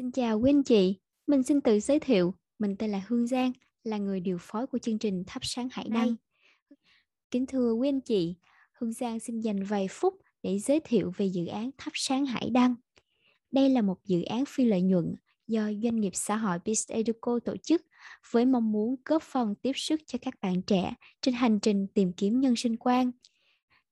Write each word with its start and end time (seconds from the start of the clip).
Xin 0.00 0.12
chào 0.12 0.40
quý 0.40 0.50
anh 0.50 0.62
chị, 0.62 0.98
mình 1.26 1.42
xin 1.42 1.60
tự 1.60 1.80
giới 1.80 2.00
thiệu, 2.00 2.34
mình 2.58 2.76
tên 2.76 2.90
là 2.90 3.02
Hương 3.08 3.26
Giang, 3.26 3.52
là 3.84 3.98
người 3.98 4.20
điều 4.20 4.38
phối 4.40 4.66
của 4.66 4.78
chương 4.78 4.98
trình 4.98 5.24
Thắp 5.26 5.40
sáng 5.42 5.68
Hải 5.72 5.88
Đăng. 5.88 6.14
Kính 7.30 7.46
thưa 7.46 7.72
quý 7.72 7.88
anh 7.88 8.00
chị, 8.00 8.34
Hương 8.72 8.92
Giang 8.92 9.20
xin 9.20 9.40
dành 9.40 9.64
vài 9.64 9.86
phút 9.90 10.14
để 10.42 10.58
giới 10.58 10.80
thiệu 10.84 11.12
về 11.16 11.26
dự 11.26 11.46
án 11.46 11.70
Thắp 11.78 11.90
sáng 11.94 12.26
Hải 12.26 12.50
Đăng. 12.50 12.74
Đây 13.50 13.68
là 13.68 13.82
một 13.82 13.96
dự 14.04 14.22
án 14.22 14.44
phi 14.48 14.64
lợi 14.64 14.82
nhuận 14.82 15.14
do 15.46 15.62
doanh 15.82 16.00
nghiệp 16.00 16.12
xã 16.14 16.36
hội 16.36 16.58
Peace 16.58 16.94
Educo 16.94 17.38
tổ 17.44 17.56
chức 17.56 17.82
với 18.30 18.44
mong 18.44 18.72
muốn 18.72 18.96
góp 19.04 19.22
phần 19.22 19.54
tiếp 19.62 19.72
sức 19.74 20.00
cho 20.06 20.18
các 20.22 20.34
bạn 20.42 20.62
trẻ 20.62 20.94
trên 21.22 21.34
hành 21.34 21.60
trình 21.60 21.86
tìm 21.94 22.12
kiếm 22.12 22.40
nhân 22.40 22.56
sinh 22.56 22.76
quan. 22.76 23.10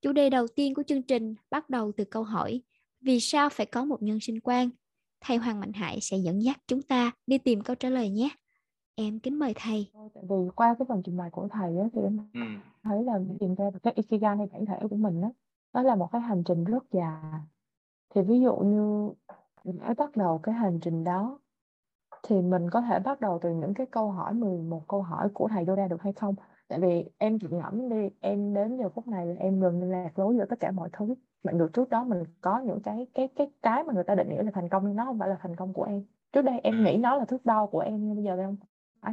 Chủ 0.03 0.13
đề 0.13 0.31
đầu 0.31 0.47
tiên 0.49 0.75
của 0.75 0.83
chương 0.83 1.03
trình 1.03 1.35
bắt 1.51 1.71
đầu 1.71 1.93
từ 1.97 2.05
câu 2.05 2.23
hỏi 2.23 2.63
vì 3.01 3.21
sao 3.21 3.49
phải 3.49 3.67
có 3.67 3.85
một 3.85 4.03
nhân 4.03 4.21
sinh 4.21 4.41
quan? 4.41 4.71
Thầy 5.21 5.37
Hoàng 5.37 5.61
Mạnh 5.61 5.73
Hải 5.73 5.99
sẽ 6.01 6.17
dẫn 6.17 6.43
dắt 6.43 6.57
chúng 6.67 6.83
ta 6.83 7.13
đi 7.27 7.39
tìm 7.39 7.61
câu 7.61 7.77
trả 7.77 7.89
lời 7.89 8.11
nhé. 8.11 8.29
Em 8.95 9.19
kính 9.19 9.39
mời 9.39 9.53
thầy. 9.57 9.91
Tại 10.15 10.25
vì 10.29 10.37
qua 10.57 10.75
cái 10.79 10.87
phần 10.89 11.03
trình 11.05 11.17
bày 11.17 11.31
của 11.31 11.49
thầy 11.49 11.79
á, 11.79 11.85
thì 11.93 12.01
em 12.03 12.19
ừ. 12.35 12.41
thấy 12.83 13.03
là 13.05 13.19
tìm 13.41 13.55
ra 13.55 13.71
được 13.71 13.79
cái 13.83 13.93
Ikigai 13.97 14.37
hay 14.37 14.47
bản 14.53 14.67
thể 14.67 14.79
của 14.91 14.97
mình 14.97 15.21
đó, 15.21 15.33
nó 15.73 15.83
là 15.83 15.95
một 15.95 16.09
cái 16.13 16.21
hành 16.21 16.43
trình 16.45 16.65
rất 16.65 16.85
dài. 16.93 17.41
Thì 18.15 18.23
ví 18.23 18.41
dụ 18.41 18.57
như 18.57 19.13
để 19.65 19.95
bắt 19.99 20.17
đầu 20.17 20.41
cái 20.43 20.55
hành 20.55 20.81
trình 20.81 21.05
đó 21.05 21.39
thì 22.23 22.43
mình 22.43 22.71
có 22.71 22.81
thể 22.81 22.99
bắt 22.99 23.21
đầu 23.21 23.39
từ 23.43 23.51
những 23.51 23.75
cái 23.75 23.87
câu 23.87 24.11
hỏi 24.11 24.35
11 24.35 24.89
câu 24.89 25.03
hỏi 25.03 25.29
của 25.35 25.49
thầy 25.49 25.65
đưa 25.65 25.77
ra 25.77 25.89
được 25.89 26.03
hay 26.03 26.13
không? 26.13 26.35
Tại 26.69 26.81
vì 26.81 27.05
em 27.19 27.39
chỉ 27.39 27.47
ngẫm 27.51 27.89
đi, 27.89 28.09
em 28.21 28.55
đến 28.55 28.77
giờ 28.77 28.89
phút 28.89 29.07
này 29.07 29.27
là 29.27 29.35
em 29.39 29.61
gần 29.61 29.81
như 29.81 29.87
lạc 29.87 30.19
lối 30.19 30.37
giữa 30.37 30.45
tất 30.45 30.61
cả 30.61 30.71
mọi 30.71 30.89
thứ. 30.93 31.15
Bạn 31.45 31.59
được 31.59 31.73
trước 31.73 31.89
đó 31.89 32.05
mình 32.05 32.23
có 32.41 32.59
những 32.59 32.81
cái 32.81 33.07
cái 33.15 33.29
cái 33.37 33.51
cái 33.63 33.85
mà 33.85 33.93
người 33.93 34.05
ta 34.05 34.15
định 34.15 34.29
nghĩa 34.29 34.43
là 34.43 34.51
thành 34.51 34.69
công 34.69 34.87
nhưng 34.87 34.97
nó 34.97 35.05
không 35.05 35.19
phải 35.19 35.29
là 35.29 35.37
thành 35.43 35.57
công 35.57 35.73
của 35.73 35.85
em. 35.85 36.05
Trước 36.33 36.43
đây 36.43 36.61
em 36.63 36.85
nghĩ 36.85 36.97
nó 36.97 37.17
là 37.17 37.25
thước 37.25 37.47
đo 37.47 37.67
của 37.67 37.81
em 37.81 38.07
nhưng 38.07 38.15
bây 38.15 38.25
giờ 38.25 38.37
em 38.37 38.47
không 38.47 38.57
phải. 39.01 39.13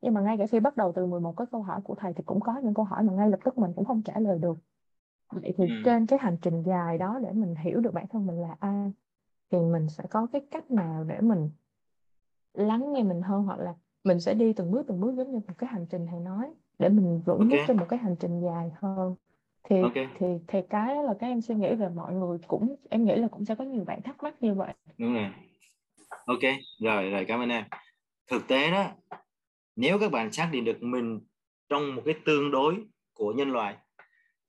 Nhưng 0.00 0.14
mà 0.14 0.20
ngay 0.20 0.36
cả 0.38 0.46
khi 0.46 0.60
bắt 0.60 0.76
đầu 0.76 0.92
từ 0.92 1.06
11 1.06 1.36
cái 1.36 1.46
câu 1.52 1.62
hỏi 1.62 1.80
của 1.84 1.94
thầy 1.94 2.12
thì 2.12 2.22
cũng 2.26 2.40
có 2.40 2.58
những 2.62 2.74
câu 2.74 2.84
hỏi 2.84 3.02
mà 3.02 3.12
ngay 3.12 3.30
lập 3.30 3.40
tức 3.44 3.58
mình 3.58 3.72
cũng 3.76 3.84
không 3.84 4.02
trả 4.02 4.18
lời 4.18 4.38
được. 4.38 4.58
Vậy 5.32 5.54
thì 5.56 5.66
ừ. 5.66 5.74
trên 5.84 6.06
cái 6.06 6.18
hành 6.18 6.36
trình 6.42 6.62
dài 6.62 6.98
đó 6.98 7.18
để 7.22 7.32
mình 7.32 7.54
hiểu 7.54 7.80
được 7.80 7.94
bản 7.94 8.06
thân 8.08 8.26
mình 8.26 8.40
là 8.40 8.56
ai 8.60 8.92
thì 9.50 9.58
mình 9.58 9.88
sẽ 9.88 10.04
có 10.10 10.26
cái 10.32 10.46
cách 10.50 10.70
nào 10.70 11.04
để 11.04 11.20
mình 11.20 11.50
lắng 12.54 12.92
nghe 12.92 13.02
mình 13.02 13.22
hơn 13.22 13.42
hoặc 13.42 13.58
là 13.58 13.74
mình 14.04 14.20
sẽ 14.20 14.34
đi 14.34 14.52
từng 14.52 14.70
bước 14.70 14.86
từng 14.88 15.00
bước 15.00 15.14
giống 15.14 15.32
như 15.32 15.38
một 15.38 15.54
cái 15.58 15.70
hành 15.70 15.86
trình 15.86 16.06
thầy 16.10 16.20
nói 16.20 16.54
để 16.78 16.88
mình 16.88 17.22
vững 17.24 17.38
okay. 17.38 17.50
bước 17.50 17.64
trên 17.68 17.76
một 17.76 17.86
cái 17.88 17.98
hành 17.98 18.16
trình 18.16 18.40
dài 18.40 18.72
hơn 18.74 19.14
thì 19.68 19.80
okay. 19.80 20.08
thì 20.18 20.26
thì 20.48 20.58
cái 20.70 20.94
là 21.04 21.14
cái 21.20 21.30
em 21.30 21.40
suy 21.40 21.54
nghĩ 21.54 21.74
về 21.74 21.88
mọi 21.88 22.14
người 22.14 22.38
cũng 22.46 22.76
em 22.90 23.04
nghĩ 23.04 23.14
là 23.14 23.28
cũng 23.28 23.44
sẽ 23.44 23.54
có 23.54 23.64
nhiều 23.64 23.84
bạn 23.84 24.02
thắc 24.02 24.22
mắc 24.22 24.34
như 24.40 24.54
vậy. 24.54 24.74
Đúng 24.98 25.14
rồi. 25.14 25.30
Ok 26.26 26.42
rồi 26.80 27.10
rồi 27.10 27.24
cảm 27.28 27.40
ơn 27.40 27.48
em. 27.48 27.64
Thực 28.26 28.48
tế 28.48 28.70
đó 28.70 28.90
nếu 29.76 29.98
các 29.98 30.12
bạn 30.12 30.32
xác 30.32 30.48
định 30.52 30.64
được 30.64 30.82
mình 30.82 31.20
trong 31.68 31.94
một 31.94 32.02
cái 32.04 32.14
tương 32.24 32.50
đối 32.50 32.84
của 33.12 33.32
nhân 33.32 33.50
loại 33.50 33.76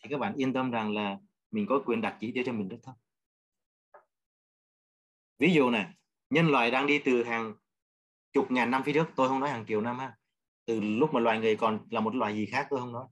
thì 0.03 0.09
các 0.09 0.19
bạn 0.19 0.33
yên 0.35 0.53
tâm 0.53 0.71
rằng 0.71 0.93
là 0.93 1.17
mình 1.51 1.65
có 1.69 1.81
quyền 1.85 2.01
đặt 2.01 2.17
chỉ 2.19 2.31
tiêu 2.31 2.43
cho 2.45 2.53
mình 2.53 2.67
rất 2.67 2.77
thấp. 2.83 2.95
Ví 5.39 5.53
dụ 5.53 5.69
này 5.69 5.85
nhân 6.29 6.47
loại 6.47 6.71
đang 6.71 6.87
đi 6.87 6.99
từ 6.99 7.23
hàng 7.23 7.53
chục 8.33 8.51
ngàn 8.51 8.71
năm 8.71 8.83
phía 8.83 8.93
trước 8.93 9.07
tôi 9.15 9.27
không 9.27 9.39
nói 9.39 9.49
hàng 9.49 9.65
triệu 9.67 9.81
năm 9.81 9.99
ha 9.99 10.17
từ 10.65 10.79
lúc 10.79 11.13
mà 11.13 11.19
loài 11.19 11.39
người 11.39 11.55
còn 11.55 11.79
là 11.89 11.99
một 11.99 12.15
loài 12.15 12.35
gì 12.35 12.45
khác 12.45 12.67
tôi 12.69 12.79
không 12.79 12.91
nói 12.91 13.05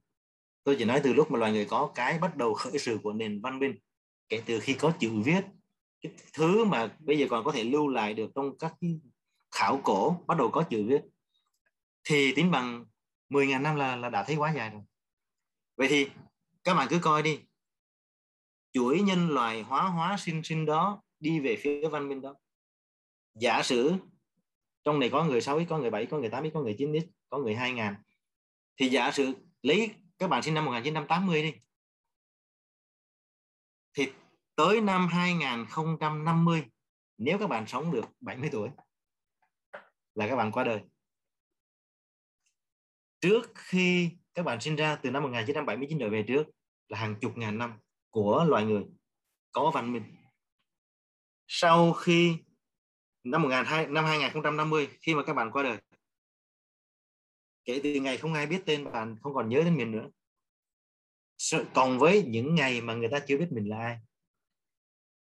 tôi 0.66 0.76
chỉ 0.78 0.84
nói 0.84 1.00
từ 1.04 1.12
lúc 1.12 1.30
mà 1.30 1.38
loài 1.38 1.52
người 1.52 1.64
có 1.64 1.92
cái 1.94 2.18
bắt 2.18 2.36
đầu 2.36 2.54
khởi 2.60 2.78
sự 2.78 2.98
của 3.02 3.12
nền 3.12 3.40
văn 3.40 3.58
minh, 3.58 3.78
kể 4.28 4.42
từ 4.46 4.60
khi 4.60 4.74
có 4.74 4.92
chữ 5.00 5.10
viết, 5.24 5.44
cái 6.00 6.12
thứ 6.32 6.64
mà 6.64 6.96
bây 6.98 7.18
giờ 7.18 7.26
còn 7.30 7.44
có 7.44 7.52
thể 7.52 7.64
lưu 7.64 7.88
lại 7.88 8.14
được 8.14 8.30
trong 8.34 8.58
các 8.58 8.74
khảo 9.50 9.80
cổ, 9.84 10.24
bắt 10.26 10.38
đầu 10.38 10.50
có 10.50 10.62
chữ 10.70 10.84
viết, 10.88 11.02
thì 12.04 12.34
tính 12.34 12.50
bằng 12.50 12.84
10.000 13.30 13.62
năm 13.62 13.76
là 13.76 13.96
là 13.96 14.08
đã 14.08 14.24
thấy 14.24 14.36
quá 14.36 14.52
dài 14.56 14.70
rồi. 14.70 14.82
Vậy 15.76 15.88
thì 15.88 16.08
các 16.64 16.74
bạn 16.74 16.86
cứ 16.90 16.98
coi 17.02 17.22
đi. 17.22 17.40
Chuỗi 18.72 19.00
nhân 19.00 19.30
loại 19.30 19.62
hóa 19.62 19.88
hóa 19.88 20.16
sinh 20.18 20.42
sinh 20.44 20.66
đó 20.66 21.02
đi 21.20 21.40
về 21.40 21.56
phía 21.56 21.88
văn 21.88 22.08
minh 22.08 22.20
đó. 22.20 22.34
Giả 23.34 23.62
sử 23.62 23.94
trong 24.84 25.00
này 25.00 25.10
có 25.10 25.24
người 25.24 25.40
6 25.40 25.60
x, 25.60 25.68
có 25.68 25.78
người 25.78 25.90
7 25.90 26.06
có 26.06 26.18
người 26.18 26.28
8 26.28 26.50
x, 26.50 26.54
có 26.54 26.60
người 26.60 26.74
9 26.78 26.92
x, 27.00 27.04
có 27.28 27.38
người 27.38 27.54
2 27.54 27.72
ngàn, 27.72 27.94
thì 28.76 28.88
giả 28.88 29.10
sử 29.10 29.32
lấy 29.62 29.90
các 30.18 30.28
bạn 30.28 30.42
sinh 30.42 30.54
năm 30.54 30.64
1980 30.64 31.42
đi. 31.42 31.54
Thì 33.94 34.12
tới 34.54 34.80
năm 34.80 35.06
2050 35.06 36.64
nếu 37.18 37.38
các 37.38 37.46
bạn 37.46 37.66
sống 37.66 37.92
được 37.92 38.04
70 38.20 38.48
tuổi 38.52 38.70
là 40.14 40.28
các 40.28 40.36
bạn 40.36 40.52
qua 40.52 40.64
đời. 40.64 40.80
Trước 43.20 43.52
khi 43.54 44.10
các 44.34 44.42
bạn 44.42 44.60
sinh 44.60 44.76
ra 44.76 44.96
từ 44.96 45.10
năm 45.10 45.22
1979 45.22 45.98
trở 45.98 46.10
về 46.10 46.24
trước 46.28 46.46
là 46.88 46.98
hàng 46.98 47.16
chục 47.20 47.36
ngàn 47.36 47.58
năm 47.58 47.78
của 48.10 48.44
loài 48.48 48.64
người 48.64 48.84
có 49.52 49.70
văn 49.74 49.92
minh. 49.92 50.16
Sau 51.46 51.92
khi 51.92 52.36
năm 53.24 53.42
12, 53.42 53.86
năm 53.86 54.04
2050 54.04 54.88
khi 55.00 55.14
mà 55.14 55.22
các 55.22 55.32
bạn 55.32 55.50
qua 55.50 55.62
đời 55.62 55.78
kể 57.66 57.80
từ 57.82 57.94
ngày 57.94 58.16
không 58.16 58.34
ai 58.34 58.46
biết 58.46 58.62
tên 58.66 58.92
bạn 58.92 59.16
không 59.22 59.34
còn 59.34 59.48
nhớ 59.48 59.62
đến 59.64 59.76
mình 59.76 59.92
nữa. 59.92 60.08
Còn 61.74 61.98
với 61.98 62.24
những 62.26 62.54
ngày 62.54 62.80
mà 62.80 62.94
người 62.94 63.08
ta 63.08 63.18
chưa 63.18 63.38
biết 63.38 63.48
mình 63.50 63.68
là 63.68 63.78
ai. 63.78 63.98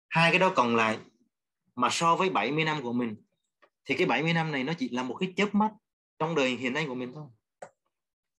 Hai 0.09 0.31
cái 0.31 0.39
đó 0.39 0.53
còn 0.55 0.75
lại 0.75 0.99
mà 1.75 1.89
so 1.91 2.15
với 2.15 2.29
70 2.29 2.65
năm 2.65 2.83
của 2.83 2.93
mình, 2.93 3.15
thì 3.85 3.95
cái 3.97 4.07
70 4.07 4.33
năm 4.33 4.51
này 4.51 4.63
nó 4.63 4.73
chỉ 4.77 4.89
là 4.89 5.03
một 5.03 5.17
cái 5.19 5.33
chớp 5.35 5.55
mắt 5.55 5.71
trong 6.19 6.35
đời 6.35 6.55
hiện 6.55 6.73
nay 6.73 6.85
của 6.87 6.95
mình 6.95 7.11
thôi. 7.15 7.27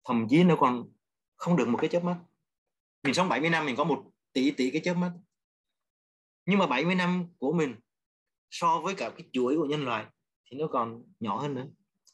Thậm 0.06 0.28
chí 0.30 0.44
nó 0.44 0.56
còn 0.56 0.90
không 1.36 1.56
được 1.56 1.68
một 1.68 1.78
cái 1.82 1.90
chớp 1.90 2.04
mắt. 2.04 2.18
Mình 3.04 3.14
sống 3.14 3.30
70 3.30 3.50
năm 3.50 3.66
mình 3.66 3.76
có 3.76 3.84
một 3.84 4.12
tỷ 4.34 4.52
tỷ 4.52 4.72
cái 4.72 4.82
chớp 4.86 4.94
mắt. 4.94 5.12
Nhưng 6.46 6.60
mà 6.60 6.68
70 6.68 6.96
năm 6.96 7.28
của 7.38 7.54
mình 7.54 7.76
so 8.50 8.80
với 8.80 8.96
cả 8.96 9.10
cái 9.10 9.30
chuỗi 9.32 9.56
của 9.58 9.66
nhân 9.66 9.86
loại 9.86 10.06
thì 10.46 10.58
nó 10.58 10.68
còn 10.68 11.04
nhỏ 11.20 11.42
hơn 11.42 11.54
nữa. 11.54 11.68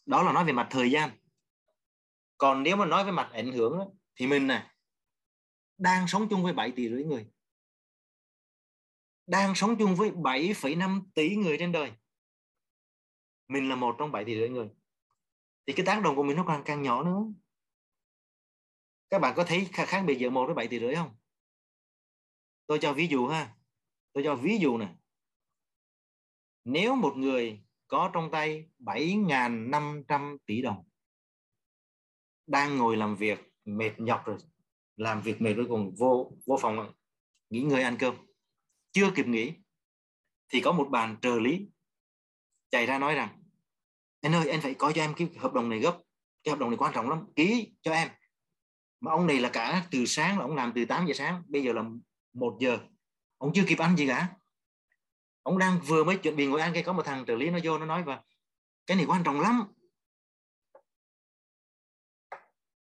Đó 0.06 0.24
là 0.24 0.34
nói 0.34 0.46
về 0.46 0.54
mặt 0.54 0.68
thời 0.70 0.92
gian 0.92 1.10
còn 2.40 2.64
nếu 2.64 2.76
mà 2.76 2.86
nói 2.86 3.06
về 3.06 3.12
mặt 3.12 3.30
ảnh 3.34 3.52
hưởng 3.52 3.80
thì 4.16 4.28
mình 4.28 4.48
này 4.48 4.68
đang 5.78 6.08
sống 6.08 6.28
chung 6.30 6.44
với 6.44 6.54
7 6.54 6.72
tỷ 6.72 6.90
rưỡi 6.90 7.04
người. 7.04 7.28
Đang 9.28 9.56
sống 9.56 9.76
chung 9.80 9.96
với 9.96 10.12
7,5 10.12 11.02
tỷ 11.14 11.36
người 11.36 11.58
trên 11.60 11.72
đời. 11.72 11.92
Mình 13.48 13.70
là 13.70 13.76
một 13.76 13.96
trong 14.00 14.12
7 14.12 14.26
tỷ 14.26 14.36
rưỡi 14.36 14.50
người. 14.50 14.70
Thì 15.68 15.74
cái 15.74 15.86
tác 15.86 16.02
động 16.04 16.16
của 16.16 16.24
mình 16.24 16.38
nó 16.38 16.46
càng 16.48 16.62
càng 16.66 16.82
nhỏ 16.82 17.04
nữa. 17.04 17.20
Các 19.10 19.20
bạn 19.20 19.34
có 19.36 19.44
thấy 19.44 19.68
khác 19.72 20.04
biệt 20.08 20.18
giữa 20.20 20.30
một 20.30 20.46
với 20.46 20.56
7 20.56 20.68
tỷ 20.68 20.80
rưỡi 20.80 20.96
không? 20.96 21.16
Tôi 22.68 22.80
cho 22.82 22.94
ví 22.94 23.08
dụ 23.08 23.28
ha. 23.28 23.56
Tôi 24.14 24.24
cho 24.24 24.36
ví 24.36 24.58
dụ 24.62 24.78
này 24.78 24.96
nếu 26.66 26.96
một 26.96 27.14
người 27.18 27.64
có 27.88 28.12
trong 28.14 28.32
tay 28.32 28.70
7.500 28.80 30.38
tỷ 30.46 30.62
đồng 30.62 30.89
đang 32.50 32.78
ngồi 32.78 32.98
làm 32.98 33.16
việc, 33.16 33.40
mệt 33.66 33.92
nhọc 33.98 34.26
rồi, 34.26 34.38
làm 34.96 35.22
việc 35.22 35.42
mệt 35.42 35.54
cuối 35.56 35.66
cùng, 35.70 35.96
vô 35.98 36.32
vô 36.46 36.58
phòng 36.62 36.94
nghỉ 37.50 37.62
ngơi 37.62 37.84
ăn 37.84 37.98
cơm. 38.00 38.16
Chưa 38.92 39.12
kịp 39.16 39.28
nghỉ, 39.28 39.54
thì 40.50 40.62
có 40.62 40.72
một 40.72 40.88
bàn 40.92 41.18
trợ 41.22 41.40
lý 41.40 41.68
chạy 42.70 42.86
ra 42.86 43.00
nói 43.00 43.16
rằng, 43.16 43.44
anh 44.22 44.36
ơi, 44.36 44.50
anh 44.50 44.62
phải 44.62 44.74
coi 44.74 44.94
cho 44.94 45.02
em 45.02 45.14
cái 45.14 45.30
hợp 45.38 45.54
đồng 45.54 45.70
này 45.70 45.80
gấp, 45.80 45.98
cái 46.44 46.52
hợp 46.52 46.60
đồng 46.60 46.70
này 46.70 46.78
quan 46.78 46.94
trọng 46.94 47.10
lắm, 47.10 47.26
ký 47.36 47.74
cho 47.82 47.92
em. 47.92 48.10
Mà 49.00 49.12
ông 49.12 49.28
này 49.28 49.40
là 49.40 49.50
cả 49.50 49.88
từ 49.92 50.06
sáng 50.06 50.38
là 50.38 50.46
ông 50.46 50.56
làm 50.56 50.72
từ 50.76 50.86
8 50.86 51.08
giờ 51.08 51.14
sáng, 51.14 51.44
bây 51.48 51.64
giờ 51.64 51.74
là 51.74 51.84
một 52.34 52.58
giờ, 52.60 52.80
ông 53.38 53.52
chưa 53.54 53.64
kịp 53.68 53.78
ăn 53.78 53.98
gì 53.98 54.08
cả. 54.08 54.28
Ông 55.44 55.58
đang 55.58 55.80
vừa 55.86 56.04
mới 56.04 56.18
chuẩn 56.18 56.36
bị 56.36 56.48
ngồi 56.48 56.62
ăn, 56.62 56.74
cái 56.74 56.84
có 56.84 56.94
một 56.94 57.06
thằng 57.06 57.26
trợ 57.26 57.36
lý 57.36 57.50
nó 57.50 57.60
vô, 57.64 57.78
nó 57.78 57.86
nói 57.86 58.04
và 58.04 58.24
cái 58.86 58.98
này 58.98 59.06
quan 59.06 59.24
trọng 59.24 59.40
lắm 59.40 59.64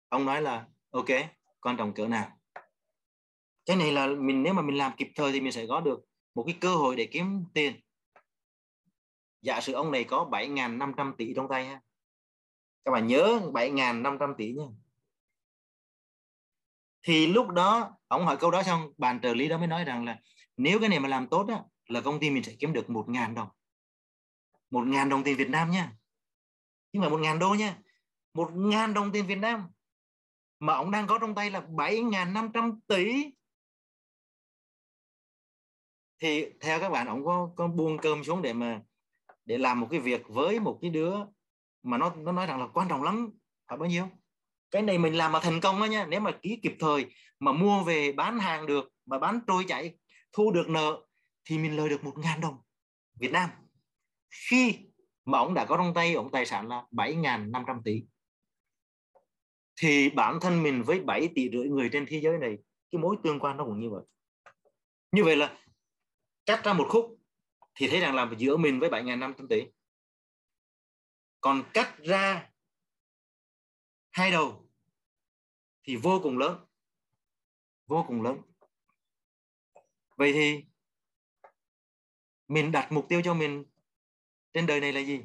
ông 0.10 0.26
nói 0.26 0.42
là 0.42 0.66
ok 0.92 1.06
quan 1.62 1.78
trọng 1.78 1.94
cỡ 1.94 2.08
nào? 2.08 2.40
Cái 3.66 3.76
này 3.76 3.92
là 3.92 4.08
mình 4.08 4.44
nếu 4.44 4.54
mà 4.54 4.62
mình 4.62 4.78
làm 4.78 4.92
kịp 4.98 5.08
thời 5.16 5.32
thì 5.32 5.42
mình 5.42 5.52
sẽ 5.52 5.66
có 5.68 5.82
được 5.82 6.00
một 6.36 6.44
cái 6.48 6.58
cơ 6.62 6.76
hội 6.76 6.96
để 6.96 7.06
kiếm 7.12 7.46
tiền. 7.54 7.82
Giả 9.42 9.62
sử 9.62 9.74
ông 9.74 9.92
này 9.92 10.04
có 10.04 10.30
7.500 10.32 11.16
tỷ 11.18 11.34
trong 11.36 11.48
tay 11.50 11.66
ha. 11.66 11.82
Các 12.86 12.92
bạn 12.92 13.08
nhớ 13.08 13.40
7.500 13.54 14.34
tỷ 14.38 14.54
nha. 14.54 14.66
Thì 17.04 17.28
lúc 17.28 17.48
đó 17.48 17.98
ông 18.08 18.26
hỏi 18.26 18.38
câu 18.38 18.52
đó 18.52 18.64
xong 18.64 18.94
bàn 18.98 19.20
trợ 19.24 19.34
lý 19.34 19.48
đó 19.48 19.58
mới 19.58 19.68
nói 19.68 19.84
rằng 19.84 20.06
là 20.06 20.20
nếu 20.58 20.80
cái 20.80 20.90
này 20.90 21.00
mà 21.00 21.10
làm 21.10 21.28
tốt 21.28 21.48
á, 21.50 21.64
là 21.88 22.02
công 22.02 22.20
ty 22.20 22.30
mình 22.30 22.44
sẽ 22.44 22.56
kiếm 22.60 22.74
được 22.74 22.86
1.000 22.88 23.34
đồng. 23.34 23.50
1.000 24.72 25.10
đồng 25.10 25.24
tiền 25.24 25.38
Việt 25.38 25.50
Nam 25.50 25.72
nha. 25.72 25.92
Nhưng 26.92 27.02
mà 27.02 27.10
1.000 27.10 27.40
đô 27.40 27.54
nha. 27.54 27.78
1.000 28.34 28.94
đồng 28.94 29.12
tiền 29.12 29.28
Việt 29.28 29.36
Nam 29.36 29.68
mà 30.60 30.74
ông 30.74 30.92
đang 30.92 31.08
có 31.08 31.20
trong 31.20 31.36
tay 31.36 31.52
là 31.52 31.62
bảy 31.62 32.02
ngàn 32.02 32.34
năm 32.34 32.52
trăm 32.54 32.80
tỷ. 32.88 33.34
Thì 36.22 36.46
theo 36.62 36.80
các 36.80 36.90
bạn, 36.90 37.08
ông 37.08 37.26
có 37.26 37.52
có 37.56 37.68
buông 37.68 37.98
cơm 37.98 38.24
xuống 38.24 38.42
để 38.42 38.54
mà, 38.54 38.82
để 39.46 39.58
làm 39.58 39.80
một 39.80 39.88
cái 39.92 40.00
việc 40.00 40.22
với 40.28 40.60
một 40.60 40.80
cái 40.82 40.92
đứa 40.92 41.16
mà 41.84 41.98
nó 41.98 42.16
nó 42.16 42.32
nói 42.32 42.46
rằng 42.46 42.60
là 42.60 42.68
quan 42.68 42.88
trọng 42.90 43.04
lắm. 43.04 43.30
Phải 43.68 43.78
bao 43.78 43.90
nhiêu? 43.90 44.08
Cái 44.72 44.82
này 44.82 44.98
mình 44.98 45.14
làm 45.14 45.32
mà 45.32 45.40
thành 45.40 45.62
công 45.62 45.80
đó 45.80 45.86
nha. 45.86 46.06
Nếu 46.06 46.20
mà 46.20 46.32
ký 46.42 46.60
kịp 46.64 46.76
thời 46.80 47.06
mà 47.40 47.52
mua 47.52 47.84
về 47.84 48.12
bán 48.12 48.40
hàng 48.40 48.66
được, 48.66 48.94
mà 49.06 49.20
bán 49.20 49.40
trôi 49.48 49.66
chảy, 49.68 49.98
thu 50.32 50.52
được 50.52 50.70
nợ, 50.70 51.06
thì 51.46 51.58
mình 51.58 51.78
lời 51.78 51.90
được 51.90 52.04
một 52.04 52.18
ngàn 52.18 52.42
đồng 52.42 52.58
Việt 53.20 53.32
Nam. 53.32 53.50
Khi 54.50 54.80
mà 55.26 55.38
ông 55.38 55.54
đã 55.54 55.66
có 55.66 55.78
trong 55.78 55.94
tay 55.94 56.14
ông 56.14 56.32
tài 56.32 56.46
sản 56.46 56.68
là 56.68 56.86
7.500 56.92 57.82
tỷ 57.84 58.04
thì 59.82 60.10
bản 60.10 60.40
thân 60.42 60.64
mình 60.64 60.84
với 60.84 61.00
7 61.00 61.30
tỷ 61.36 61.50
rưỡi 61.50 61.68
người 61.68 61.90
trên 61.94 62.06
thế 62.10 62.20
giới 62.24 62.38
này, 62.38 62.58
cái 62.92 63.02
mối 63.02 63.16
tương 63.24 63.40
quan 63.40 63.58
nó 63.58 63.66
cũng 63.66 63.80
như 63.80 63.90
vậy. 63.90 64.04
Như 65.12 65.24
vậy 65.24 65.36
là 65.36 65.58
cắt 66.46 66.62
ra 66.64 66.74
một 66.74 66.88
khúc 66.90 67.18
thì 67.76 67.88
thấy 67.88 68.00
rằng 68.00 68.16
là 68.16 68.32
giữa 68.38 68.58
mình 68.58 68.80
với 68.80 68.90
7.500 68.90 69.48
tỷ 69.48 69.64
còn 71.42 71.64
cắt 71.74 71.98
ra 72.04 72.50
hai 74.12 74.32
đầu 74.32 74.70
thì 75.84 75.96
vô 75.96 76.20
cùng 76.24 76.38
lớn, 76.38 76.66
vô 77.86 78.06
cùng 78.08 78.22
lớn. 78.22 78.42
Vậy 80.16 80.34
thì 80.34 80.66
mình 82.48 82.72
đặt 82.72 82.92
mục 82.92 83.06
tiêu 83.10 83.22
cho 83.24 83.34
mình 83.34 83.66
trên 84.54 84.66
đời 84.66 84.82
này 84.82 84.94
là 84.94 85.00
gì? 85.00 85.22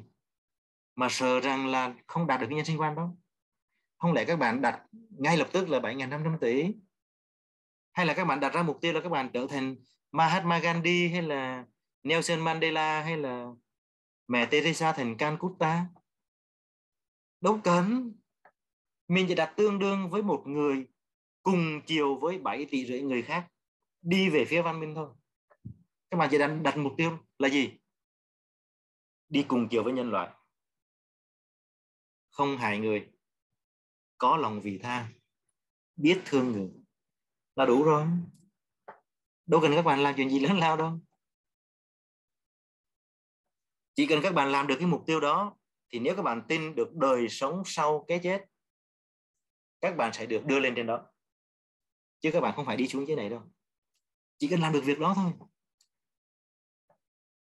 Mà 0.95 1.07
sợ 1.09 1.39
rằng 1.39 1.67
là 1.67 1.95
không 2.07 2.27
đạt 2.27 2.41
được 2.41 2.47
cái 2.49 2.55
nhân 2.55 2.65
sinh 2.65 2.79
quan 2.79 2.95
đó 2.95 3.15
không 4.03 4.13
lẽ 4.13 4.25
các 4.25 4.35
bạn 4.35 4.61
đặt 4.61 4.83
ngay 5.09 5.37
lập 5.37 5.49
tức 5.53 5.69
là 5.69 5.79
7.500 5.79 6.37
tỷ? 6.37 6.73
Hay 7.91 8.05
là 8.05 8.13
các 8.13 8.25
bạn 8.25 8.39
đặt 8.39 8.53
ra 8.53 8.63
mục 8.63 8.77
tiêu 8.81 8.93
là 8.93 9.01
các 9.01 9.09
bạn 9.09 9.29
trở 9.33 9.47
thành 9.49 9.75
Mahatma 10.11 10.59
Gandhi 10.59 11.07
hay 11.07 11.21
là 11.21 11.65
Nelson 12.03 12.39
Mandela 12.39 13.01
hay 13.01 13.17
là 13.17 13.47
mẹ 14.27 14.45
Teresa 14.45 14.91
thành 14.91 15.17
Calcutta? 15.17 15.85
Đâu 17.41 17.59
cần. 17.63 18.13
Mình 19.07 19.25
chỉ 19.29 19.35
đặt 19.35 19.53
tương 19.57 19.79
đương 19.79 20.09
với 20.09 20.21
một 20.21 20.43
người 20.45 20.87
cùng 21.43 21.81
chiều 21.85 22.15
với 22.15 22.37
7 22.37 22.65
tỷ 22.65 22.85
rưỡi 22.85 23.01
người 23.01 23.21
khác 23.21 23.47
đi 24.01 24.29
về 24.29 24.45
phía 24.45 24.61
văn 24.61 24.79
minh 24.79 24.95
thôi. 24.95 25.09
Các 26.09 26.17
bạn 26.17 26.29
chỉ 26.31 26.37
đặt, 26.37 26.47
đặt 26.63 26.77
mục 26.77 26.93
tiêu 26.97 27.17
là 27.39 27.49
gì? 27.49 27.77
Đi 29.29 29.45
cùng 29.47 29.67
chiều 29.69 29.83
với 29.83 29.93
nhân 29.93 30.11
loại. 30.11 30.29
Không 32.29 32.57
hại 32.57 32.79
người 32.79 33.12
có 34.23 34.37
lòng 34.37 34.61
vị 34.61 34.79
tha, 34.83 35.09
biết 35.95 36.21
thương 36.25 36.51
người 36.51 36.69
là 37.55 37.65
đủ 37.65 37.83
rồi. 37.83 38.07
Đâu 39.45 39.61
cần 39.61 39.71
các 39.75 39.81
bạn 39.81 40.03
làm 40.03 40.13
chuyện 40.17 40.29
gì 40.29 40.39
lớn 40.39 40.57
lao 40.57 40.77
đâu. 40.77 40.99
Chỉ 43.95 44.07
cần 44.07 44.19
các 44.23 44.33
bạn 44.33 44.51
làm 44.51 44.67
được 44.67 44.75
cái 44.79 44.87
mục 44.87 45.03
tiêu 45.05 45.19
đó, 45.19 45.57
thì 45.89 45.99
nếu 45.99 46.15
các 46.15 46.21
bạn 46.21 46.41
tin 46.47 46.75
được 46.75 46.93
đời 46.93 47.29
sống 47.29 47.63
sau 47.65 48.05
cái 48.07 48.19
chết, 48.23 48.45
các 49.81 49.97
bạn 49.97 50.13
sẽ 50.13 50.25
được 50.25 50.45
đưa 50.45 50.59
lên 50.59 50.73
trên 50.75 50.87
đó. 50.87 51.05
Chứ 52.19 52.31
các 52.33 52.41
bạn 52.41 52.55
không 52.55 52.65
phải 52.65 52.77
đi 52.77 52.87
xuống 52.87 53.07
dưới 53.07 53.15
này 53.15 53.29
đâu. 53.29 53.41
Chỉ 54.37 54.47
cần 54.47 54.61
làm 54.61 54.73
được 54.73 54.81
việc 54.85 54.99
đó 54.99 55.13
thôi. 55.15 55.31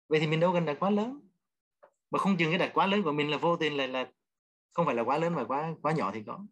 Vậy 0.08 0.20
thì 0.20 0.26
mình 0.26 0.40
đâu 0.40 0.52
cần 0.52 0.64
đặt 0.64 0.76
quá 0.80 0.90
lớn. 0.90 1.28
Mà 2.10 2.18
không 2.18 2.36
chừng 2.36 2.50
cái 2.50 2.58
đặt 2.58 2.70
quá 2.74 2.86
lớn 2.86 3.02
của 3.02 3.12
mình 3.12 3.30
là 3.30 3.36
vô 3.36 3.56
tình 3.56 3.76
là 3.76 3.86
là 3.86 4.12
không 4.72 4.86
phải 4.86 4.94
là 4.94 5.02
quá 5.02 5.18
lớn 5.18 5.34
mà 5.34 5.44
quá 5.44 5.74
quá 5.82 5.92
nhỏ 5.92 6.10
thì 6.14 6.22
có 6.26 6.46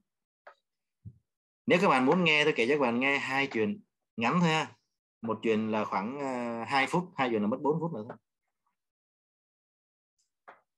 nếu 1.68 1.78
các 1.82 1.88
bạn 1.88 2.06
muốn 2.06 2.24
nghe 2.24 2.44
tôi 2.44 2.52
kể 2.56 2.66
cho 2.68 2.74
các 2.74 2.80
bạn 2.80 3.00
nghe 3.00 3.18
hai 3.18 3.46
chuyện 3.46 3.80
ngắn 4.16 4.40
thôi 4.40 4.48
ha. 4.48 4.76
Một 5.22 5.40
chuyện 5.42 5.70
là 5.70 5.84
khoảng 5.84 6.18
ờ, 6.18 6.64
2 6.64 6.86
phút, 6.86 7.12
hai 7.16 7.28
chuyện 7.30 7.42
là 7.42 7.48
mất 7.48 7.56
4 7.62 7.80
phút 7.80 7.92
nữa 7.92 8.04
thôi. 8.08 8.16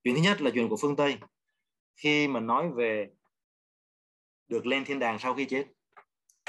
Chuyện 0.03 0.15
thứ 0.15 0.21
nhất 0.21 0.41
là 0.41 0.51
chuyện 0.53 0.69
của 0.69 0.77
phương 0.81 0.95
tây. 0.95 1.17
Khi 1.95 2.27
mà 2.27 2.39
nói 2.39 2.69
về 2.69 3.09
được 4.47 4.65
lên 4.65 4.85
thiên 4.85 4.99
đàng 4.99 5.19
sau 5.19 5.33
khi 5.33 5.45
chết, 5.45 5.67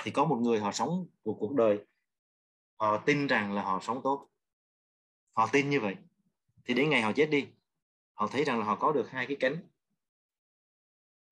thì 0.03 0.11
có 0.11 0.25
một 0.25 0.37
người 0.37 0.61
họ 0.61 0.73
sống 0.73 1.07
của 1.23 1.35
cuộc 1.35 1.55
đời, 1.55 1.85
họ 2.77 3.03
tin 3.07 3.27
rằng 3.27 3.53
là 3.53 3.63
họ 3.63 3.81
sống 3.83 4.01
tốt. 4.05 4.29
Họ 5.33 5.49
tin 5.53 5.71
như 5.71 5.81
vậy. 5.81 5.97
Thì 6.65 6.75
đến 6.75 6.91
ngày 6.91 7.03
họ 7.03 7.13
chết 7.13 7.27
đi, 7.27 7.49
họ 8.13 8.27
thấy 8.27 8.45
rằng 8.45 8.59
là 8.59 8.65
họ 8.65 8.77
có 8.77 8.93
được 8.93 9.11
hai 9.11 9.27
cái 9.27 9.37
cánh. 9.41 9.69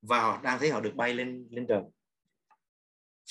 Và 0.03 0.23
họ 0.23 0.41
đang 0.43 0.59
thấy 0.59 0.71
họ 0.71 0.81
được 0.81 0.93
bay 0.97 1.15
lên 1.15 1.49
lên 1.51 1.67
trời 1.69 1.83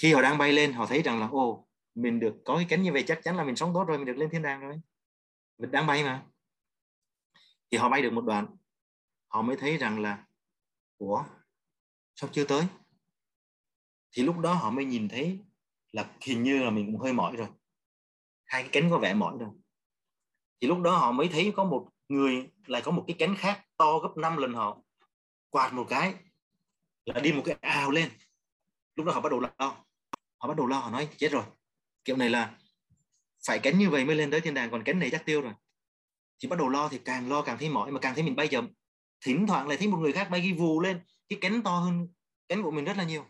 khi 0.02 0.14
họ 0.14 0.22
đang 0.22 0.38
bay 0.38 0.54
lên, 0.54 0.74
họ 0.74 0.86
thấy 0.86 1.02
rằng 1.02 1.20
là 1.20 1.28
ô 1.28 1.68
mình 1.96 2.20
được 2.20 2.36
có 2.46 2.56
cái 2.56 2.66
cánh 2.70 2.84
như 2.84 2.94
vậy, 2.94 3.04
chắc 3.08 3.20
chắn 3.24 3.38
là 3.38 3.44
mình 3.44 3.56
sống 3.56 3.72
tốt 3.74 3.84
rồi, 3.84 3.98
mình 3.98 4.08
được 4.08 4.18
lên 4.18 4.30
thiên 4.30 4.42
đàng 4.42 4.62
rồi. 4.62 4.82
Mình 5.58 5.72
đang 5.72 5.88
bay 5.88 6.04
mà. 6.04 6.26
Thì 7.72 7.78
họ 7.78 7.90
bay 7.90 8.02
được 8.02 8.14
một 8.14 8.26
đoạn, 8.26 8.58
họ 9.28 9.42
mới 9.42 9.58
thấy 9.58 9.78
rằng 9.78 10.00
là, 10.00 10.26
ủa, 10.98 11.24
sao 12.16 12.30
chưa 12.34 12.46
tới? 12.46 12.64
Thì 14.12 14.24
lúc 14.24 14.40
đó 14.40 14.54
họ 14.54 14.72
mới 14.72 14.86
nhìn 14.86 15.10
thấy 15.10 15.40
là 15.92 16.12
hình 16.22 16.44
như 16.44 16.64
là 16.64 16.70
mình 16.70 16.86
cũng 16.86 17.02
hơi 17.02 17.14
mỏi 17.14 17.36
rồi. 17.36 17.48
Hai 18.46 18.62
cái 18.62 18.70
cánh 18.72 18.90
có 18.90 18.98
vẻ 18.98 19.14
mỏi 19.14 19.38
rồi. 19.40 19.50
Thì 20.62 20.68
lúc 20.68 20.82
đó 20.82 20.98
họ 20.98 21.12
mới 21.12 21.28
thấy 21.32 21.54
có 21.56 21.64
một 21.64 21.90
người, 22.10 22.50
lại 22.66 22.82
có 22.86 22.92
một 22.92 23.04
cái 23.08 23.16
cánh 23.20 23.36
khác 23.36 23.66
to 23.78 24.00
gấp 24.00 24.18
5 24.18 24.38
lần 24.38 24.54
họ 24.54 24.82
quạt 25.50 25.74
một 25.74 25.86
cái, 25.90 26.16
là 27.06 27.20
đi 27.20 27.34
một 27.34 27.42
cái 27.46 27.56
ào 27.62 27.92
lên. 27.92 28.10
Lúc 28.96 29.06
đó 29.06 29.14
họ 29.14 29.22
bắt 29.22 29.30
đầu 29.32 29.40
lo 29.40 29.86
họ 30.40 30.48
bắt 30.48 30.58
đầu 30.58 30.68
lo, 30.68 30.80
họ 30.80 30.92
nói, 30.92 31.08
chết 31.18 31.32
rồi. 31.32 31.44
Kiểu 32.06 32.16
này 32.18 32.30
là 32.30 32.58
phải 33.48 33.60
cánh 33.60 33.80
như 33.80 33.90
vậy 33.90 34.06
mới 34.06 34.16
lên 34.16 34.32
tới 34.32 34.42
thiên 34.42 34.54
đàng, 34.54 34.72
còn 34.72 34.84
cánh 34.84 35.00
này 35.00 35.10
chắc 35.12 35.26
tiêu 35.26 35.42
rồi. 35.42 35.54
Thì 36.40 36.50
bắt 36.50 36.60
đầu 36.60 36.70
lo, 36.70 36.90
thì 36.90 37.00
càng 37.06 37.30
lo 37.30 37.42
càng 37.42 37.58
thấy 37.58 37.70
mỏi, 37.70 37.92
mà 37.92 38.00
càng 38.00 38.16
thấy 38.16 38.24
mình 38.24 38.36
bay 38.36 38.48
chậm 38.48 38.70
thỉnh 39.26 39.48
thoảng 39.48 39.68
lại 39.68 39.78
thấy 39.78 39.88
một 39.88 39.98
người 39.98 40.12
khác 40.12 40.28
bay 40.32 40.42
ghi 40.42 40.54
vù 40.54 40.80
lên, 40.80 41.00
cái 41.30 41.40
cánh 41.42 41.62
to 41.62 41.80
hơn, 41.80 42.08
cánh 42.48 42.64
của 42.64 42.72
mình 42.72 42.86
rất 42.86 42.98
là 42.98 43.04
nhiều. 43.04 43.26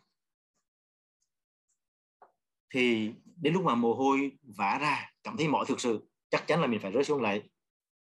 Thì 2.73 3.11
đến 3.35 3.53
lúc 3.53 3.63
mà 3.63 3.75
mồ 3.75 3.93
hôi 3.93 4.31
vã 4.57 4.77
ra, 4.81 5.11
cảm 5.23 5.37
thấy 5.37 5.47
mỏi 5.47 5.65
thực 5.67 5.81
sự, 5.81 6.09
chắc 6.29 6.47
chắn 6.47 6.61
là 6.61 6.67
mình 6.67 6.79
phải 6.79 6.91
rơi 6.91 7.03
xuống 7.03 7.21
lại, 7.21 7.49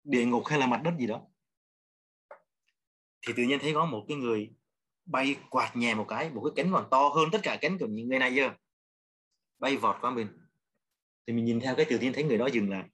địa 0.05 0.25
ngục 0.25 0.47
hay 0.47 0.59
là 0.59 0.67
mặt 0.67 0.81
đất 0.85 0.95
gì 0.99 1.07
đó. 1.07 1.21
Thì 3.27 3.33
tự 3.37 3.43
nhiên 3.43 3.59
thấy 3.59 3.75
có 3.75 3.87
một 3.87 4.05
cái 4.09 4.17
người 4.17 4.51
bay 5.07 5.37
quạt 5.51 5.77
nhẹ 5.77 5.95
một 5.95 6.07
cái 6.09 6.31
một 6.31 6.43
cái 6.45 6.53
cánh 6.65 6.73
còn 6.73 6.89
to 6.91 7.09
hơn 7.09 7.29
tất 7.33 7.41
cả 7.43 7.59
cánh 7.61 7.79
của 7.79 7.87
những 7.87 8.09
người 8.09 8.19
này 8.19 8.33
chưa 8.37 8.55
bay 9.59 9.77
vọt 9.77 9.97
qua 10.01 10.11
mình. 10.11 10.29
Thì 11.27 11.33
mình 11.33 11.45
nhìn 11.45 11.61
theo 11.61 11.77
cái 11.77 11.87
tự 11.91 11.99
nhiên 11.99 12.13
thấy 12.13 12.25
người 12.25 12.39
đó 12.39 12.47
dừng 12.47 12.71
lại. 12.71 12.85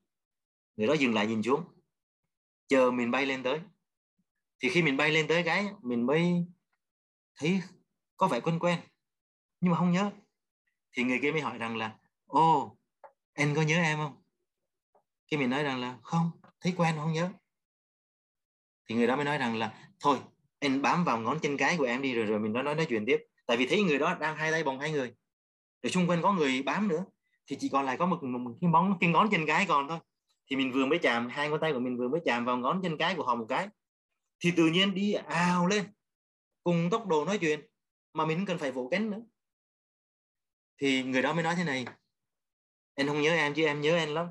Người 0.77 0.87
đó 0.87 0.95
dừng 0.95 1.15
lại 1.15 1.27
nhìn 1.27 1.43
xuống. 1.43 1.65
Chờ 2.69 2.91
mình 2.91 3.11
bay 3.11 3.27
lên 3.27 3.43
tới. 3.43 3.61
Thì 4.63 4.69
khi 4.69 4.83
mình 4.83 4.97
bay 4.97 5.11
lên 5.11 5.29
tới 5.29 5.43
cái, 5.43 5.67
mình 5.83 6.07
mới 6.07 6.47
thấy 7.37 7.63
có 8.17 8.29
vẻ 8.29 8.41
quen 8.41 8.59
quen. 8.59 8.79
Nhưng 9.61 9.73
mà 9.73 9.79
không 9.79 9.93
nhớ. 9.93 10.11
Thì 10.93 11.03
người 11.03 11.19
kia 11.23 11.33
mới 11.33 11.41
hỏi 11.41 11.59
rằng 11.59 11.77
là, 11.77 11.99
ô 12.27 12.77
anh 13.33 13.55
có 13.55 13.63
nhớ 13.63 13.77
em 13.77 13.99
không? 13.99 14.23
Khi 15.31 15.37
mình 15.37 15.51
nói 15.51 15.63
rằng 15.63 15.81
là, 15.81 15.99
không, 16.03 16.31
thấy 16.61 16.75
quen, 16.77 16.95
không 16.97 17.13
nhớ. 17.13 17.31
Thì 18.89 18.95
người 18.95 19.07
đó 19.07 19.17
mới 19.17 19.25
nói 19.25 19.39
rằng 19.39 19.57
là, 19.57 19.91
thôi 20.01 20.19
anh 20.61 20.83
bám 20.83 21.05
vào 21.05 21.19
ngón 21.19 21.39
chân 21.43 21.57
cái 21.57 21.77
của 21.77 21.85
em 21.85 22.03
đi, 22.03 22.15
rồi 22.15 22.27
rồi 22.27 22.41
mình 22.41 22.53
nói 22.53 22.63
nói 22.63 22.75
nói 22.75 22.87
chuyện 22.89 23.05
tiếp. 23.07 23.19
Tại 23.47 23.57
vì 23.57 23.67
thấy 23.67 23.83
người 23.83 23.99
đó 23.99 24.17
đang 24.21 24.37
hai 24.37 24.53
tay 24.53 24.65
bồng 24.65 24.81
hai 24.81 24.93
người 24.93 25.15
rồi 25.85 25.91
xung 25.91 26.07
quanh 26.07 26.23
có 26.23 26.33
người 26.33 26.63
bám 26.63 26.89
nữa. 26.89 27.05
Thì 27.47 27.57
chỉ 27.61 27.69
còn 27.69 27.85
lại 27.85 27.97
có 27.97 28.07
một, 28.07 28.23
một, 28.23 28.39
một 28.39 28.55
cái 28.61 28.71
móng 28.71 28.97
cái 29.01 29.11
ngón 29.11 29.29
chân 29.31 29.47
cái 29.47 29.67
còn 29.67 29.89
thôi. 29.89 29.99
Thì 30.51 30.57
mình 30.57 30.73
vừa 30.73 30.87
mới 30.87 30.99
chạm 30.99 31.29
hai 31.29 31.51
ngón 31.51 31.61
tay 31.61 31.73
của 31.73 31.81
mình 31.81 31.97
vừa 31.97 32.09
mới 32.09 32.21
chạm 32.25 32.45
vào 32.45 32.57
ngón 32.57 32.81
chân 32.83 32.99
cái 32.99 33.15
của 33.15 33.25
họ 33.25 33.35
một 33.35 33.47
cái. 33.49 33.69
Thì 34.41 34.51
tự 34.57 34.67
nhiên 34.67 34.95
đi 34.95 35.13
ào 35.13 35.67
lên. 35.67 35.85
Cùng 36.63 36.91
tốc 36.91 37.07
độ 37.07 37.25
nói 37.25 37.39
chuyện. 37.39 37.61
Mà 38.15 38.27
mình 38.27 38.47
cần 38.47 38.59
phải 38.59 38.73
vỗ 38.73 38.89
cánh 38.91 39.11
nữa. 39.11 39.21
Thì 40.81 41.03
người 41.03 41.23
đó 41.23 41.33
mới 41.33 41.43
nói 41.43 41.55
thế 41.57 41.65
này. 41.65 41.87
Em 42.95 43.07
không 43.07 43.23
nhớ 43.23 43.35
em 43.35 43.55
chứ 43.55 43.65
em 43.65 43.81
nhớ 43.81 43.97
em 43.97 44.15
lắm. 44.15 44.29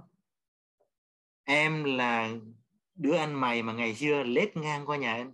Em 1.43 1.83
là 1.83 2.29
đứa 2.95 3.17
anh 3.17 3.33
mày 3.33 3.63
mà 3.63 3.73
ngày 3.73 3.95
xưa 3.95 4.23
lết 4.23 4.57
ngang 4.57 4.85
qua 4.85 4.97
nhà 4.97 5.13
em. 5.13 5.33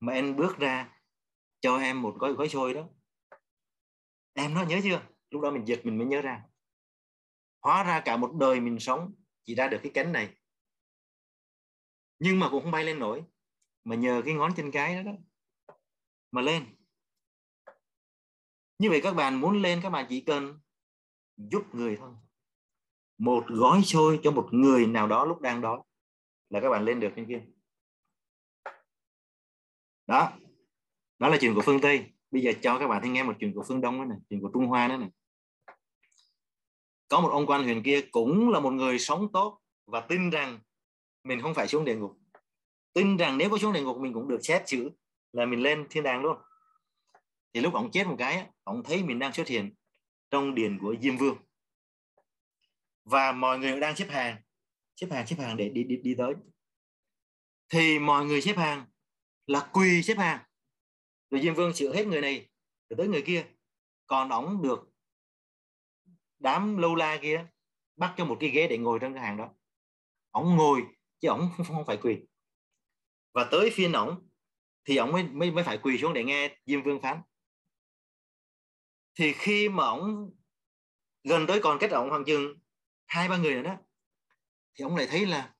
Mà 0.00 0.12
em 0.12 0.36
bước 0.36 0.58
ra 0.58 0.98
cho 1.60 1.78
em 1.78 2.02
một 2.02 2.16
gói 2.18 2.32
gói 2.32 2.48
xôi 2.48 2.74
đó 2.74 2.88
em 4.34 4.54
nó 4.54 4.64
nhớ 4.64 4.80
chưa? 4.82 5.02
Lúc 5.30 5.42
đó 5.42 5.50
mình 5.50 5.64
giật 5.64 5.80
mình 5.84 5.98
mới 5.98 6.06
nhớ 6.06 6.22
ra. 6.22 6.42
Hóa 7.60 7.82
ra 7.82 8.02
cả 8.04 8.16
một 8.16 8.32
đời 8.40 8.60
mình 8.60 8.78
sống 8.80 9.14
chỉ 9.44 9.54
ra 9.54 9.68
được 9.68 9.78
cái 9.82 9.92
cánh 9.94 10.12
này. 10.12 10.36
Nhưng 12.18 12.40
mà 12.40 12.48
cũng 12.50 12.62
không 12.62 12.72
bay 12.72 12.84
lên 12.84 12.98
nổi. 12.98 13.22
Mà 13.84 13.96
nhờ 13.96 14.22
cái 14.24 14.34
ngón 14.34 14.54
chân 14.56 14.70
cái 14.70 14.94
đó, 14.94 15.12
đó 15.12 15.18
mà 16.30 16.42
lên. 16.42 16.76
Như 18.78 18.90
vậy 18.90 19.00
các 19.02 19.12
bạn 19.12 19.40
muốn 19.40 19.62
lên 19.62 19.80
các 19.82 19.90
bạn 19.90 20.06
chỉ 20.08 20.20
cần 20.20 20.60
giúp 21.36 21.74
người 21.74 21.96
thôi. 21.96 22.14
Một 23.18 23.44
gói 23.48 23.82
xôi 23.82 24.20
cho 24.22 24.30
một 24.30 24.48
người 24.52 24.86
nào 24.86 25.06
đó 25.06 25.24
lúc 25.24 25.40
đang 25.40 25.60
đói 25.60 25.80
là 26.48 26.60
các 26.60 26.70
bạn 26.70 26.84
lên 26.84 27.00
được 27.00 27.12
trên 27.16 27.26
kia. 27.28 27.42
Đó. 30.06 30.32
Đó 31.18 31.28
là 31.28 31.36
chuyện 31.40 31.54
của 31.54 31.62
phương 31.64 31.80
tây 31.80 32.12
bây 32.32 32.42
giờ 32.42 32.52
cho 32.62 32.78
các 32.78 32.88
bạn 32.88 33.12
nghe 33.12 33.22
một 33.22 33.34
chuyện 33.40 33.54
của 33.54 33.64
phương 33.68 33.80
đông 33.80 33.98
nữa 33.98 34.04
này 34.04 34.18
chuyện 34.30 34.40
của 34.40 34.50
trung 34.54 34.66
hoa 34.66 34.88
nữa 34.88 34.96
này 34.96 35.08
có 37.08 37.20
một 37.20 37.28
ông 37.28 37.46
quan 37.46 37.64
huyền 37.64 37.82
kia 37.82 38.00
cũng 38.10 38.50
là 38.50 38.60
một 38.60 38.70
người 38.70 38.98
sống 38.98 39.32
tốt 39.32 39.60
và 39.86 40.00
tin 40.00 40.30
rằng 40.30 40.58
mình 41.24 41.40
không 41.40 41.54
phải 41.54 41.68
xuống 41.68 41.84
địa 41.84 41.96
ngục. 41.96 42.18
Tin 42.92 43.16
rằng 43.16 43.38
nếu 43.38 43.50
có 43.50 43.58
xuống 43.58 43.72
địa 43.72 43.82
ngục 43.82 43.96
mình 44.00 44.12
cũng 44.12 44.28
được 44.28 44.38
xét 44.42 44.62
chữ 44.66 44.90
là 45.32 45.46
mình 45.46 45.60
lên 45.60 45.86
thiên 45.90 46.02
đàng 46.02 46.22
luôn. 46.22 46.36
Thì 47.54 47.60
lúc 47.60 47.74
ông 47.74 47.90
chết 47.90 48.06
một 48.06 48.16
cái 48.18 48.46
ông 48.64 48.82
thấy 48.84 49.02
mình 49.02 49.18
đang 49.18 49.32
xuất 49.32 49.48
hiện 49.48 49.74
trong 50.30 50.54
điện 50.54 50.78
của 50.80 50.94
diêm 51.02 51.16
vương. 51.16 51.36
Và 53.04 53.32
mọi 53.32 53.58
người 53.58 53.80
đang 53.80 53.96
xếp 53.96 54.06
hàng 54.10 54.36
xếp 54.96 55.06
hàng 55.10 55.26
xếp 55.26 55.36
hàng 55.38 55.56
để 55.56 55.68
đi 55.68 55.84
đi, 55.84 55.96
đi 55.96 56.14
tới. 56.18 56.34
Thì 57.68 57.98
mọi 57.98 58.24
người 58.24 58.40
xếp 58.40 58.56
hàng 58.56 58.86
là 59.46 59.70
quỳ 59.72 60.02
xếp 60.02 60.18
hàng 60.18 60.40
rồi 61.32 61.42
diêm 61.42 61.54
vương 61.54 61.72
chữa 61.72 61.94
hết 61.94 62.06
người 62.06 62.20
này 62.20 62.48
rồi 62.88 62.96
tới 62.96 63.08
người 63.08 63.22
kia. 63.22 63.46
Còn 64.06 64.28
ổng 64.28 64.62
được 64.62 64.88
đám 66.38 66.76
lâu 66.76 66.94
la 66.94 67.18
kia 67.22 67.46
bắt 67.96 68.14
cho 68.16 68.24
một 68.24 68.36
cái 68.40 68.50
ghế 68.50 68.66
để 68.68 68.78
ngồi 68.78 68.98
trong 68.98 69.14
cái 69.14 69.22
hàng 69.22 69.36
đó. 69.36 69.48
Ổng 70.30 70.56
ngồi 70.56 70.82
chứ 71.20 71.28
ổng 71.28 71.50
không, 71.66 71.84
phải 71.86 71.96
quỳ. 71.96 72.18
Và 73.32 73.48
tới 73.50 73.70
phiên 73.74 73.92
ổng 73.92 74.28
thì 74.84 74.96
ổng 74.96 75.12
mới, 75.12 75.22
mới 75.22 75.50
mới 75.50 75.64
phải 75.64 75.78
quỳ 75.78 75.98
xuống 75.98 76.12
để 76.12 76.24
nghe 76.24 76.58
diêm 76.66 76.82
vương 76.82 77.02
phán. 77.02 77.20
Thì 79.14 79.32
khi 79.32 79.68
mà 79.68 79.84
ổng 79.84 80.30
gần 81.24 81.46
tới 81.46 81.60
còn 81.62 81.78
cách 81.78 81.90
ổng 81.90 82.10
hoàng 82.10 82.24
chừng 82.24 82.58
hai 83.06 83.28
ba 83.28 83.36
người 83.36 83.54
nữa 83.54 83.62
đó 83.62 83.76
thì 84.74 84.82
ổng 84.82 84.96
lại 84.96 85.06
thấy 85.10 85.26
là 85.26 85.54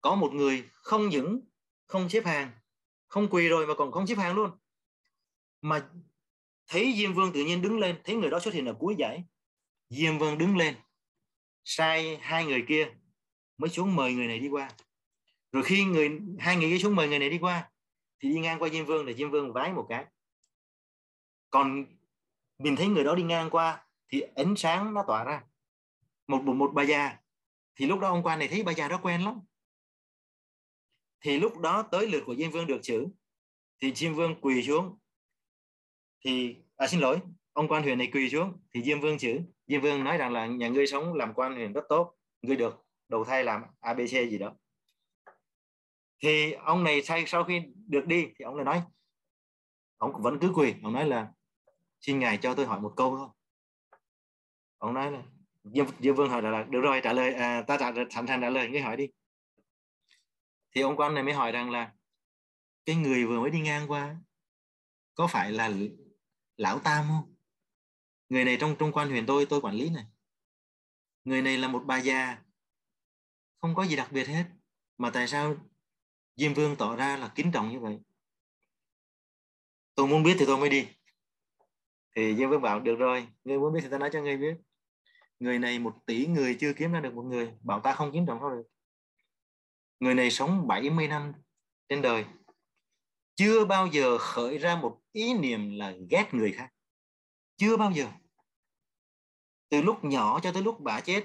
có 0.00 0.14
một 0.14 0.30
người 0.32 0.68
không 0.72 1.08
những 1.08 1.40
không 1.86 2.08
xếp 2.08 2.24
hàng 2.24 2.50
không 3.06 3.28
quỳ 3.30 3.48
rồi 3.48 3.66
mà 3.66 3.74
còn 3.74 3.92
không 3.92 4.06
xếp 4.06 4.14
hàng 4.18 4.34
luôn 4.34 4.50
mà 5.62 5.90
thấy 6.66 6.94
diêm 6.96 7.14
vương 7.14 7.32
tự 7.32 7.44
nhiên 7.44 7.62
đứng 7.62 7.78
lên 7.78 8.00
thấy 8.04 8.16
người 8.16 8.30
đó 8.30 8.38
xuất 8.40 8.54
hiện 8.54 8.66
ở 8.66 8.74
cuối 8.78 8.94
giải. 8.98 9.24
Diêm 9.90 10.18
vương 10.18 10.38
đứng 10.38 10.56
lên 10.56 10.74
sai 11.64 12.16
hai 12.16 12.46
người 12.46 12.64
kia 12.68 12.88
mới 13.58 13.70
xuống 13.70 13.96
mời 13.96 14.12
người 14.12 14.26
này 14.26 14.38
đi 14.38 14.48
qua. 14.48 14.70
Rồi 15.52 15.62
khi 15.62 15.84
người 15.84 16.20
hai 16.38 16.56
người 16.56 16.70
kia 16.70 16.78
xuống 16.78 16.96
mời 16.96 17.08
người 17.08 17.18
này 17.18 17.30
đi 17.30 17.38
qua 17.38 17.70
thì 18.20 18.28
đi 18.28 18.40
ngang 18.40 18.58
qua 18.58 18.68
diêm 18.68 18.86
vương 18.86 19.06
là 19.06 19.12
diêm 19.12 19.30
vương 19.30 19.52
vái 19.52 19.72
một 19.72 19.86
cái. 19.88 20.06
Còn 21.50 21.86
mình 22.58 22.76
thấy 22.76 22.88
người 22.88 23.04
đó 23.04 23.14
đi 23.14 23.22
ngang 23.22 23.50
qua 23.50 23.86
thì 24.08 24.20
ánh 24.20 24.54
sáng 24.56 24.94
nó 24.94 25.04
tỏa 25.06 25.24
ra. 25.24 25.42
Một 26.26 26.42
một, 26.42 26.54
một 26.54 26.70
bà 26.74 26.82
già. 26.82 27.18
Thì 27.74 27.86
lúc 27.86 28.00
đó 28.00 28.08
ông 28.08 28.22
quan 28.22 28.38
này 28.38 28.48
thấy 28.48 28.62
bà 28.62 28.72
già 28.72 28.88
đó 28.88 28.98
quen 29.02 29.24
lắm. 29.24 29.40
Thì 31.20 31.38
lúc 31.38 31.58
đó 31.58 31.82
tới 31.82 32.06
lượt 32.06 32.22
của 32.26 32.34
diêm 32.36 32.50
vương 32.50 32.66
được 32.66 32.80
chữ 32.82 33.06
thì 33.80 33.94
diêm 33.94 34.14
vương 34.14 34.40
quỳ 34.40 34.62
xuống 34.62 34.98
thì 36.24 36.56
à 36.76 36.86
xin 36.86 37.00
lỗi 37.00 37.20
ông 37.52 37.68
quan 37.68 37.82
huyện 37.82 37.98
này 37.98 38.10
quỳ 38.12 38.30
xuống. 38.30 38.60
Thì 38.74 38.82
diêm 38.82 39.00
vương 39.00 39.18
chữ. 39.18 39.40
Diêm 39.66 39.80
vương 39.80 40.04
nói 40.04 40.18
rằng 40.18 40.32
là 40.32 40.46
nhà 40.46 40.68
ngươi 40.68 40.86
sống 40.86 41.14
làm 41.14 41.34
quan 41.34 41.54
huyện 41.54 41.72
rất 41.72 41.84
tốt. 41.88 42.14
Ngươi 42.42 42.56
được 42.56 42.84
đầu 43.08 43.24
thai 43.24 43.44
làm 43.44 43.62
abc 43.80 44.10
gì 44.10 44.38
đó. 44.38 44.54
Thì 46.22 46.52
ông 46.52 46.84
này 46.84 47.02
say 47.02 47.24
sau 47.26 47.44
khi 47.44 47.62
được 47.86 48.06
đi 48.06 48.26
thì 48.38 48.44
ông 48.44 48.56
lại 48.56 48.64
nói 48.64 48.82
ông 49.96 50.22
vẫn 50.22 50.38
cứ 50.40 50.52
quỳ. 50.54 50.74
Ông 50.82 50.92
nói 50.92 51.06
là 51.06 51.32
xin 52.00 52.18
ngài 52.18 52.38
cho 52.38 52.54
tôi 52.54 52.66
hỏi 52.66 52.80
một 52.80 52.92
câu 52.96 53.16
thôi. 53.16 53.28
Ông 54.78 54.94
nói 54.94 55.12
là 55.12 55.22
diêm, 55.64 55.86
diêm 56.00 56.14
vương 56.14 56.30
hỏi 56.30 56.42
là, 56.42 56.50
là 56.50 56.62
được 56.62 56.80
rồi 56.80 57.00
trả 57.04 57.12
lời 57.12 57.34
à, 57.34 57.62
ta 57.62 57.76
trả 57.76 57.92
sẵn 58.10 58.26
sàng 58.26 58.40
trả 58.40 58.50
lời 58.50 58.68
ngươi 58.68 58.80
hỏi 58.80 58.96
đi. 58.96 59.08
Thì 60.74 60.80
ông 60.80 60.96
quan 60.96 61.14
này 61.14 61.22
mới 61.24 61.34
hỏi 61.34 61.52
rằng 61.52 61.70
là 61.70 61.92
cái 62.84 62.96
người 62.96 63.26
vừa 63.26 63.40
mới 63.40 63.50
đi 63.50 63.60
ngang 63.60 63.90
qua 63.90 64.16
có 65.14 65.26
phải 65.26 65.52
là 65.52 65.70
lão 66.58 66.78
tam 66.78 67.06
không? 67.08 67.34
Người 68.28 68.44
này 68.44 68.56
trong 68.60 68.76
trung 68.78 68.92
quan 68.92 69.08
huyền 69.08 69.26
tôi 69.26 69.46
tôi 69.46 69.60
quản 69.60 69.74
lý 69.74 69.90
này. 69.90 70.04
Người 71.24 71.42
này 71.42 71.58
là 71.58 71.68
một 71.68 71.82
bà 71.86 71.98
già. 71.98 72.38
Không 73.60 73.74
có 73.74 73.82
gì 73.86 73.96
đặc 73.96 74.12
biệt 74.12 74.28
hết. 74.28 74.44
Mà 74.98 75.10
tại 75.10 75.28
sao 75.28 75.56
diêm 76.36 76.54
vương 76.54 76.76
tỏ 76.76 76.96
ra 76.96 77.16
là 77.16 77.32
kính 77.34 77.50
trọng 77.52 77.68
như 77.68 77.80
vậy? 77.80 77.98
Tôi 79.94 80.06
muốn 80.06 80.22
biết 80.22 80.36
thì 80.38 80.46
tôi 80.46 80.58
mới 80.58 80.70
đi. 80.70 80.88
Thì 82.16 82.36
diêm 82.36 82.50
vương 82.50 82.62
bảo, 82.62 82.80
được 82.80 82.96
rồi, 82.96 83.28
ngươi 83.44 83.58
muốn 83.58 83.72
biết 83.72 83.80
thì 83.82 83.88
ta 83.90 83.98
nói 83.98 84.10
cho 84.12 84.22
ngươi 84.22 84.36
biết. 84.36 84.54
Người 85.38 85.58
này 85.58 85.78
một 85.78 85.96
tỷ 86.06 86.26
người 86.26 86.56
chưa 86.60 86.72
kiếm 86.72 86.92
ra 86.92 87.00
được 87.00 87.14
một 87.14 87.22
người, 87.22 87.52
bảo 87.60 87.80
ta 87.80 87.92
không 87.92 88.12
kiếm 88.12 88.26
trọng 88.26 88.38
sao 88.40 88.50
được. 88.50 88.62
Người 90.00 90.14
này 90.14 90.30
sống 90.30 90.66
70 90.66 91.08
năm 91.08 91.32
trên 91.88 92.02
đời 92.02 92.24
chưa 93.38 93.64
bao 93.64 93.86
giờ 93.86 94.18
khởi 94.18 94.58
ra 94.58 94.76
một 94.76 95.00
ý 95.12 95.34
niệm 95.34 95.70
là 95.70 95.94
ghét 96.10 96.28
người 96.32 96.52
khác. 96.52 96.68
Chưa 97.56 97.76
bao 97.76 97.90
giờ. 97.90 98.06
Từ 99.68 99.82
lúc 99.82 100.04
nhỏ 100.04 100.40
cho 100.42 100.52
tới 100.52 100.62
lúc 100.62 100.80
bà 100.80 101.00
chết, 101.00 101.24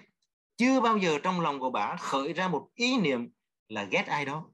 chưa 0.58 0.82
bao 0.82 0.98
giờ 0.98 1.20
trong 1.24 1.41
lòng 1.41 1.60
của 1.60 1.70
bà 1.70 1.96
khởi 1.96 2.34
ra 2.34 2.48
một 2.48 2.70
ý 2.75 2.98
niệm 2.98 3.29
là 3.67 3.84
ghét 3.84 4.03
ai 4.08 4.25
đó. 4.25 4.50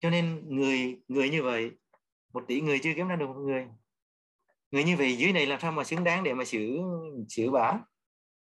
Cho 0.00 0.10
nên 0.10 0.56
người 0.56 1.00
người 1.08 1.30
như 1.30 1.42
vậy, 1.42 1.70
một 2.32 2.44
tỷ 2.48 2.60
người 2.60 2.80
chưa 2.82 2.92
kiếm 2.96 3.08
ra 3.08 3.16
được 3.16 3.26
một 3.26 3.40
người. 3.40 3.66
Người 4.70 4.84
như 4.84 4.96
vậy 4.96 5.16
dưới 5.16 5.32
này 5.32 5.46
làm 5.46 5.60
sao 5.60 5.72
mà 5.72 5.84
xứng 5.84 6.04
đáng 6.04 6.24
để 6.24 6.34
mà 6.34 6.44
xử 6.44 6.78
xử 7.28 7.50
bà? 7.50 7.80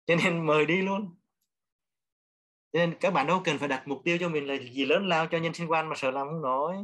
Cho 0.07 0.17
nên 0.17 0.47
mời 0.47 0.67
đi 0.67 0.83
luôn. 0.83 1.17
Cho 2.73 2.79
nên 2.79 2.95
các 3.01 3.11
bạn 3.11 3.27
đâu 3.27 3.41
cần 3.45 3.59
phải 3.59 3.69
đặt 3.69 3.89
mục 3.89 4.01
tiêu 4.05 4.19
cho 4.21 4.29
mình 4.29 4.47
là 4.47 4.55
gì 4.55 4.85
lớn 4.85 5.09
lao 5.09 5.27
cho 5.27 5.39
nhân 5.39 5.55
sinh 5.55 5.71
quan 5.71 5.89
mà 5.89 5.97
sợ 5.97 6.11
làm 6.11 6.27
không 6.27 6.43
nổi 6.43 6.77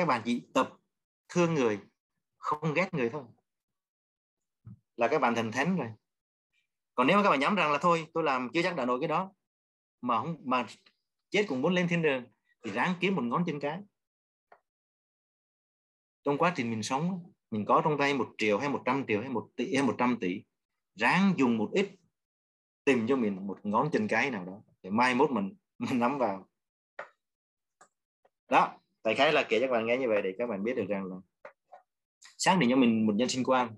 các 0.00 0.06
bạn 0.06 0.22
chỉ 0.24 0.42
tập 0.54 0.72
thương 1.28 1.54
người, 1.54 1.80
không 2.38 2.74
ghét 2.74 2.94
người 2.94 3.10
thôi. 3.10 3.24
Là 4.96 5.08
các 5.08 5.18
bạn 5.18 5.34
thành 5.34 5.52
thánh 5.52 5.76
rồi. 5.76 5.88
Còn 6.94 7.06
nếu 7.06 7.16
mà 7.16 7.22
các 7.22 7.30
bạn 7.30 7.40
nhắm 7.40 7.54
rằng 7.54 7.72
là 7.72 7.78
thôi, 7.78 8.06
tôi 8.14 8.24
làm 8.24 8.48
chưa 8.54 8.62
chắc 8.62 8.76
đã 8.76 8.84
nổi 8.84 9.00
cái 9.00 9.08
đó, 9.08 9.32
mà 10.00 10.18
không, 10.18 10.36
mà 10.44 10.66
chết 11.30 11.44
cũng 11.48 11.62
muốn 11.62 11.74
lên 11.74 11.88
thiên 11.88 12.02
đường, 12.02 12.24
thì 12.62 12.70
ráng 12.70 12.94
kiếm 13.00 13.14
một 13.14 13.22
ngón 13.22 13.44
chân 13.46 13.60
cái. 13.60 13.80
Trong 16.24 16.38
quá 16.38 16.52
trình 16.56 16.70
mình 16.70 16.82
sống, 16.82 17.32
mình 17.50 17.64
có 17.64 17.80
trong 17.84 17.98
tay 17.98 18.14
một 18.14 18.34
triệu 18.38 18.58
hay 18.58 18.68
một 18.68 18.82
trăm 18.84 19.04
triệu 19.08 19.20
hay 19.20 19.28
một 19.28 19.50
tỷ 19.56 19.74
hay 19.74 19.86
một 19.86 19.94
trăm 19.98 20.18
tỷ, 20.20 20.42
ráng 20.94 21.34
dùng 21.36 21.58
một 21.58 21.70
ít 21.72 21.90
tìm 22.84 23.06
cho 23.08 23.16
mình 23.16 23.46
một 23.46 23.60
ngón 23.62 23.90
chân 23.92 24.08
cái 24.08 24.30
nào 24.30 24.44
đó, 24.44 24.60
để 24.82 24.90
mai 24.90 25.14
mốt 25.14 25.30
mình 25.30 25.54
mình 25.78 25.98
nắm 25.98 26.18
vào. 26.18 26.48
Đó 28.48 28.79
tại 29.02 29.14
khái 29.14 29.32
là 29.32 29.42
kể 29.42 29.60
cho 29.60 29.66
các 29.66 29.72
bạn 29.72 29.86
nghe 29.86 29.96
như 29.96 30.08
vậy 30.08 30.22
để 30.22 30.34
các 30.38 30.46
bạn 30.46 30.64
biết 30.64 30.76
được 30.76 30.86
rằng 30.88 31.04
là 31.04 31.16
xác 32.38 32.56
định 32.60 32.70
cho 32.70 32.76
mình 32.76 33.06
một 33.06 33.12
nhân 33.16 33.28
sinh 33.28 33.44
quan, 33.44 33.76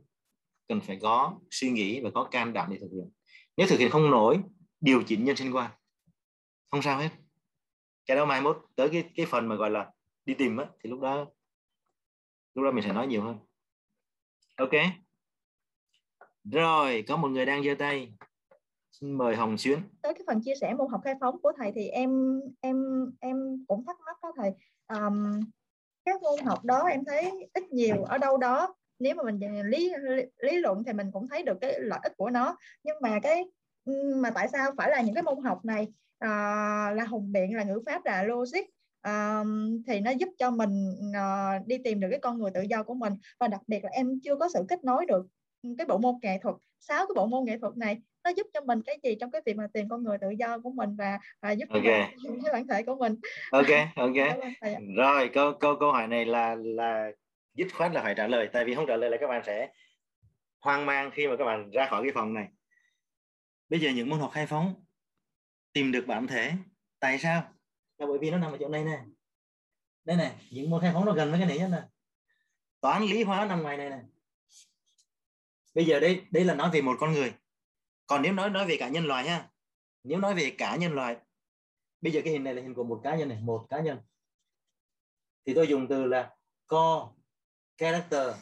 cần 0.69 0.81
phải 0.81 0.99
có 1.02 1.38
suy 1.50 1.71
nghĩ 1.71 2.00
và 2.00 2.11
có 2.14 2.29
can 2.31 2.52
đảm 2.52 2.71
để 2.71 2.79
thực 2.81 2.91
hiện. 2.93 3.11
Nếu 3.57 3.67
thực 3.71 3.79
hiện 3.79 3.91
không 3.91 4.11
nổi, 4.11 4.41
điều 4.81 5.02
chỉnh 5.02 5.25
nhân 5.25 5.37
sinh 5.37 5.57
quan. 5.57 5.71
Không 6.71 6.83
sao 6.83 6.99
hết. 6.99 7.09
Cái 8.07 8.17
đó 8.17 8.25
mai 8.25 8.41
mốt 8.41 8.59
tới 8.76 8.88
cái 8.88 9.11
cái 9.17 9.26
phần 9.26 9.49
mà 9.49 9.55
gọi 9.55 9.71
là 9.71 9.91
đi 10.25 10.35
tìm 10.35 10.57
á, 10.57 10.67
thì 10.81 10.91
lúc 10.91 11.00
đó 11.00 11.26
lúc 12.55 12.64
đó 12.64 12.71
mình 12.71 12.85
sẽ 12.85 12.93
nói 12.93 13.07
nhiều 13.07 13.23
hơn. 13.23 13.38
Ok. 14.57 14.71
Rồi, 16.45 17.05
có 17.09 17.17
một 17.17 17.29
người 17.29 17.47
đang 17.47 17.64
giơ 17.64 17.75
tay. 17.79 18.12
Xin 18.93 19.12
mời 19.12 19.37
hồng 19.37 19.59
xuyến. 19.59 19.79
Tới 20.02 20.14
cái 20.14 20.23
phần 20.26 20.41
chia 20.45 20.55
sẻ 20.61 20.75
môn 20.75 20.88
học 20.91 21.00
khai 21.05 21.14
phóng 21.21 21.43
của 21.43 21.52
thầy 21.57 21.73
thì 21.75 21.88
em 21.88 22.41
em 22.61 22.76
em 23.21 23.64
cũng 23.69 23.85
thắc 23.87 23.97
mắc 24.07 24.17
đó 24.23 24.33
thầy 24.37 24.50
um, 24.94 25.40
các 26.04 26.22
môn 26.22 26.44
học 26.44 26.64
đó 26.64 26.87
em 26.87 27.04
thấy 27.04 27.49
ít 27.54 27.70
nhiều 27.70 28.04
ở 28.04 28.18
đâu 28.18 28.37
đó. 28.37 28.75
Nếu 28.99 29.14
mà 29.14 29.22
mình 29.22 29.40
lý 29.64 29.92
lý 30.38 30.58
luận 30.58 30.84
thì 30.84 30.92
mình 30.92 31.11
cũng 31.12 31.28
thấy 31.28 31.42
được 31.42 31.58
cái 31.61 31.80
lợi 31.80 32.00
ích 32.02 32.12
của 32.16 32.30
nó. 32.30 32.56
Nhưng 32.84 32.96
mà 33.00 33.18
cái 33.22 33.44
mà 34.16 34.30
tại 34.30 34.49
sao 34.49 34.70
phải 34.76 34.90
là 34.90 35.00
những 35.00 35.14
cái 35.14 35.22
môn 35.22 35.44
học 35.44 35.64
này? 35.64 35.82
Uh, 36.25 36.96
là 36.96 37.04
hùng 37.08 37.32
biện 37.32 37.56
là 37.56 37.62
ngữ 37.62 37.82
pháp 37.87 38.04
là 38.04 38.22
logic. 38.22 38.64
Um, 39.06 39.82
thì 39.87 40.00
nó 40.00 40.11
giúp 40.11 40.28
cho 40.38 40.50
mình 40.50 40.90
uh, 41.11 41.66
đi 41.66 41.78
tìm 41.78 42.00
được 42.00 42.08
cái 42.11 42.20
con 42.20 42.38
người 42.38 42.50
tự 42.50 42.62
do 42.62 42.82
của 42.82 42.94
mình. 42.94 43.12
Và 43.40 43.49
đặc 43.49 43.61
biệt 43.66 43.84
là 43.84 43.90
em 43.90 44.20
chưa 44.25 44.37
có 44.37 44.49
sự 44.54 44.64
kết 44.68 44.84
nối 44.84 45.06
được 45.06 45.26
cái 45.78 45.87
bộ 45.87 45.99
môn 45.99 46.14
nghệ 46.22 46.38
thuật 46.42 46.56
sáu 46.80 47.06
cái 47.06 47.14
bộ 47.16 47.26
môn 47.26 47.44
nghệ 47.44 47.58
thuật 47.58 47.76
này 47.76 48.02
nó 48.25 48.31
giúp 48.31 48.47
cho 48.55 48.61
mình 48.61 48.83
cái 48.83 48.99
gì 49.02 49.17
trong 49.21 49.31
cái 49.31 49.43
việc 49.47 49.57
mà 49.57 49.67
tìm 49.73 49.88
con 49.88 50.05
người 50.05 50.19
tự 50.19 50.31
do 50.31 50.59
của 50.59 50.71
mình 50.71 50.97
và, 50.97 51.19
và 51.41 51.50
giúp 51.50 51.69
okay. 51.69 52.14
cho 52.25 52.31
cái 52.45 52.52
bản 52.52 52.67
thể 52.67 52.83
của 52.83 52.97
mình. 52.97 53.17
Ok 53.50 53.67
ok. 53.97 54.17
Rồi 54.97 55.31
câu 55.35 55.52
câu 55.61 55.76
câu 55.81 55.93
hỏi 55.93 56.07
này 56.07 56.25
là 56.25 56.55
là 56.55 57.11
dứt 57.55 57.69
khoát 57.75 57.93
là 57.93 58.02
phải 58.02 58.14
trả 58.14 58.26
lời 58.26 58.49
tại 58.52 58.64
vì 58.64 58.75
không 58.75 58.87
trả 58.88 58.97
lời 58.97 59.11
là 59.11 59.17
các 59.21 59.26
bạn 59.26 59.43
sẽ 59.47 59.73
hoang 60.61 60.87
mang 60.87 61.11
khi 61.11 61.29
mà 61.29 61.37
các 61.37 61.45
bạn 61.45 61.71
ra 61.71 61.87
khỏi 61.91 62.02
cái 62.02 62.12
phòng 62.14 62.35
này. 62.35 62.49
Bây 63.69 63.81
giờ 63.81 63.91
những 63.91 64.11
môn 64.11 64.21
học 64.21 64.31
khai 64.35 64.47
phóng 64.47 64.85
tìm 65.73 65.93
được 65.93 66.07
bản 66.07 66.26
thể 66.26 66.52
tại 66.99 67.19
sao? 67.19 67.43
Là 67.99 68.07
bởi 68.07 68.19
vì 68.19 68.31
nó 68.31 68.38
nằm 68.38 68.52
ở 68.52 68.57
chỗ 68.61 68.69
này 68.69 68.85
nè. 68.85 68.99
Đây 70.05 70.17
này 70.17 70.33
những 70.50 70.71
môn 70.71 70.81
khai 70.81 70.91
phóng 70.95 71.05
nó 71.05 71.12
gần 71.12 71.31
với 71.31 71.41
cái 71.41 71.49
này 71.49 71.59
nhất 71.59 71.69
nè. 71.73 71.83
Toán 72.81 73.02
lý 73.02 73.23
hóa 73.23 73.47
nằm 73.47 73.62
ngoài 73.62 73.76
này 73.76 73.91
nè. 73.91 73.99
Bây 75.75 75.85
giờ 75.85 76.00
đây 76.00 76.23
đây 76.31 76.45
là 76.45 76.55
nói 76.55 76.71
về 76.73 76.83
một 76.83 76.97
con 77.00 77.12
người 77.12 77.33
còn 78.06 78.23
nếu 78.23 78.32
nói 78.32 78.50
nói 78.50 78.66
về 78.66 78.76
cả 78.78 78.88
nhân 78.88 79.06
loại 79.06 79.28
ha, 79.28 79.49
nếu 80.04 80.18
nói 80.18 80.35
về 80.35 80.54
cả 80.59 80.76
nhân 80.76 80.92
loại, 80.92 81.16
bây 82.00 82.12
giờ 82.12 82.21
cái 82.25 82.32
hình 82.32 82.44
này 82.44 82.54
là 82.54 82.62
hình 82.62 82.75
của 82.75 82.85
một 82.85 83.00
cá 83.04 83.16
nhân 83.16 83.28
này, 83.28 83.40
một 83.40 83.66
cá 83.71 83.80
nhân. 83.80 83.99
Thì 85.47 85.54
tôi 85.54 85.66
dùng 85.66 85.87
từ 85.88 86.04
là 86.04 86.37
co 86.66 87.12
character, 87.76 88.37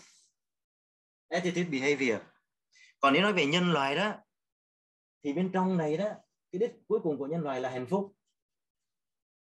attitude, 1.28 1.70
behavior. 1.70 2.20
Còn 3.00 3.12
nếu 3.12 3.22
nói 3.22 3.32
về 3.32 3.46
nhân 3.46 3.72
loại 3.72 3.96
đó, 3.96 4.14
thì 5.22 5.32
bên 5.32 5.50
trong 5.52 5.76
này 5.76 5.96
đó, 5.96 6.08
cái 6.52 6.58
đích 6.58 6.72
cuối 6.88 7.00
cùng 7.02 7.18
của 7.18 7.26
nhân 7.26 7.40
loại 7.40 7.60
là 7.60 7.70
hạnh 7.70 7.86
phúc. 7.86 8.16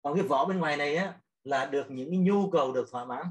Còn 0.03 0.15
cái 0.15 0.29
vỏ 0.29 0.45
bên 0.45 0.59
ngoài 0.59 0.77
này 0.77 0.97
á, 0.97 1.21
là 1.45 1.67
được 1.67 1.91
những 1.91 2.11
cái 2.11 2.19
nhu 2.19 2.51
cầu 2.51 2.73
được 2.73 2.89
thỏa 2.91 3.05
mãn. 3.05 3.27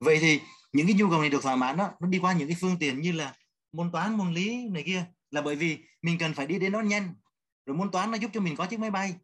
Vậy 0.00 0.18
thì 0.20 0.40
những 0.72 0.86
cái 0.86 0.96
nhu 0.98 1.10
cầu 1.10 1.20
này 1.20 1.30
được 1.30 1.42
thỏa 1.42 1.56
mãn 1.56 1.76
đó, 1.76 1.90
nó 2.00 2.08
đi 2.08 2.18
qua 2.18 2.32
những 2.32 2.48
cái 2.48 2.56
phương 2.60 2.76
tiện 2.80 3.00
như 3.00 3.12
là 3.12 3.36
môn 3.72 3.92
toán, 3.92 4.14
môn 4.14 4.34
lý 4.34 4.68
này 4.68 4.82
kia 4.86 5.04
là 5.30 5.42
bởi 5.42 5.56
vì 5.56 5.78
mình 6.02 6.18
cần 6.18 6.34
phải 6.34 6.46
đi 6.46 6.58
đến 6.58 6.72
nó 6.72 6.80
nhanh 6.80 7.14
rồi 7.66 7.76
môn 7.76 7.90
toán 7.90 8.10
nó 8.10 8.18
giúp 8.18 8.30
cho 8.34 8.40
mình 8.40 8.56
có 8.56 8.66
chiếc 8.66 8.80
máy 8.80 8.90
bay 8.90 9.14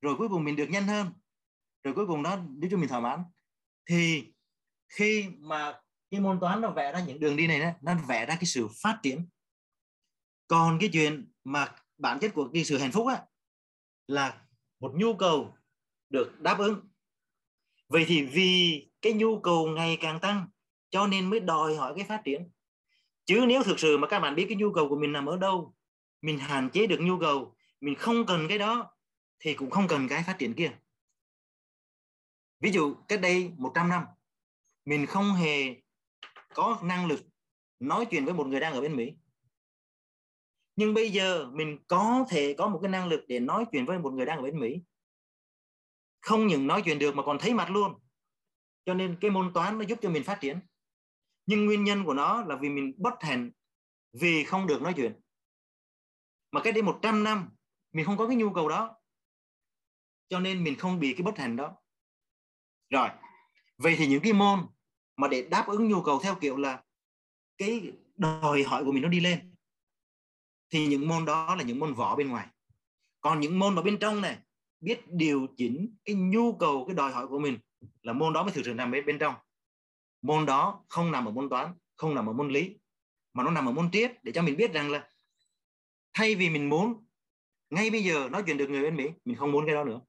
rồi 0.00 0.16
cuối 0.18 0.28
cùng 0.28 0.44
mình 0.44 0.56
được 0.56 0.70
nhanh 0.70 0.86
hơn 0.86 1.12
rồi 1.84 1.94
cuối 1.94 2.06
cùng 2.06 2.22
nó 2.22 2.38
giúp 2.60 2.68
cho 2.70 2.76
mình 2.76 2.88
thỏa 2.88 3.00
mãn. 3.00 3.24
Thì 3.86 4.32
khi 4.88 5.28
mà 5.38 5.80
cái 6.10 6.20
môn 6.20 6.40
toán 6.40 6.60
nó 6.60 6.70
vẽ 6.70 6.92
ra 6.92 7.00
những 7.00 7.20
đường 7.20 7.36
đi 7.36 7.46
này 7.46 7.60
đó, 7.60 7.70
nó 7.82 7.94
vẽ 8.08 8.26
ra 8.26 8.34
cái 8.34 8.44
sự 8.44 8.68
phát 8.82 8.98
triển. 9.02 9.28
Còn 10.46 10.78
cái 10.80 10.90
chuyện 10.92 11.32
mà 11.44 11.72
bản 11.98 12.18
chất 12.20 12.34
của 12.34 12.48
cái 12.54 12.64
sự 12.64 12.78
hạnh 12.78 12.92
phúc 12.92 13.06
á 13.06 13.22
là 14.06 14.42
một 14.80 14.92
nhu 14.94 15.16
cầu 15.16 15.56
được 16.10 16.40
đáp 16.40 16.58
ứng. 16.58 16.88
Vậy 17.88 18.04
thì 18.08 18.22
vì 18.22 18.86
cái 19.02 19.12
nhu 19.12 19.40
cầu 19.40 19.66
ngày 19.66 19.98
càng 20.00 20.20
tăng 20.20 20.48
cho 20.90 21.06
nên 21.06 21.30
mới 21.30 21.40
đòi 21.40 21.76
hỏi 21.76 21.92
cái 21.96 22.04
phát 22.04 22.22
triển 22.24 22.50
chứ 23.26 23.44
nếu 23.48 23.62
thực 23.62 23.80
sự 23.80 23.98
mà 23.98 24.08
các 24.08 24.20
bạn 24.20 24.34
biết 24.34 24.46
cái 24.48 24.56
nhu 24.56 24.72
cầu 24.72 24.88
của 24.88 24.96
mình 24.96 25.12
nằm 25.12 25.26
ở 25.26 25.36
đâu, 25.36 25.74
mình 26.22 26.38
hạn 26.38 26.70
chế 26.72 26.86
được 26.86 26.98
nhu 27.00 27.18
cầu, 27.18 27.56
mình 27.80 27.94
không 27.94 28.26
cần 28.26 28.46
cái 28.48 28.58
đó, 28.58 28.90
thì 29.38 29.54
cũng 29.54 29.70
không 29.70 29.88
cần 29.88 30.08
cái 30.08 30.22
phát 30.26 30.36
triển 30.38 30.54
kia. 30.54 30.72
Ví 32.60 32.70
dụ, 32.70 32.94
cách 33.08 33.20
đây 33.20 33.52
100 33.56 33.88
năm, 33.88 34.04
mình 34.84 35.06
không 35.06 35.32
hề 35.32 35.74
có 36.54 36.78
năng 36.82 37.06
lực 37.06 37.20
nói 37.80 38.06
chuyện 38.10 38.24
với 38.24 38.34
một 38.34 38.46
người 38.46 38.60
đang 38.60 38.72
ở 38.72 38.80
bên 38.80 38.96
Mỹ. 38.96 39.12
Nhưng 40.76 40.94
bây 40.94 41.10
giờ 41.10 41.50
mình 41.52 41.78
có 41.88 42.24
thể 42.28 42.54
có 42.58 42.68
một 42.68 42.78
cái 42.82 42.90
năng 42.90 43.08
lực 43.08 43.24
để 43.28 43.40
nói 43.40 43.64
chuyện 43.72 43.86
với 43.86 43.98
một 43.98 44.12
người 44.12 44.26
đang 44.26 44.38
ở 44.38 44.42
bên 44.42 44.60
Mỹ. 44.60 44.80
Không 46.20 46.46
những 46.46 46.66
nói 46.66 46.82
chuyện 46.84 46.98
được 46.98 47.14
mà 47.14 47.22
còn 47.22 47.38
thấy 47.38 47.54
mặt 47.54 47.70
luôn. 47.70 47.94
Cho 48.84 48.94
nên 48.94 49.16
cái 49.20 49.30
môn 49.30 49.52
toán 49.52 49.78
nó 49.78 49.84
giúp 49.84 49.98
cho 50.02 50.10
mình 50.10 50.24
phát 50.24 50.40
triển 50.40 50.60
nhưng 51.46 51.66
nguyên 51.66 51.84
nhân 51.84 52.04
của 52.04 52.14
nó 52.14 52.44
là 52.44 52.56
vì 52.56 52.68
mình 52.68 52.94
bất 52.96 53.14
hạnh, 53.22 53.50
vì 54.12 54.44
không 54.44 54.66
được 54.66 54.82
nói 54.82 54.92
chuyện. 54.96 55.20
Mà 56.52 56.60
cái 56.64 56.72
đây 56.72 56.82
100 56.82 57.24
năm, 57.24 57.48
mình 57.92 58.04
không 58.04 58.16
có 58.16 58.26
cái 58.26 58.36
nhu 58.36 58.52
cầu 58.52 58.68
đó. 58.68 58.96
Cho 60.28 60.40
nên 60.40 60.64
mình 60.64 60.76
không 60.76 61.00
bị 61.00 61.14
cái 61.14 61.22
bất 61.22 61.38
hạnh 61.38 61.56
đó. 61.56 61.76
Rồi, 62.90 63.08
vậy 63.78 63.94
thì 63.98 64.06
những 64.06 64.20
cái 64.20 64.32
môn 64.32 64.66
mà 65.16 65.28
để 65.28 65.48
đáp 65.50 65.64
ứng 65.66 65.88
nhu 65.88 66.02
cầu 66.02 66.20
theo 66.22 66.34
kiểu 66.34 66.56
là 66.56 66.82
cái 67.58 67.92
đòi 68.16 68.62
hỏi 68.62 68.84
của 68.84 68.92
mình 68.92 69.02
nó 69.02 69.08
đi 69.08 69.20
lên, 69.20 69.54
thì 70.70 70.86
những 70.86 71.08
môn 71.08 71.24
đó 71.24 71.54
là 71.54 71.62
những 71.62 71.78
môn 71.78 71.94
võ 71.94 72.16
bên 72.16 72.28
ngoài. 72.28 72.46
Còn 73.20 73.40
những 73.40 73.58
môn 73.58 73.76
ở 73.76 73.82
bên 73.82 73.98
trong 74.00 74.20
này, 74.20 74.38
biết 74.80 75.00
điều 75.08 75.46
chỉnh 75.56 75.96
cái 76.04 76.14
nhu 76.14 76.52
cầu, 76.52 76.84
cái 76.86 76.96
đòi 76.96 77.12
hỏi 77.12 77.26
của 77.28 77.38
mình 77.38 77.58
là 78.02 78.12
môn 78.12 78.32
đó 78.32 78.42
mới 78.42 78.52
thực 78.52 78.64
sự 78.64 78.74
nằm 78.74 78.90
bên 78.90 79.06
bên 79.06 79.18
trong 79.18 79.34
môn 80.24 80.46
đó 80.46 80.84
không 80.88 81.12
nằm 81.12 81.24
ở 81.28 81.30
môn 81.30 81.48
toán, 81.48 81.74
không 81.96 82.14
nằm 82.14 82.26
ở 82.26 82.32
môn 82.32 82.48
lý, 82.48 82.78
mà 83.34 83.44
nó 83.44 83.50
nằm 83.50 83.68
ở 83.68 83.72
môn 83.72 83.90
triết, 83.90 84.24
để 84.24 84.32
cho 84.32 84.42
mình 84.42 84.56
biết 84.56 84.72
rằng 84.72 84.90
là 84.90 85.08
thay 86.14 86.34
vì 86.34 86.50
mình 86.50 86.68
muốn, 86.68 87.06
ngay 87.70 87.90
bây 87.90 88.04
giờ 88.04 88.28
nói 88.28 88.42
chuyện 88.46 88.56
được 88.56 88.70
người 88.70 88.82
bên 88.82 88.96
mỹ, 88.96 89.10
mình 89.24 89.36
không 89.36 89.52
muốn 89.52 89.66
cái 89.66 89.74
đó 89.74 89.84
nữa. 89.84 90.00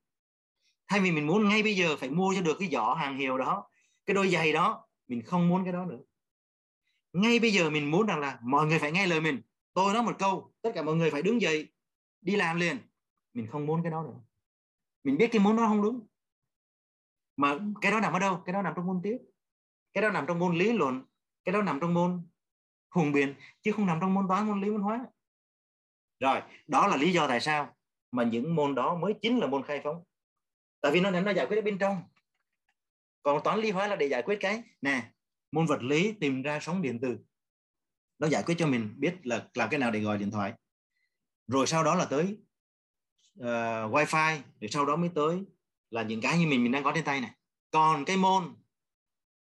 Thay 0.88 1.00
vì 1.00 1.12
mình 1.12 1.28
muốn 1.28 1.50
ngay 1.50 1.64
bây 1.64 1.76
giờ 1.76 1.96
phải 1.98 2.10
mua 2.10 2.34
cho 2.36 2.42
được 2.42 2.58
cái 2.60 2.70
giỏ 2.72 2.94
hàng 2.94 3.18
hiệu 3.18 3.38
đó, 3.38 3.70
cái 4.06 4.16
đôi 4.16 4.30
giày 4.30 4.54
đó, 4.54 4.88
mình 5.08 5.22
không 5.22 5.48
muốn 5.48 5.64
cái 5.64 5.74
đó 5.74 5.86
nữa. 5.86 6.00
Ngay 7.14 7.40
bây 7.40 7.52
giờ 7.52 7.70
mình 7.70 7.92
muốn 7.92 8.06
rằng 8.06 8.20
là 8.20 8.40
mọi 8.42 8.66
người 8.66 8.80
phải 8.80 8.92
nghe 8.92 9.08
lời 9.08 9.22
mình. 9.22 9.42
Tôi 9.74 9.94
nói 9.94 10.04
một 10.04 10.16
câu, 10.20 10.54
tất 10.62 10.72
cả 10.76 10.82
mọi 10.82 10.96
người 10.96 11.12
phải 11.12 11.22
đứng 11.22 11.42
dậy, 11.42 11.74
đi 12.22 12.36
làm 12.36 12.58
liền. 12.58 12.78
Mình 13.34 13.48
không 13.48 13.66
muốn 13.66 13.84
cái 13.84 13.92
đó 13.92 14.04
nữa. 14.04 14.20
Mình 15.04 15.18
biết 15.18 15.30
cái 15.32 15.40
muốn 15.40 15.56
đó 15.56 15.68
không 15.68 15.82
đúng. 15.82 16.08
Mà 17.38 17.60
cái 17.82 17.92
đó 17.92 18.00
nằm 18.00 18.14
ở 18.14 18.20
đâu? 18.20 18.42
Cái 18.46 18.54
đó 18.54 18.62
nằm 18.62 18.74
trong 18.76 18.88
môn 18.88 19.00
tiếp 19.04 19.18
cái 19.96 20.02
đó 20.02 20.10
nằm 20.10 20.26
trong 20.28 20.40
môn 20.40 20.58
lý 20.58 20.74
luận 20.74 21.04
cái 21.44 21.54
đó 21.54 21.62
nằm 21.62 21.80
trong 21.82 21.94
môn 21.94 22.28
hùng 22.90 23.12
biện 23.12 23.36
chứ 23.62 23.72
không 23.72 23.86
nằm 23.86 23.98
trong 24.02 24.14
môn 24.14 24.28
toán 24.28 24.48
môn 24.48 24.62
lý 24.62 24.70
môn 24.70 24.82
hóa. 24.82 25.06
Rồi 26.20 26.42
đó 26.68 26.88
là 26.88 26.98
lý 26.98 27.14
do 27.14 27.28
tại 27.28 27.40
sao 27.40 27.76
mà 28.12 28.24
những 28.24 28.56
môn 28.56 28.76
đó 28.76 28.96
mới 28.96 29.14
chính 29.22 29.38
là 29.40 29.48
môn 29.48 29.64
khai 29.64 29.82
phóng. 29.84 30.04
Tại 30.82 30.92
vì 30.92 31.00
nó 31.00 31.12
nó 31.12 31.32
giải 31.32 31.46
quyết 31.46 31.58
ở 31.58 31.62
bên 31.62 31.78
trong. 31.78 32.04
Còn 33.24 33.44
toán 33.44 33.60
lý 33.60 33.72
hóa 33.72 33.88
là 33.88 33.96
để 33.96 34.10
giải 34.10 34.22
quyết 34.22 34.38
cái 34.40 34.64
nè 34.82 35.12
môn 35.52 35.66
vật 35.66 35.82
lý 35.82 36.12
tìm 36.12 36.42
ra 36.42 36.60
sóng 36.60 36.82
điện 36.82 37.00
từ. 37.02 37.18
Nó 38.20 38.28
giải 38.28 38.44
quyết 38.44 38.56
cho 38.58 38.68
mình 38.68 38.94
biết 38.98 39.16
là 39.24 39.48
làm 39.54 39.70
cái 39.70 39.80
nào 39.80 39.92
để 39.92 40.00
gọi 40.00 40.18
điện 40.18 40.32
thoại. 40.32 40.54
Rồi 41.48 41.68
sau 41.68 41.84
đó 41.84 41.96
là 41.96 42.06
tới 42.06 42.38
uh, 43.40 43.46
wifi 43.94 44.40
rồi 44.60 44.70
sau 44.70 44.86
đó 44.86 44.96
mới 44.96 45.10
tới 45.16 45.44
là 45.90 46.04
những 46.04 46.22
cái 46.22 46.38
như 46.38 46.48
mình 46.48 46.64
mình 46.64 46.72
đang 46.72 46.84
có 46.84 46.92
trên 46.96 47.04
tay 47.04 47.22
này. 47.22 47.32
Còn 47.72 48.06
cái 48.06 48.18
môn 48.18 48.56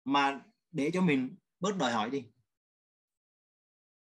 mà 0.04 0.40
để 0.72 0.90
cho 0.94 1.00
mình 1.00 1.36
bớt 1.60 1.76
đòi 1.76 1.92
hỏi 1.92 2.10
đi. 2.10 2.24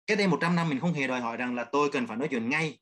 Cái 0.07 0.17
đây 0.17 0.29
100 0.29 0.57
năm 0.57 0.69
mình 0.69 0.81
không 0.81 0.93
hề 0.93 1.07
đòi 1.07 1.21
hỏi 1.21 1.37
rằng 1.37 1.55
là 1.55 1.65
tôi 1.65 1.91
cần 1.93 2.07
phải 2.07 2.17
nói 2.17 2.29
chuyện 2.31 2.49
ngay 2.49 2.79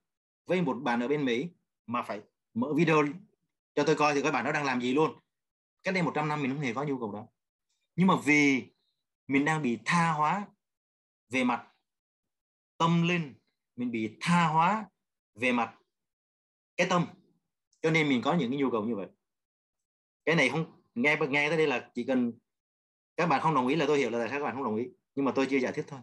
với 0.46 0.62
một 0.62 0.74
bạn 0.82 1.00
ở 1.00 1.08
bên 1.08 1.24
Mỹ, 1.24 1.48
mà 1.86 2.02
phải 2.02 2.20
mở 2.54 2.72
video 2.76 3.04
cho 3.74 3.84
tôi 3.86 3.96
coi 3.96 4.14
thì 4.14 4.22
các 4.22 4.30
bạn 4.30 4.44
đó 4.44 4.52
đang 4.52 4.64
làm 4.64 4.80
gì 4.80 4.94
luôn. 4.94 5.18
Cái 5.82 5.94
đây 5.94 6.02
100 6.02 6.28
năm 6.28 6.42
mình 6.42 6.50
không 6.50 6.62
hề 6.62 6.74
có 6.74 6.84
nhu 6.84 6.98
cầu 6.98 7.12
đó. 7.12 7.26
Nhưng 7.96 8.06
mà 8.06 8.14
vì 8.24 8.62
mình 9.26 9.44
đang 9.44 9.62
bị 9.62 9.78
tha 9.84 10.12
hóa 10.12 10.48
về 11.28 11.44
mặt 11.44 11.68
tâm 12.78 13.02
linh, 13.02 13.34
mình 13.76 13.90
bị 13.90 14.16
tha 14.20 14.46
hóa 14.46 14.86
về 15.34 15.52
mặt 15.52 15.74
cái 16.76 16.86
tâm, 16.90 17.06
cho 17.82 17.90
nên 17.90 18.08
mình 18.08 18.22
có 18.24 18.34
những 18.34 18.50
cái 18.50 18.60
nhu 18.60 18.70
cầu 18.70 18.84
như 18.84 18.96
vậy. 18.96 19.06
Cái 20.24 20.36
này 20.36 20.48
không, 20.48 20.82
nghe 20.94 21.16
nghe 21.28 21.48
tới 21.48 21.56
đây 21.58 21.66
là 21.66 21.90
chỉ 21.94 22.04
cần 22.04 22.32
các 23.16 23.26
bạn 23.26 23.40
không 23.40 23.54
đồng 23.54 23.66
ý 23.66 23.76
là 23.76 23.84
tôi 23.86 23.98
hiểu 23.98 24.10
là 24.10 24.18
tại 24.18 24.28
sao 24.28 24.38
các 24.38 24.44
bạn 24.44 24.54
không 24.54 24.64
đồng 24.64 24.76
ý, 24.76 24.84
nhưng 25.14 25.24
mà 25.24 25.32
tôi 25.34 25.46
chưa 25.50 25.56
giải 25.56 25.72
thích 25.72 25.84
thôi. 25.88 26.00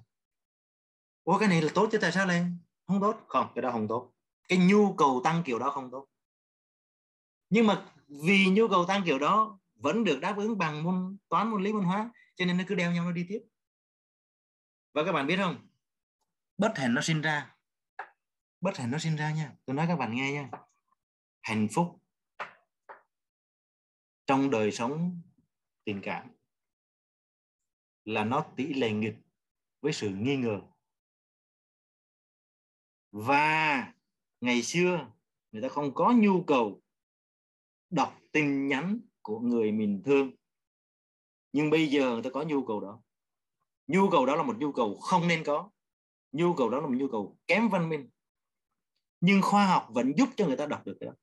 Ủa, 1.24 1.40
cái 1.40 1.50
này 1.50 1.62
là 1.62 1.70
tốt 1.74 1.90
chứ, 1.92 1.98
tại 1.98 2.12
sao 2.12 2.26
lại 2.26 2.46
không 2.88 3.02
tốt. 3.02 3.22
Không, 3.28 3.52
cái 3.56 3.62
đó 3.62 3.72
không 3.72 3.88
tốt. 3.88 4.14
Cái 4.48 4.58
nhu 4.58 4.94
cầu 4.94 5.22
tăng 5.24 5.44
kiểu 5.46 5.60
đó 5.60 5.70
không 5.70 5.92
tốt. 5.92 6.08
Nhưng 7.50 7.68
mà 7.68 7.94
vì 8.08 8.50
nhu 8.50 8.68
cầu 8.68 8.86
tăng 8.86 9.04
kiểu 9.06 9.20
đó 9.20 9.60
vẫn 9.76 10.04
được 10.04 10.20
đáp 10.22 10.38
ứng 10.38 10.58
bằng 10.58 10.84
môn, 10.84 11.18
toán 11.30 11.48
môn 11.48 11.64
lý 11.64 11.74
môn 11.74 11.84
hóa, 11.84 12.12
cho 12.36 12.46
nên 12.46 12.58
nó 12.58 12.64
cứ 12.68 12.76
đeo 12.76 12.92
nhau 12.92 13.06
nó 13.06 13.12
đi 13.12 13.26
tiếp. 13.30 13.40
Và 14.94 15.04
các 15.06 15.12
bạn 15.12 15.28
biết 15.28 15.38
không? 15.38 15.68
Bất 16.58 16.72
hạnh 16.76 16.94
nó 16.94 17.02
sinh 17.02 17.22
ra. 17.22 17.56
Bất 18.62 18.78
hạnh 18.78 18.92
nó 18.92 18.98
sinh 18.98 19.16
ra 19.16 19.32
nha. 19.32 19.52
Tôi 19.66 19.76
nói 19.76 19.88
các 19.88 19.96
bạn 19.96 20.16
nghe 20.16 20.32
nha. 20.32 20.50
Hạnh 21.42 21.68
phúc 21.72 22.02
trong 24.26 24.50
đời 24.50 24.72
sống 24.72 25.22
tình 25.86 26.02
cảm 26.04 26.28
là 28.06 28.24
nó 28.24 28.46
tỷ 28.56 28.74
lệ 28.74 28.92
nghịch 28.92 29.16
với 29.82 29.94
sự 29.94 30.10
nghi 30.10 30.36
ngờ. 30.36 30.62
Và 33.12 33.94
ngày 34.42 34.64
xưa, 34.64 35.12
người 35.52 35.62
ta 35.62 35.70
không 35.70 35.94
có 35.94 36.14
nhu 36.16 36.44
cầu 36.44 36.82
đọc 37.90 38.20
tin 38.32 38.68
nhắn 38.68 39.00
của 39.22 39.40
người 39.40 39.72
mình 39.72 40.02
thương. 40.06 40.32
Nhưng 41.54 41.70
bây 41.70 41.88
giờ 41.88 42.14
người 42.14 42.24
ta 42.24 42.30
có 42.30 42.44
nhu 42.44 42.66
cầu 42.66 42.80
đó. 42.80 43.02
Nhu 43.88 44.10
cầu 44.10 44.26
đó 44.26 44.36
là 44.36 44.44
một 44.44 44.58
nhu 44.58 44.72
cầu 44.72 44.96
không 44.96 45.28
nên 45.28 45.44
có. 45.44 45.70
Nhu 46.32 46.54
cầu 46.54 46.70
đó 46.70 46.80
là 46.80 46.88
một 46.88 46.96
nhu 46.96 47.08
cầu 47.08 47.38
kém 47.48 47.70
văn 47.70 47.90
minh. 47.90 48.10
Nhưng 49.22 49.42
khoa 49.42 49.66
học 49.66 49.88
vẫn 49.90 50.14
giúp 50.18 50.30
cho 50.36 50.48
người 50.48 50.58
ta 50.58 50.66
đọc 50.66 50.86
được 50.86 50.98
cái 51.00 51.08
đó. 51.08 51.14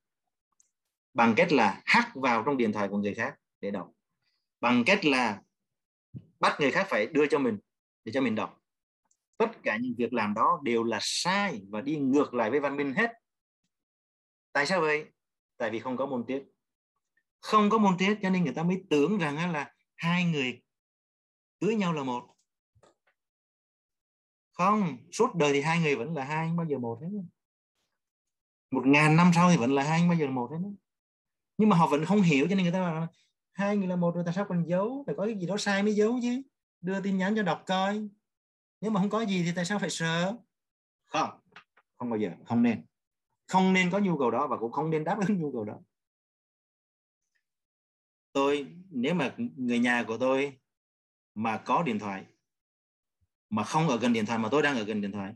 Bằng 1.13 1.33
cách 1.37 1.51
là 1.51 1.81
hack 1.85 2.15
vào 2.15 2.43
trong 2.45 2.57
điện 2.57 2.73
thoại 2.73 2.87
của 2.89 2.97
người 2.97 3.13
khác 3.13 3.39
để 3.61 3.71
đọc. 3.71 3.91
Bằng 4.59 4.83
cách 4.85 5.05
là 5.05 5.41
bắt 6.39 6.57
người 6.59 6.71
khác 6.71 6.87
phải 6.89 7.07
đưa 7.07 7.27
cho 7.27 7.39
mình, 7.39 7.59
để 8.05 8.11
cho 8.11 8.21
mình 8.21 8.35
đọc. 8.35 8.61
Tất 9.37 9.51
cả 9.63 9.77
những 9.81 9.93
việc 9.97 10.13
làm 10.13 10.33
đó 10.33 10.59
đều 10.63 10.83
là 10.83 10.99
sai 11.01 11.61
và 11.69 11.81
đi 11.81 11.97
ngược 11.97 12.33
lại 12.33 12.49
với 12.49 12.59
văn 12.59 12.77
minh 12.77 12.93
hết. 12.93 13.11
Tại 14.51 14.65
sao 14.65 14.81
vậy? 14.81 15.05
Tại 15.57 15.69
vì 15.69 15.79
không 15.79 15.97
có 15.97 16.05
môn 16.05 16.23
tiết. 16.27 16.43
Không 17.39 17.69
có 17.69 17.77
môn 17.77 17.97
tiết 17.97 18.19
cho 18.21 18.29
nên 18.29 18.43
người 18.43 18.53
ta 18.53 18.63
mới 18.63 18.83
tưởng 18.89 19.17
rằng 19.17 19.51
là 19.51 19.73
hai 19.95 20.25
người 20.25 20.61
cưới 21.59 21.75
nhau 21.75 21.93
là 21.93 22.03
một. 22.03 22.35
Không, 24.51 24.97
suốt 25.11 25.35
đời 25.35 25.53
thì 25.53 25.61
hai 25.61 25.79
người 25.79 25.95
vẫn 25.95 26.15
là 26.15 26.23
hai 26.23 26.49
bao 26.57 26.65
giờ 26.69 26.77
một 26.77 26.99
hết 27.01 27.07
một 28.71 28.83
ngàn 28.85 29.15
năm 29.15 29.31
sau 29.35 29.51
thì 29.51 29.57
vẫn 29.57 29.73
là 29.73 29.83
hai 29.83 30.07
bao 30.07 30.17
giờ 30.17 30.27
một 30.27 30.51
hết 30.51 30.57
nhưng 31.57 31.69
mà 31.69 31.75
họ 31.75 31.87
vẫn 31.87 32.05
không 32.05 32.21
hiểu 32.21 32.47
cho 32.49 32.55
nên 32.55 32.63
người 32.63 32.73
ta 32.73 32.79
bảo 32.79 33.07
hai 33.59 33.77
người 33.77 33.87
là 33.87 33.95
một 33.95 34.15
rồi 34.15 34.23
tại 34.25 34.33
sao 34.33 34.45
còn 34.49 34.67
giấu? 34.67 35.03
Phải 35.05 35.15
có 35.15 35.25
cái 35.25 35.35
gì 35.39 35.47
đó 35.47 35.57
sai 35.57 35.83
mới 35.83 35.93
giấu 35.93 36.19
chứ. 36.21 36.41
Đưa 36.81 37.01
tin 37.01 37.17
nhắn 37.17 37.33
cho 37.35 37.43
đọc 37.43 37.63
coi. 37.65 38.09
Nếu 38.81 38.91
mà 38.91 38.99
không 38.99 39.09
có 39.09 39.21
gì 39.21 39.43
thì 39.43 39.51
tại 39.55 39.65
sao 39.65 39.79
phải 39.79 39.89
sợ? 39.89 40.37
Không 41.07 41.29
không 41.97 42.09
bao 42.09 42.19
giờ, 42.19 42.29
không 42.45 42.63
nên. 42.63 42.85
Không 43.47 43.73
nên 43.73 43.91
có 43.91 43.99
nhu 43.99 44.17
cầu 44.17 44.31
đó 44.31 44.47
và 44.47 44.57
cũng 44.57 44.71
không 44.71 44.89
nên 44.89 45.03
đáp 45.03 45.17
ứng 45.27 45.41
nhu 45.41 45.51
cầu 45.51 45.63
đó. 45.63 45.79
Tôi, 48.31 48.67
nếu 48.89 49.13
mà 49.13 49.35
người 49.55 49.79
nhà 49.79 50.03
của 50.07 50.17
tôi 50.17 50.59
mà 51.35 51.57
có 51.57 51.83
điện 51.83 51.99
thoại, 51.99 52.25
mà 53.49 53.63
không 53.63 53.87
ở 53.87 53.97
gần 53.97 54.13
điện 54.13 54.25
thoại, 54.25 54.39
mà 54.39 54.49
tôi 54.51 54.61
đang 54.61 54.77
ở 54.77 54.83
gần 54.83 55.01
điện 55.01 55.11
thoại, 55.11 55.33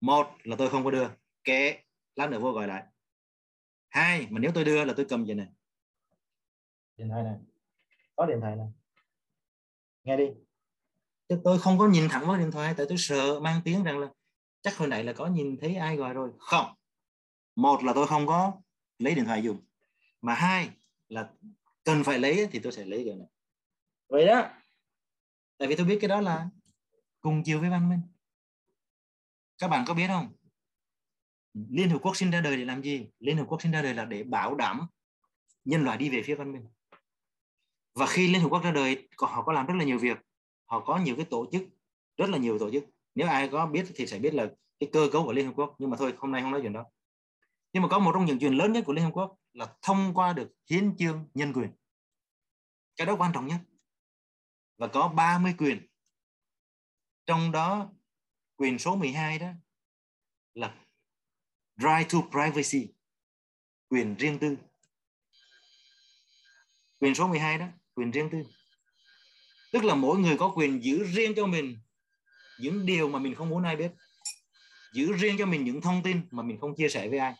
một 0.00 0.36
là 0.42 0.56
tôi 0.56 0.70
không 0.70 0.84
có 0.84 0.90
đưa 0.90 1.08
kệ 1.44 1.82
lát 2.16 2.30
nữa 2.30 2.38
vô 2.38 2.52
gọi 2.52 2.68
lại. 2.68 2.84
Hai, 3.88 4.26
mà 4.30 4.40
nếu 4.40 4.52
tôi 4.54 4.64
đưa 4.64 4.84
là 4.84 4.94
tôi 4.96 5.06
cầm 5.08 5.24
vậy 5.24 5.34
này 5.34 5.48
điện 7.02 7.10
thoại 7.10 7.22
này. 7.22 7.36
Có 8.16 8.26
điện 8.26 8.38
thoại 8.40 8.56
này. 8.56 8.66
Nghe 10.04 10.16
đi. 10.16 10.26
Chứ 11.28 11.40
tôi 11.44 11.58
không 11.58 11.78
có 11.78 11.88
nhìn 11.88 12.08
thẳng 12.08 12.26
vào 12.26 12.36
điện 12.36 12.50
thoại, 12.50 12.74
tại 12.76 12.86
tôi 12.88 12.98
sợ 12.98 13.40
mang 13.40 13.60
tiếng 13.64 13.84
rằng 13.84 13.98
là 13.98 14.08
chắc 14.62 14.76
hồi 14.76 14.88
nãy 14.88 15.04
là 15.04 15.12
có 15.12 15.26
nhìn 15.26 15.56
thấy 15.60 15.76
ai 15.76 15.96
gọi 15.96 16.14
rồi. 16.14 16.30
Không. 16.38 16.74
Một 17.56 17.84
là 17.84 17.92
tôi 17.94 18.06
không 18.06 18.26
có 18.26 18.60
lấy 18.98 19.14
điện 19.14 19.24
thoại 19.24 19.42
dùng. 19.42 19.64
Mà 20.20 20.34
hai 20.34 20.70
là 21.08 21.30
cần 21.84 22.04
phải 22.04 22.18
lấy 22.18 22.48
thì 22.52 22.58
tôi 22.58 22.72
sẽ 22.72 22.84
lấy 22.84 23.04
cái 23.06 23.14
này. 23.14 23.28
Vậy 24.08 24.26
đó. 24.26 24.50
Tại 25.58 25.68
vì 25.68 25.76
tôi 25.76 25.86
biết 25.86 25.98
cái 26.00 26.08
đó 26.08 26.20
là 26.20 26.48
cùng 27.20 27.42
chiều 27.44 27.60
với 27.60 27.70
văn 27.70 27.88
minh. 27.88 28.00
Các 29.58 29.68
bạn 29.68 29.84
có 29.86 29.94
biết 29.94 30.06
không? 30.08 30.32
Liên 31.54 31.90
Hợp 31.90 31.98
Quốc 32.02 32.16
sinh 32.16 32.30
ra 32.30 32.40
đời 32.40 32.56
để 32.56 32.64
làm 32.64 32.82
gì? 32.82 33.06
Liên 33.18 33.36
Hợp 33.36 33.44
Quốc 33.48 33.62
sinh 33.62 33.72
ra 33.72 33.82
đời 33.82 33.94
là 33.94 34.04
để 34.04 34.22
bảo 34.22 34.54
đảm 34.54 34.86
nhân 35.64 35.82
loại 35.84 35.98
đi 35.98 36.10
về 36.10 36.22
phía 36.24 36.34
văn 36.34 36.52
minh. 36.52 36.68
Và 37.94 38.06
khi 38.06 38.28
Liên 38.28 38.42
Hợp 38.42 38.48
Quốc 38.50 38.64
ra 38.64 38.70
đời, 38.72 39.08
họ 39.18 39.42
có 39.42 39.52
làm 39.52 39.66
rất 39.66 39.74
là 39.78 39.84
nhiều 39.84 39.98
việc. 39.98 40.18
Họ 40.64 40.80
có 40.80 40.98
nhiều 40.98 41.16
cái 41.16 41.24
tổ 41.24 41.46
chức, 41.52 41.62
rất 42.16 42.30
là 42.30 42.38
nhiều 42.38 42.58
tổ 42.58 42.70
chức. 42.70 42.84
Nếu 43.14 43.28
ai 43.28 43.48
có 43.48 43.66
biết 43.66 43.86
thì 43.94 44.06
sẽ 44.06 44.18
biết 44.18 44.34
là 44.34 44.50
cái 44.80 44.90
cơ 44.92 45.08
cấu 45.12 45.24
của 45.24 45.32
Liên 45.32 45.46
Hợp 45.46 45.52
Quốc. 45.56 45.74
Nhưng 45.78 45.90
mà 45.90 45.96
thôi, 45.96 46.14
hôm 46.18 46.32
nay 46.32 46.42
không 46.42 46.50
nói 46.50 46.60
chuyện 46.62 46.72
đó. 46.72 46.84
Nhưng 47.72 47.82
mà 47.82 47.88
có 47.88 47.98
một 47.98 48.10
trong 48.14 48.24
những 48.24 48.38
chuyện 48.38 48.54
lớn 48.54 48.72
nhất 48.72 48.84
của 48.86 48.92
Liên 48.92 49.04
Hợp 49.04 49.10
Quốc 49.14 49.36
là 49.52 49.76
thông 49.82 50.14
qua 50.14 50.32
được 50.32 50.52
hiến 50.70 50.96
chương 50.96 51.28
nhân 51.34 51.52
quyền. 51.52 51.70
Cái 52.96 53.06
đó 53.06 53.16
quan 53.18 53.32
trọng 53.34 53.46
nhất. 53.46 53.58
Và 54.78 54.86
có 54.86 55.08
30 55.08 55.54
quyền. 55.58 55.86
Trong 57.26 57.52
đó 57.52 57.90
quyền 58.56 58.78
số 58.78 58.96
12 58.96 59.38
đó 59.38 59.48
là 60.54 60.74
right 61.76 62.12
to 62.12 62.18
privacy 62.30 62.94
quyền 63.88 64.14
riêng 64.14 64.38
tư 64.38 64.56
quyền 67.00 67.14
số 67.14 67.28
12 67.28 67.58
đó 67.58 67.66
quyền 67.94 68.10
riêng 68.10 68.28
tư. 68.32 68.38
Tức 69.72 69.84
là 69.84 69.94
mỗi 69.94 70.18
người 70.18 70.36
có 70.36 70.52
quyền 70.56 70.84
giữ 70.84 71.04
riêng 71.04 71.32
cho 71.36 71.46
mình 71.46 71.78
những 72.60 72.86
điều 72.86 73.08
mà 73.08 73.18
mình 73.18 73.34
không 73.34 73.48
muốn 73.48 73.62
ai 73.62 73.76
biết, 73.76 73.92
giữ 74.92 75.12
riêng 75.12 75.36
cho 75.38 75.46
mình 75.46 75.64
những 75.64 75.80
thông 75.80 76.02
tin 76.02 76.20
mà 76.30 76.42
mình 76.42 76.58
không 76.60 76.74
chia 76.76 76.88
sẻ 76.88 77.08
với 77.08 77.18
ai. 77.18 77.34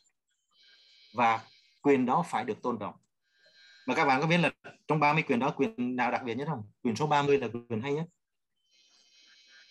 Và 1.15 1.41
quyền 1.83 2.07
đó 2.07 2.25
phải 2.29 2.45
được 2.45 2.63
tôn 2.63 2.79
trọng. 2.79 2.95
Mà 3.87 3.95
các 3.95 4.05
bạn 4.05 4.21
có 4.21 4.27
biết 4.27 4.39
là 4.39 4.51
trong 4.89 5.01
30 5.01 5.23
quyền 5.27 5.39
đó 5.39 5.55
quyền 5.57 5.97
nào 5.97 6.11
đặc 6.11 6.23
biệt 6.25 6.35
nhất 6.35 6.49
không? 6.49 6.63
Quyền 6.83 6.97
số 6.97 7.07
30 7.07 7.39
là 7.39 7.49
quyền 7.69 7.81
hay 7.81 7.93
nhất. 7.93 8.07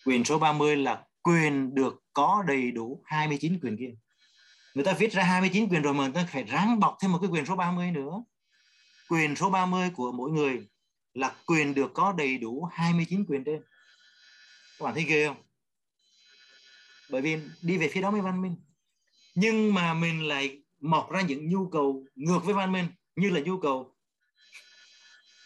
Quyền 0.06 0.24
số 0.24 0.38
30 0.38 0.76
là 0.76 1.04
quyền 1.22 1.74
được 1.74 2.02
có 2.12 2.44
đầy 2.46 2.70
đủ 2.70 3.02
29 3.04 3.58
quyền 3.62 3.76
kia. 3.76 3.94
Người 4.74 4.84
ta 4.84 4.92
viết 4.92 5.12
ra 5.12 5.22
29 5.22 5.68
quyền 5.68 5.82
rồi 5.82 5.94
mà 5.94 6.04
người 6.04 6.12
ta 6.14 6.28
phải 6.32 6.44
ráng 6.44 6.80
bọc 6.80 6.96
thêm 7.00 7.12
một 7.12 7.18
cái 7.22 7.30
quyền 7.30 7.46
số 7.46 7.56
30 7.56 7.90
nữa. 7.90 8.24
Quyền 9.08 9.36
số 9.36 9.50
30 9.50 9.90
của 9.90 10.12
mỗi 10.12 10.30
người 10.30 10.66
là 11.14 11.34
quyền 11.46 11.74
được 11.74 11.90
có 11.94 12.14
đầy 12.18 12.38
đủ 12.38 12.64
29 12.64 13.24
quyền 13.28 13.44
trên. 13.44 13.62
Các 14.78 14.84
bạn 14.84 14.94
thấy 14.94 15.04
ghê 15.04 15.26
không? 15.26 15.42
Bởi 17.10 17.22
vì 17.22 17.38
đi 17.62 17.78
về 17.78 17.88
phía 17.88 18.00
đó 18.00 18.10
mới 18.10 18.20
văn 18.20 18.42
minh. 18.42 18.56
Nhưng 19.34 19.74
mà 19.74 19.94
mình 19.94 20.28
lại 20.28 20.62
mọc 20.80 21.10
ra 21.10 21.20
những 21.20 21.48
nhu 21.48 21.68
cầu 21.68 22.04
ngược 22.14 22.44
với 22.44 22.54
văn 22.54 22.72
minh, 22.72 22.86
như 23.16 23.30
là 23.30 23.40
nhu 23.40 23.60
cầu 23.60 23.94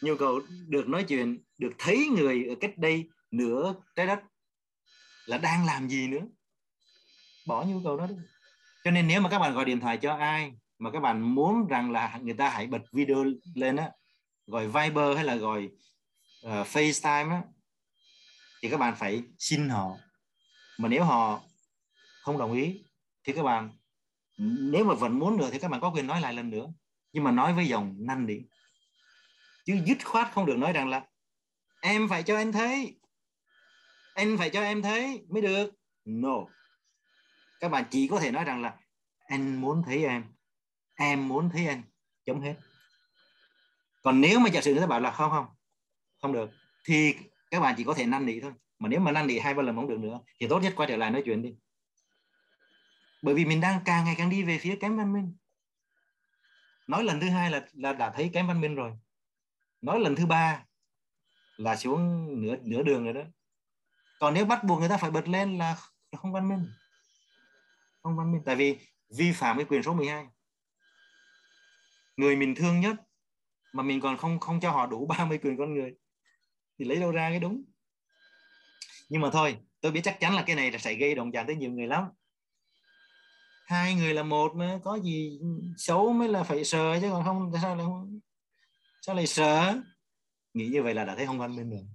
nhu 0.03 0.17
cầu 0.17 0.41
được 0.69 0.89
nói 0.89 1.05
chuyện, 1.05 1.43
được 1.59 1.73
thấy 1.79 2.09
người 2.17 2.45
ở 2.49 2.55
cách 2.61 2.79
đây 2.79 3.09
nửa 3.31 3.75
trái 3.97 4.07
đất 4.07 4.21
là 5.27 5.39
đang 5.39 5.67
làm 5.67 5.89
gì 5.89 6.09
nữa. 6.09 6.27
Bỏ 7.47 7.65
nhu 7.65 7.81
cầu 7.85 7.97
đó 7.97 8.07
đi. 8.07 8.15
Cho 8.85 8.91
nên 8.91 9.09
nếu 9.09 9.21
mà 9.21 9.31
các 9.31 9.39
bạn 9.39 9.55
gọi 9.55 9.65
điện 9.65 9.81
thoại 9.81 9.99
cho 10.03 10.15
ai 10.15 10.53
mà 10.79 10.91
các 10.91 11.01
bạn 11.01 11.35
muốn 11.35 11.67
rằng 11.67 11.91
là 11.91 12.19
người 12.23 12.35
ta 12.35 12.49
hãy 12.49 12.67
bật 12.67 12.83
video 12.93 13.25
lên 13.55 13.77
á 13.77 13.91
gọi 14.47 14.67
Viber 14.67 15.17
hay 15.17 15.25
là 15.25 15.35
gọi 15.35 15.71
uh, 16.47 16.51
FaceTime 16.51 17.31
á 17.31 17.43
thì 18.63 18.71
các 18.71 18.77
bạn 18.77 18.97
phải 18.97 19.23
xin 19.39 19.69
họ. 19.69 19.97
Mà 20.79 20.89
nếu 20.89 21.05
họ 21.05 21.41
không 22.23 22.39
đồng 22.39 22.53
ý 22.53 22.85
thì 23.25 23.33
các 23.33 23.43
bạn 23.43 23.71
nếu 24.39 24.85
mà 24.85 24.95
vẫn 24.95 25.19
muốn 25.19 25.37
nữa 25.37 25.49
thì 25.53 25.59
các 25.59 25.71
bạn 25.71 25.81
có 25.81 25.91
quyền 25.91 26.07
nói 26.07 26.21
lại 26.21 26.35
lần 26.35 26.51
nữa. 26.51 26.67
Nhưng 27.13 27.25
mà 27.25 27.31
nói 27.31 27.55
với 27.55 27.67
dòng 27.67 27.97
năn 27.99 28.27
nỉ. 28.27 28.37
Chứ 29.65 29.79
dứt 29.87 29.99
khoát 30.05 30.33
không 30.33 30.47
được 30.47 30.57
nói 30.57 30.73
rằng 30.73 30.89
là 30.89 31.07
em 31.81 32.09
phải 32.09 32.23
cho 32.23 32.37
anh 32.37 32.53
thấy. 32.53 33.01
Anh 34.15 34.39
phải 34.39 34.51
cho 34.51 34.63
em 34.63 34.83
thấy. 34.83 35.25
Mới 35.29 35.43
được. 35.43 35.71
No. 36.05 36.37
Các 37.61 37.69
bạn 37.69 37.85
chỉ 37.91 38.09
có 38.09 38.21
thể 38.21 38.31
nói 38.31 38.45
rằng 38.45 38.63
là 38.63 38.77
anh 39.27 39.61
muốn 39.61 39.83
thấy 39.87 40.05
em. 40.05 40.25
Em 40.95 41.29
muốn 41.29 41.51
thấy 41.53 41.67
anh. 41.67 41.83
Chấm 42.25 42.41
hết 42.41 42.55
còn 44.07 44.21
nếu 44.21 44.39
mà 44.41 44.51
giả 44.51 44.61
sử 44.61 44.73
người 44.73 44.81
ta 44.81 44.87
bảo 44.87 45.01
là 45.01 45.11
không 45.11 45.31
không 45.31 45.47
không 46.23 46.33
được, 46.33 46.51
thì 46.85 47.15
các 47.51 47.61
bạn 47.61 47.75
chỉ 47.77 47.85
có 47.85 47.95
thể 47.95 48.07
năn 48.07 48.27
nỉ 48.27 48.41
thôi. 48.41 48.53
Mà 48.79 48.89
nếu 48.89 49.01
mà 49.01 49.13
năn 49.13 49.27
nỉ 49.27 49.39
hai 49.39 49.55
ba 49.55 49.63
lần 49.63 49.77
không 49.77 49.89
được 49.89 49.99
nữa, 49.99 50.21
thì 50.41 50.49
tốt 50.49 50.61
nhất 50.61 50.73
quay 50.77 50.89
trở 50.89 50.97
lại 50.97 51.11
nói 51.11 51.23
chuyện 51.25 51.43
đi. 51.43 51.55
Bởi 53.23 53.35
vì 53.35 53.45
mình 53.45 53.61
đang 53.61 53.81
càng 53.85 54.05
ngày 54.05 54.15
càng 54.19 54.31
đi 54.31 54.43
về 54.43 54.59
phía 54.59 54.77
kém 54.81 54.97
văn 54.97 55.13
minh. 55.13 55.37
Nói 56.87 57.05
lần 57.05 57.21
thứ 57.21 57.29
hai 57.29 57.51
là 57.51 57.67
là 57.73 57.93
đã 57.93 58.13
thấy 58.17 58.31
kém 58.33 58.47
văn 58.47 58.61
minh 58.61 58.75
rồi. 58.75 58.93
Nói 59.81 60.01
lần 60.01 60.17
thứ 60.17 60.27
ba 60.27 60.65
là 61.57 61.77
xuống 61.77 62.27
nửa 62.43 62.57
nửa 62.63 62.83
đường 62.83 63.05
rồi 63.05 63.13
đó. 63.13 63.23
Còn 64.21 64.35
nếu 64.35 64.45
bắt 64.45 64.65
buộc 64.65 64.81
người 64.81 64.89
ta 64.89 64.97
phải 64.97 65.11
bật 65.11 65.29
lên 65.29 65.59
là 65.59 65.77
không 66.17 66.33
văn 66.33 66.49
minh. 66.49 66.71
Không 68.03 68.17
văn 68.17 68.33
minh. 68.33 68.43
Tại 68.45 68.57
vì 68.57 68.79
vi 69.17 69.33
phạm 69.33 69.57
cái 69.57 69.67
quyền 69.69 69.83
số 69.83 69.95
12 69.95 70.27
người 72.17 72.37
mình 72.37 72.55
thương 72.55 72.81
nhất 72.81 73.06
mà 73.77 73.83
mình 73.83 74.01
còn 74.01 74.17
không 74.17 74.41
không 74.41 74.61
cho 74.61 74.71
họ 74.71 74.87
đủ 74.87 75.07
30 75.19 75.39
quyền 75.43 75.57
con 75.57 75.75
người. 75.75 75.95
Thì 76.79 76.85
lấy 76.85 77.01
đâu 77.01 77.11
ra 77.11 77.31
cái 77.31 77.41
đúng? 77.41 77.63
Nhưng 79.09 79.23
mà 79.23 79.31
thôi 79.33 79.57
tôi 79.81 79.93
biết 79.93 80.01
chắc 80.05 80.21
chắn 80.21 80.35
là 80.35 80.43
cái 80.43 80.57
này 80.57 80.79
sẽ 80.79 80.95
gây 80.95 81.15
động 81.15 81.33
chạm 81.33 81.47
tới 81.47 81.57
nhiều 81.57 81.71
người 81.71 81.87
lắm. 81.87 82.05
Hai 83.67 83.95
người 83.95 84.15
là 84.15 84.23
một 84.23 84.55
mà 84.55 84.79
có 84.85 84.99
gì 84.99 85.41
xấu 85.77 86.13
mới 86.13 86.29
là 86.29 86.43
phải 86.43 86.65
sợ 86.65 86.99
chứ 87.01 87.09
còn 87.11 87.25
không 87.25 87.53
sao 87.63 87.77
lại 87.77 87.87
sao 89.03 89.15
lại 89.15 89.27
sợ? 89.27 89.81
Nghĩ 90.55 90.69
như 90.69 90.83
vậy 90.83 90.95
là 90.95 91.05
đã 91.05 91.15
thấy 91.17 91.27
không 91.27 91.39
văn 91.39 91.57
minh 91.57 91.71
rồi. 91.71 91.87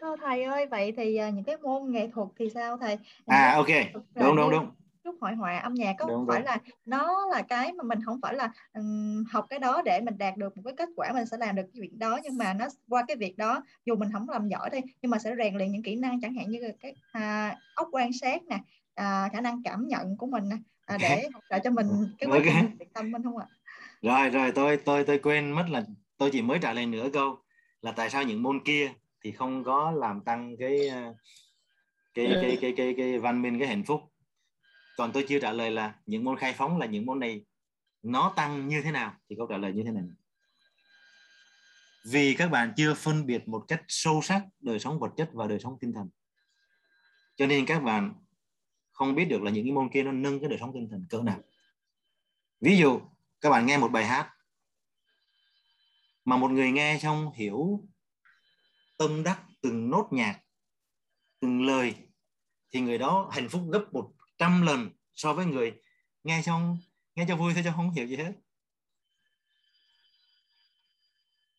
Thưa 0.00 0.16
thầy 0.20 0.42
ơi, 0.42 0.66
vậy 0.66 0.92
thì 0.96 1.18
uh, 1.28 1.34
những 1.34 1.44
cái 1.44 1.56
môn 1.56 1.92
nghệ 1.92 2.10
thuật 2.14 2.28
thì 2.38 2.50
sao 2.54 2.76
thầy? 2.76 2.98
À 3.26 3.54
ok, 3.56 3.66
đúng 4.14 4.36
đúng 4.36 4.50
đúng. 4.50 4.70
Chút 5.06 5.16
hội 5.20 5.34
họa 5.34 5.58
âm 5.58 5.74
nhạc 5.74 5.94
có 5.98 6.06
đúng, 6.06 6.26
phải 6.28 6.42
là 6.42 6.58
nó 6.86 7.26
là 7.30 7.42
cái 7.42 7.72
mà 7.72 7.84
mình 7.84 7.98
không 8.04 8.20
phải 8.22 8.34
là 8.34 8.52
um, 8.74 9.24
học 9.30 9.46
cái 9.50 9.58
đó 9.58 9.82
để 9.84 10.00
mình 10.00 10.18
đạt 10.18 10.36
được 10.36 10.56
một 10.56 10.62
cái 10.64 10.74
kết 10.76 10.88
quả 10.96 11.12
mình 11.12 11.26
sẽ 11.26 11.36
làm 11.36 11.56
được 11.56 11.62
cái 11.62 11.80
việc 11.80 11.98
đó 11.98 12.18
nhưng 12.22 12.38
mà 12.38 12.54
nó 12.54 12.66
qua 12.88 13.04
cái 13.08 13.16
việc 13.16 13.38
đó 13.38 13.62
dù 13.84 13.96
mình 13.96 14.12
không 14.12 14.28
làm 14.28 14.48
giỏi 14.48 14.70
thôi 14.70 14.82
nhưng 15.02 15.10
mà 15.10 15.18
sẽ 15.18 15.34
rèn 15.38 15.56
luyện 15.56 15.72
những 15.72 15.82
kỹ 15.82 15.96
năng 15.96 16.20
chẳng 16.20 16.34
hạn 16.34 16.50
như 16.50 16.60
cái 16.80 16.94
à, 17.12 17.56
óc 17.74 17.88
quan 17.92 18.12
sát 18.12 18.42
nè, 18.42 18.58
à, 18.94 19.28
khả 19.32 19.40
năng 19.40 19.62
cảm 19.62 19.88
nhận 19.88 20.16
của 20.16 20.26
mình 20.26 20.48
nè, 20.48 20.56
à, 20.86 20.98
để 21.00 21.28
hỗ 21.34 21.40
trợ 21.50 21.58
cho 21.58 21.70
mình 21.70 21.86
cái 22.18 22.30
quá 22.30 22.38
trình 22.44 22.54
okay. 22.54 22.88
tâm 22.94 23.10
mình 23.10 23.22
không 23.22 23.38
ạ? 23.38 23.46
Rồi 24.02 24.30
rồi 24.30 24.52
tôi 24.52 24.76
tôi 24.76 25.04
tôi 25.04 25.18
quên 25.18 25.50
mất 25.50 25.66
là 25.70 25.84
tôi 26.18 26.30
chỉ 26.32 26.42
mới 26.42 26.58
trả 26.62 26.72
lời 26.72 26.86
nửa 26.86 27.08
câu 27.12 27.38
là 27.82 27.92
tại 27.92 28.10
sao 28.10 28.22
những 28.22 28.42
môn 28.42 28.60
kia 28.64 28.92
thì 29.22 29.32
không 29.32 29.64
có 29.64 29.90
làm 29.90 30.20
tăng 30.20 30.56
cái 30.58 30.88
ờ, 30.88 31.14
cái 32.14 32.26
cái 32.42 32.42
cái 32.42 32.58
cái 32.60 32.72
cái, 32.76 32.94
cái 32.96 33.18
văn 33.18 33.42
minh 33.42 33.58
cái 33.58 33.68
hạnh 33.68 33.84
phúc 33.84 34.00
còn 34.96 35.12
tôi 35.12 35.24
chưa 35.28 35.38
trả 35.38 35.52
lời 35.52 35.70
là 35.70 35.94
những 36.06 36.24
môn 36.24 36.38
khai 36.38 36.52
phóng 36.52 36.78
là 36.78 36.86
những 36.86 37.06
môn 37.06 37.20
này 37.20 37.44
nó 38.02 38.32
tăng 38.36 38.68
như 38.68 38.82
thế 38.82 38.90
nào, 38.90 39.14
thì 39.28 39.36
câu 39.38 39.46
trả 39.46 39.56
lời 39.56 39.72
như 39.72 39.82
thế 39.84 39.90
này. 39.90 40.04
Vì 42.04 42.34
các 42.34 42.48
bạn 42.48 42.72
chưa 42.76 42.94
phân 42.94 43.26
biệt 43.26 43.48
một 43.48 43.64
cách 43.68 43.82
sâu 43.88 44.20
sắc 44.22 44.42
đời 44.60 44.78
sống 44.78 45.00
vật 45.00 45.10
chất 45.16 45.30
và 45.32 45.46
đời 45.46 45.58
sống 45.58 45.78
tinh 45.80 45.92
thần. 45.92 46.08
Cho 47.36 47.46
nên 47.46 47.66
các 47.66 47.78
bạn 47.78 48.14
không 48.92 49.14
biết 49.14 49.24
được 49.24 49.42
là 49.42 49.50
những 49.50 49.64
cái 49.64 49.72
môn 49.72 49.88
kia 49.92 50.02
nó 50.02 50.12
nâng 50.12 50.40
cái 50.40 50.48
đời 50.48 50.58
sống 50.58 50.70
tinh 50.74 50.88
thần 50.90 51.06
cỡ 51.10 51.22
nào. 51.22 51.40
Ví 52.60 52.76
dụ, 52.76 53.00
các 53.40 53.50
bạn 53.50 53.66
nghe 53.66 53.78
một 53.78 53.88
bài 53.88 54.04
hát 54.04 54.32
mà 56.24 56.36
một 56.36 56.50
người 56.50 56.70
nghe 56.70 56.98
xong 57.02 57.32
hiểu 57.34 57.88
tâm 58.98 59.22
đắc 59.22 59.42
từng 59.62 59.90
nốt 59.90 60.08
nhạc, 60.10 60.40
từng 61.40 61.66
lời, 61.66 61.94
thì 62.70 62.80
người 62.80 62.98
đó 62.98 63.30
hạnh 63.32 63.48
phúc 63.48 63.62
gấp 63.72 63.84
một 63.92 64.12
trăm 64.38 64.62
lần 64.62 64.90
so 65.14 65.32
với 65.32 65.46
người. 65.46 65.80
Nghe 66.24 66.42
xong, 66.42 66.78
nghe 67.14 67.24
cho 67.28 67.36
vui 67.36 67.54
thôi 67.54 67.62
cho 67.64 67.72
không 67.72 67.90
hiểu 67.90 68.06
gì 68.06 68.16
hết. 68.16 68.32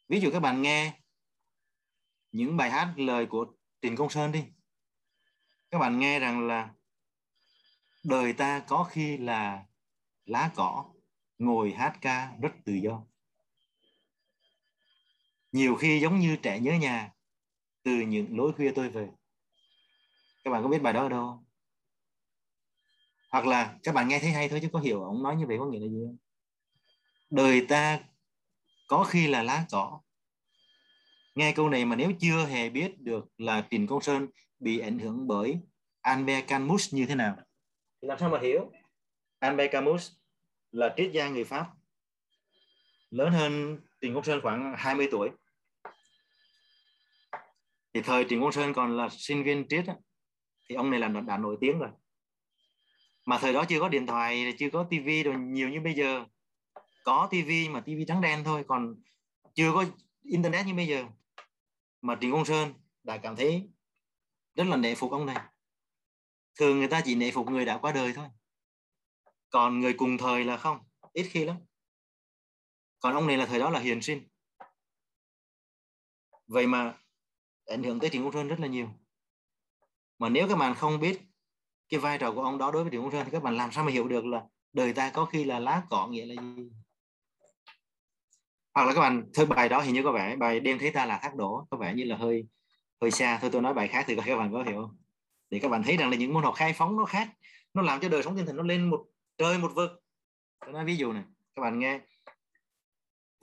Ví 0.10 0.20
dụ 0.20 0.32
các 0.32 0.40
bạn 0.40 0.62
nghe 0.62 1.00
những 2.32 2.58
bài 2.58 2.72
hát 2.72 2.94
lời 2.98 3.26
của 3.26 3.46
Trịnh 3.82 3.96
Công 3.96 4.10
Sơn 4.10 4.32
đi. 4.32 4.44
Các 5.72 5.80
bạn 5.80 6.00
nghe 6.00 6.20
rằng 6.20 6.48
là 6.48 6.70
đời 8.04 8.34
ta 8.34 8.60
có 8.68 8.84
khi 8.84 9.18
là 9.18 9.66
lá 10.26 10.52
cỏ, 10.56 10.86
ngồi 11.38 11.72
hát 11.72 11.98
ca 12.02 12.32
rất 12.42 12.52
tự 12.66 12.74
do. 12.74 13.04
Nhiều 15.52 15.76
khi 15.76 16.00
giống 16.00 16.20
như 16.20 16.36
trẻ 16.36 16.60
nhớ 16.60 16.74
nhà, 16.74 17.12
từ 17.84 17.92
những 17.92 18.38
lối 18.38 18.54
khuya 18.54 18.72
tôi 18.76 18.90
về. 18.90 19.10
Các 20.44 20.52
bạn 20.52 20.64
có 20.64 20.70
biết 20.70 20.82
bài 20.82 20.94
đó 20.94 21.04
ở 21.04 21.10
đâu 21.10 21.28
không? 21.28 21.47
Hoặc 23.32 23.46
là 23.46 23.76
các 23.84 23.96
bạn 23.96 24.08
nghe 24.08 24.20
thấy 24.20 24.32
hay 24.32 24.50
thôi 24.50 24.60
chứ 24.62 24.70
có 24.74 24.80
hiểu 24.80 25.04
ông 25.04 25.24
nói 25.24 25.36
như 25.36 25.48
vậy 25.48 25.58
có 25.60 25.66
nghĩa 25.66 25.80
là 25.80 25.88
gì 25.88 26.04
không? 26.06 26.18
Đời 27.30 27.66
ta 27.70 28.00
có 28.88 29.04
khi 29.04 29.28
là 29.28 29.44
lá 29.44 29.66
cỏ. 29.72 30.02
Nghe 31.36 31.52
câu 31.52 31.70
này 31.70 31.86
mà 31.86 31.96
nếu 31.96 32.12
chưa 32.20 32.46
hề 32.46 32.70
biết 32.70 33.00
được 33.00 33.26
là 33.38 33.68
Trịnh 33.72 33.88
Công 33.88 34.02
Sơn 34.02 34.28
bị 34.60 34.80
ảnh 34.80 35.00
hưởng 35.00 35.28
bởi 35.28 35.60
Albert 36.02 36.48
Camus 36.48 36.94
như 36.94 37.06
thế 37.06 37.16
nào? 37.16 37.36
Làm 38.02 38.20
sao 38.20 38.30
mà 38.30 38.40
hiểu? 38.40 38.72
Albert 39.40 39.72
Camus 39.72 40.12
là 40.72 40.94
triết 40.98 41.12
gia 41.12 41.30
người 41.30 41.44
Pháp 41.44 41.68
lớn 43.12 43.32
hơn 43.34 43.80
Trịnh 44.02 44.14
Công 44.14 44.24
Sơn 44.24 44.40
khoảng 44.44 44.76
20 44.78 45.08
tuổi. 45.12 45.30
Thì 47.94 48.02
thời 48.02 48.26
Trịnh 48.30 48.42
Công 48.42 48.52
Sơn 48.52 48.74
còn 48.74 48.98
là 48.98 49.10
sinh 49.12 49.44
viên 49.44 49.68
triết 49.68 49.86
thì 50.70 50.76
ông 50.76 50.92
này 50.92 51.00
là 51.00 51.08
đã 51.08 51.38
nổi 51.38 51.58
tiếng 51.62 51.80
rồi 51.80 51.90
mà 53.28 53.38
thời 53.38 53.54
đó 53.54 53.66
chưa 53.70 53.80
có 53.80 53.90
điện 53.90 54.08
thoại, 54.08 54.56
chưa 54.60 54.70
có 54.70 54.88
tivi 54.90 55.24
rồi 55.24 55.36
nhiều 55.38 55.70
như 55.70 55.82
bây 55.82 55.94
giờ. 55.94 56.26
Có 57.04 57.28
tivi 57.32 57.70
mà 57.70 57.82
tivi 57.82 58.06
trắng 58.08 58.22
đen 58.22 58.44
thôi, 58.44 58.66
còn 58.68 58.96
chưa 59.56 59.72
có 59.74 59.86
internet 60.24 60.66
như 60.66 60.74
bây 60.74 60.88
giờ. 60.88 61.06
Mà 62.02 62.18
Trịnh 62.22 62.32
Công 62.32 62.46
Sơn 62.46 62.74
đã 63.04 63.18
cảm 63.18 63.36
thấy 63.36 63.70
rất 64.56 64.64
là 64.68 64.78
nể 64.78 64.96
phục 64.96 65.12
ông 65.12 65.26
này. 65.26 65.46
Thường 66.60 66.78
người 66.78 66.88
ta 66.88 67.02
chỉ 67.06 67.16
nể 67.16 67.32
phục 67.32 67.50
người 67.50 67.66
đã 67.66 67.78
qua 67.78 67.92
đời 67.92 68.14
thôi. 68.14 68.28
Còn 69.50 69.80
người 69.80 69.94
cùng 69.94 70.18
thời 70.18 70.44
là 70.44 70.58
không, 70.58 70.80
ít 71.14 71.24
khi 71.32 71.46
lắm. 71.46 71.58
Còn 73.00 73.14
ông 73.14 73.28
này 73.28 73.38
là 73.38 73.46
thời 73.46 73.60
đó 73.60 73.70
là 73.70 73.80
hiền 73.80 74.02
sinh. 74.02 74.28
Vậy 76.48 76.68
mà 76.68 76.98
ảnh 77.66 77.84
hưởng 77.84 78.00
tới 78.00 78.10
Trịnh 78.10 78.24
Công 78.24 78.34
Sơn 78.34 78.48
rất 78.48 78.60
là 78.60 78.68
nhiều. 78.68 78.90
Mà 80.18 80.30
nếu 80.30 80.48
các 80.50 80.56
bạn 80.56 80.76
không 80.76 81.00
biết 81.00 81.27
cái 81.90 82.00
vai 82.00 82.18
trò 82.18 82.32
của 82.32 82.42
ông 82.42 82.58
đó 82.58 82.72
đối 82.72 82.84
với 82.84 82.92
Trịnh 82.92 83.02
Công 83.02 83.12
Sơn 83.12 83.26
thì 83.26 83.32
các 83.32 83.44
bạn 83.44 83.58
làm 83.58 83.72
sao 83.72 83.84
mà 83.84 83.92
hiểu 83.92 84.08
được 84.08 84.26
là 84.26 84.44
đời 84.74 84.94
ta 84.94 85.10
có 85.10 85.26
khi 85.26 85.44
là 85.44 85.60
lá 85.60 85.84
cỏ 85.90 86.08
nghĩa 86.08 86.26
là 86.26 86.42
gì? 86.42 86.70
Hoặc 88.74 88.86
là 88.86 88.94
các 88.94 89.02
bạn 89.02 89.24
thôi 89.34 89.46
bài 89.46 89.70
đó, 89.70 89.82
hình 89.82 89.94
như 89.94 90.04
có 90.04 90.12
vẻ 90.12 90.36
bài 90.36 90.60
đêm 90.60 90.80
thấy 90.80 90.92
ta 90.92 91.06
là 91.06 91.20
thác 91.22 91.36
đổ, 91.36 91.68
có 91.70 91.78
vẻ 91.78 91.94
như 91.94 92.04
là 92.04 92.18
hơi 92.18 92.48
hơi 93.02 93.12
xa. 93.12 93.38
Thôi 93.42 93.50
tôi 93.54 93.62
nói 93.62 93.74
bài 93.74 93.88
khác 93.88 94.06
thì 94.08 94.16
các 94.26 94.38
bạn 94.38 94.52
có 94.54 94.64
hiểu 94.64 94.82
không? 94.82 94.98
Để 95.50 95.60
các 95.60 95.70
bạn 95.70 95.84
thấy 95.84 95.98
rằng 95.98 96.10
là 96.10 96.18
những 96.18 96.34
môn 96.34 96.44
học 96.44 96.54
khai 96.58 96.74
phóng 96.74 96.98
nó 96.98 97.06
khác. 97.06 97.30
Nó 97.74 97.82
làm 97.82 98.00
cho 98.00 98.10
đời 98.10 98.24
sống 98.24 98.38
tinh 98.38 98.46
thần 98.46 98.56
nó 98.56 98.64
lên 98.64 98.90
một, 98.90 99.06
trời 99.38 99.58
một 99.58 99.72
vực. 99.76 99.92
Tôi 100.60 100.74
nói 100.74 100.86
ví 100.86 100.96
dụ 100.96 101.14
này, 101.14 101.24
các 101.56 101.62
bạn 101.62 101.80
nghe. 101.80 102.00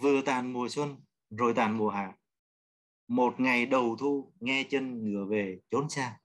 Vừa 0.02 0.22
tàn 0.22 0.52
mùa 0.52 0.68
xuân, 0.68 0.96
rồi 1.30 1.54
tàn 1.54 1.78
mùa 1.78 1.90
hạ. 1.90 2.12
Một 3.08 3.40
ngày 3.40 3.66
đầu 3.66 3.96
thu, 3.96 4.32
nghe 4.40 4.64
chân 4.70 5.04
ngửa 5.04 5.24
về 5.24 5.58
trốn 5.70 5.90
xa 5.90 6.18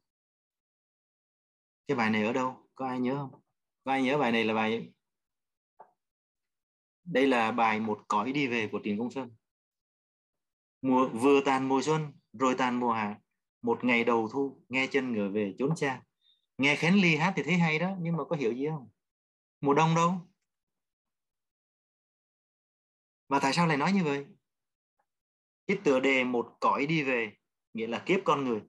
cái 1.89 1.95
bài 1.95 2.09
này 2.09 2.23
ở 2.23 2.33
đâu? 2.33 2.69
Có 2.75 2.87
ai 2.87 2.99
nhớ 2.99 3.15
không? 3.15 3.41
Có 3.83 3.91
ai 3.91 4.03
nhớ 4.03 4.17
bài 4.17 4.31
này 4.31 4.43
là 4.43 4.53
bài 4.53 4.93
đây 7.03 7.27
là 7.27 7.51
bài 7.51 7.79
một 7.79 8.03
cõi 8.07 8.31
đi 8.31 8.47
về 8.47 8.69
của 8.71 8.79
Tiền 8.83 8.99
Công 8.99 9.11
Sơn. 9.11 9.35
Mùa, 10.81 11.09
vừa 11.09 11.41
tàn 11.45 11.69
mùa 11.69 11.81
xuân, 11.81 12.13
rồi 12.33 12.55
tàn 12.57 12.79
mùa 12.79 12.91
hạ. 12.91 13.19
Một 13.61 13.83
ngày 13.83 14.03
đầu 14.03 14.29
thu, 14.33 14.63
nghe 14.69 14.87
chân 14.87 15.11
ngựa 15.11 15.29
về 15.29 15.55
chốn 15.57 15.75
cha. 15.75 16.03
Nghe 16.57 16.75
khén 16.75 16.93
ly 16.93 17.15
hát 17.15 17.33
thì 17.35 17.43
thấy 17.43 17.53
hay 17.53 17.79
đó, 17.79 17.95
nhưng 17.99 18.17
mà 18.17 18.23
có 18.29 18.35
hiểu 18.35 18.53
gì 18.53 18.67
không? 18.69 18.89
Mùa 19.61 19.73
đông 19.73 19.95
đâu? 19.95 20.13
Mà 23.29 23.39
tại 23.39 23.53
sao 23.53 23.67
lại 23.67 23.77
nói 23.77 23.91
như 23.91 24.03
vậy? 24.03 24.25
Cái 25.67 25.77
tựa 25.83 25.99
đề 25.99 26.23
một 26.23 26.57
cõi 26.59 26.85
đi 26.85 27.03
về, 27.03 27.33
nghĩa 27.73 27.87
là 27.87 28.03
kiếp 28.05 28.19
con 28.25 28.45
người 28.45 28.61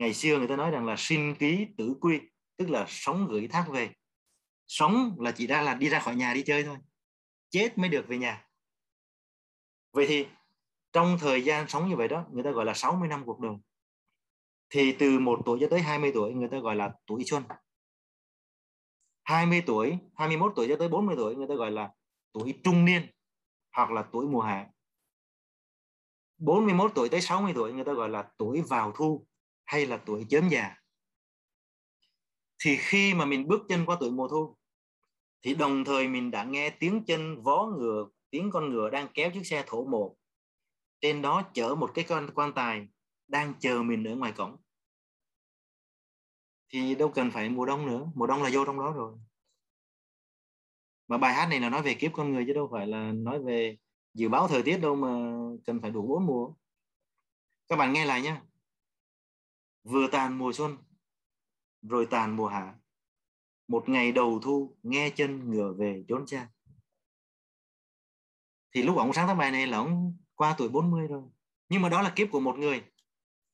ngày 0.00 0.14
xưa 0.14 0.38
người 0.38 0.48
ta 0.48 0.56
nói 0.56 0.70
rằng 0.70 0.86
là 0.86 0.94
sinh 0.98 1.34
ký 1.34 1.66
tử 1.78 1.94
quy, 2.00 2.20
tức 2.56 2.70
là 2.70 2.84
sống 2.88 3.26
gửi 3.30 3.48
thác 3.48 3.66
về. 3.70 3.90
Sống 4.66 5.16
là 5.18 5.32
chỉ 5.32 5.46
ra 5.46 5.62
là 5.62 5.74
đi 5.74 5.88
ra 5.88 6.00
khỏi 6.00 6.14
nhà 6.16 6.34
đi 6.34 6.42
chơi 6.46 6.64
thôi. 6.64 6.76
Chết 7.50 7.78
mới 7.78 7.88
được 7.88 8.04
về 8.08 8.18
nhà. 8.18 8.46
Vậy 9.92 10.06
thì 10.08 10.26
trong 10.92 11.16
thời 11.20 11.44
gian 11.44 11.68
sống 11.68 11.88
như 11.88 11.96
vậy 11.96 12.08
đó, 12.08 12.24
người 12.32 12.42
ta 12.42 12.50
gọi 12.50 12.64
là 12.64 12.74
60 12.74 13.08
năm 13.08 13.22
cuộc 13.26 13.40
đời. 13.40 13.52
Thì 14.70 14.92
từ 14.98 15.18
một 15.18 15.40
tuổi 15.46 15.58
cho 15.60 15.66
tới 15.70 15.80
20 15.80 16.10
tuổi, 16.14 16.34
người 16.34 16.48
ta 16.48 16.58
gọi 16.58 16.76
là 16.76 16.92
tuổi 17.06 17.24
xuân. 17.26 17.42
20 19.22 19.62
tuổi 19.66 19.98
21 20.14 20.52
tuổi 20.56 20.68
cho 20.68 20.76
tới 20.78 20.88
40 20.88 21.16
tuổi, 21.16 21.36
người 21.36 21.46
ta 21.48 21.54
gọi 21.54 21.70
là 21.70 21.90
tuổi 22.32 22.60
trung 22.64 22.84
niên 22.84 23.06
hoặc 23.76 23.90
là 23.90 24.04
tuổi 24.12 24.26
mùa 24.26 24.40
hạ. 24.40 24.68
41 26.38 26.92
tuổi 26.94 27.08
tới 27.08 27.20
60 27.20 27.52
tuổi, 27.54 27.72
người 27.72 27.84
ta 27.84 27.92
gọi 27.92 28.08
là 28.08 28.30
tuổi 28.38 28.62
vào 28.68 28.92
thu 28.92 29.26
hay 29.70 29.86
là 29.86 29.96
tuổi 30.06 30.26
chớm 30.28 30.48
già? 30.48 30.76
Thì 32.64 32.76
khi 32.80 33.14
mà 33.14 33.24
mình 33.24 33.48
bước 33.48 33.62
chân 33.68 33.86
qua 33.86 33.96
tuổi 34.00 34.10
mùa 34.10 34.28
thu 34.28 34.56
thì 35.42 35.54
đồng 35.54 35.84
thời 35.84 36.08
mình 36.08 36.30
đã 36.30 36.44
nghe 36.44 36.70
tiếng 36.70 37.04
chân 37.06 37.42
vó 37.42 37.66
ngựa, 37.78 38.08
tiếng 38.30 38.50
con 38.50 38.70
ngựa 38.70 38.90
đang 38.90 39.08
kéo 39.14 39.30
chiếc 39.34 39.46
xe 39.46 39.64
thổ 39.66 39.84
mộ. 39.84 40.16
Trên 41.00 41.22
đó 41.22 41.50
chở 41.54 41.74
một 41.74 41.90
cái 41.94 42.04
con, 42.08 42.30
quan 42.34 42.52
tài 42.54 42.88
đang 43.28 43.54
chờ 43.60 43.82
mình 43.82 44.04
ở 44.04 44.16
ngoài 44.16 44.32
cổng. 44.32 44.56
Thì 46.72 46.94
đâu 46.94 47.12
cần 47.14 47.30
phải 47.30 47.48
mùa 47.48 47.66
đông 47.66 47.86
nữa, 47.86 48.06
mùa 48.14 48.26
đông 48.26 48.42
là 48.42 48.50
vô 48.52 48.64
trong 48.64 48.78
đó 48.78 48.92
rồi. 48.92 49.18
Mà 51.08 51.18
bài 51.18 51.34
hát 51.34 51.46
này 51.46 51.60
là 51.60 51.70
nói 51.70 51.82
về 51.82 51.94
kiếp 51.94 52.12
con 52.12 52.32
người 52.32 52.44
chứ 52.46 52.52
đâu 52.52 52.68
phải 52.72 52.86
là 52.86 53.12
nói 53.12 53.42
về 53.42 53.76
dự 54.14 54.28
báo 54.28 54.48
thời 54.48 54.62
tiết 54.62 54.78
đâu 54.78 54.96
mà 54.96 55.08
cần 55.66 55.80
phải 55.82 55.90
đủ 55.90 56.06
bốn 56.06 56.26
mùa. 56.26 56.54
Các 57.68 57.76
bạn 57.76 57.92
nghe 57.92 58.04
lại 58.04 58.22
nhé 58.22 58.40
vừa 59.82 60.08
tàn 60.12 60.38
mùa 60.38 60.52
xuân, 60.52 60.76
rồi 61.82 62.06
tàn 62.10 62.36
mùa 62.36 62.46
hạ. 62.46 62.74
Một 63.68 63.88
ngày 63.88 64.12
đầu 64.12 64.40
thu, 64.42 64.76
nghe 64.82 65.10
chân 65.10 65.50
ngửa 65.50 65.72
về 65.78 66.04
trốn 66.08 66.26
cha. 66.26 66.48
Thì 68.74 68.82
lúc 68.82 68.96
ông 68.96 69.12
sáng 69.12 69.26
tác 69.28 69.34
bài 69.34 69.50
này 69.50 69.66
là 69.66 69.78
ông 69.78 70.16
qua 70.34 70.54
tuổi 70.58 70.68
40 70.68 71.06
rồi. 71.06 71.22
Nhưng 71.68 71.82
mà 71.82 71.88
đó 71.88 72.02
là 72.02 72.12
kiếp 72.16 72.28
của 72.32 72.40
một 72.40 72.58
người. 72.58 72.84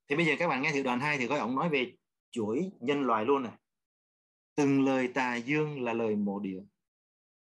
Thì 0.08 0.16
bây 0.16 0.26
giờ 0.26 0.34
các 0.38 0.48
bạn 0.48 0.62
nghe 0.62 0.72
thử 0.72 0.82
đoạn 0.82 1.00
2 1.00 1.18
thì 1.18 1.28
có 1.28 1.38
ông 1.38 1.54
nói 1.54 1.68
về 1.68 1.96
chuỗi 2.30 2.70
nhân 2.80 3.02
loại 3.02 3.24
luôn 3.24 3.42
này. 3.42 3.52
Từng 4.54 4.84
lời 4.84 5.08
tà 5.14 5.36
dương 5.36 5.82
là 5.82 5.92
lời 5.92 6.16
mộ 6.16 6.40
địa. 6.40 6.60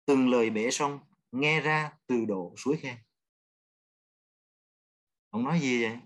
Từng 0.05 0.29
lời 0.29 0.49
bể 0.49 0.71
sông, 0.71 0.99
nghe 1.31 1.61
ra 1.61 1.91
từ 2.07 2.25
độ 2.25 2.53
suối 2.57 2.77
khe. 2.77 2.97
Ông 5.29 5.43
nói 5.43 5.59
gì 5.59 5.83
vậy? 5.83 5.99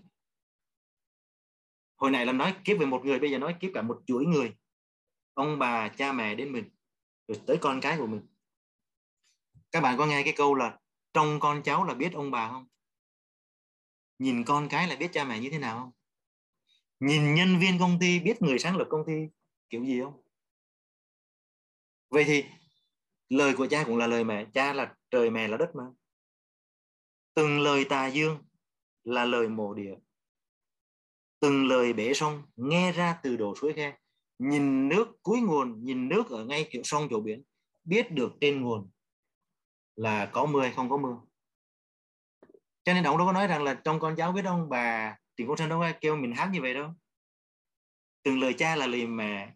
Hồi 2.05 2.11
nãy 2.11 2.25
là 2.25 2.33
nói 2.33 2.55
kiếp 2.63 2.79
về 2.79 2.85
một 2.85 3.05
người, 3.05 3.19
bây 3.19 3.31
giờ 3.31 3.37
nói 3.37 3.55
kiếp 3.59 3.71
cả 3.73 3.81
một 3.81 4.01
chuỗi 4.05 4.25
người. 4.25 4.55
Ông 5.33 5.59
bà, 5.59 5.89
cha 5.89 6.13
mẹ 6.13 6.35
đến 6.35 6.51
mình, 6.51 6.69
rồi 7.27 7.41
tới 7.47 7.57
con 7.61 7.81
cái 7.81 7.97
của 7.97 8.07
mình. 8.07 8.21
Các 9.71 9.81
bạn 9.81 9.97
có 9.97 10.05
nghe 10.05 10.23
cái 10.23 10.33
câu 10.37 10.55
là 10.55 10.79
trong 11.13 11.39
con 11.39 11.63
cháu 11.63 11.83
là 11.83 11.93
biết 11.93 12.13
ông 12.13 12.31
bà 12.31 12.49
không? 12.49 12.67
Nhìn 14.19 14.43
con 14.43 14.67
cái 14.69 14.87
là 14.87 14.95
biết 14.95 15.09
cha 15.13 15.23
mẹ 15.23 15.39
như 15.39 15.49
thế 15.49 15.59
nào 15.59 15.79
không? 15.79 15.91
Nhìn 16.99 17.33
nhân 17.33 17.59
viên 17.59 17.79
công 17.79 17.97
ty 17.99 18.19
biết 18.19 18.41
người 18.41 18.59
sáng 18.59 18.77
lập 18.77 18.87
công 18.89 19.03
ty 19.07 19.13
kiểu 19.69 19.85
gì 19.85 20.01
không? 20.01 20.21
Vậy 22.09 22.23
thì 22.23 22.45
lời 23.29 23.53
của 23.57 23.67
cha 23.67 23.83
cũng 23.83 23.97
là 23.97 24.07
lời 24.07 24.23
mẹ. 24.23 24.45
Cha 24.53 24.73
là 24.73 24.95
trời, 25.09 25.29
mẹ 25.29 25.47
là 25.47 25.57
đất 25.57 25.75
mà. 25.75 25.83
Từng 27.33 27.59
lời 27.59 27.85
tà 27.89 28.07
dương 28.07 28.43
là 29.03 29.25
lời 29.25 29.49
mộ 29.49 29.73
địa 29.73 29.95
từng 31.45 31.67
lời 31.67 31.93
bể 31.93 32.13
sông, 32.13 32.43
nghe 32.55 32.91
ra 32.91 33.19
từ 33.23 33.37
đổ 33.37 33.55
suối 33.55 33.73
khe. 33.73 33.97
Nhìn 34.39 34.89
nước 34.89 35.07
cuối 35.21 35.41
nguồn, 35.41 35.85
nhìn 35.85 36.09
nước 36.09 36.29
ở 36.29 36.45
ngay 36.45 36.67
kiểu 36.71 36.83
sông 36.83 37.07
chỗ 37.09 37.19
biển, 37.19 37.43
biết 37.83 38.11
được 38.11 38.33
trên 38.41 38.61
nguồn 38.61 38.89
là 39.95 40.25
có 40.25 40.45
mưa 40.45 40.61
hay 40.61 40.71
không 40.71 40.89
có 40.89 40.97
mưa. 40.97 41.17
Cho 42.83 42.93
nên 42.93 43.03
ông 43.03 43.17
đâu 43.17 43.27
có 43.27 43.33
nói 43.33 43.47
rằng 43.47 43.63
là 43.63 43.73
trong 43.73 43.99
con 43.99 44.15
cháu 44.15 44.31
biết 44.31 44.45
ông 44.45 44.69
bà 44.69 45.17
thì 45.37 45.45
cũng 45.45 45.57
sơn 45.57 45.69
đâu 45.69 45.79
có 45.79 45.91
kêu 46.01 46.15
mình 46.15 46.35
hát 46.35 46.49
như 46.53 46.61
vậy 46.61 46.73
đâu. 46.73 46.93
Từng 48.23 48.39
lời 48.39 48.53
cha 48.53 48.75
là 48.75 48.87
lời 48.87 49.07
mẹ 49.07 49.53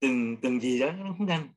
từng 0.00 0.36
từng 0.42 0.60
gì 0.60 0.78
đó, 0.78 0.92
nó 0.92 1.14
không 1.18 1.26
cần 1.26 1.48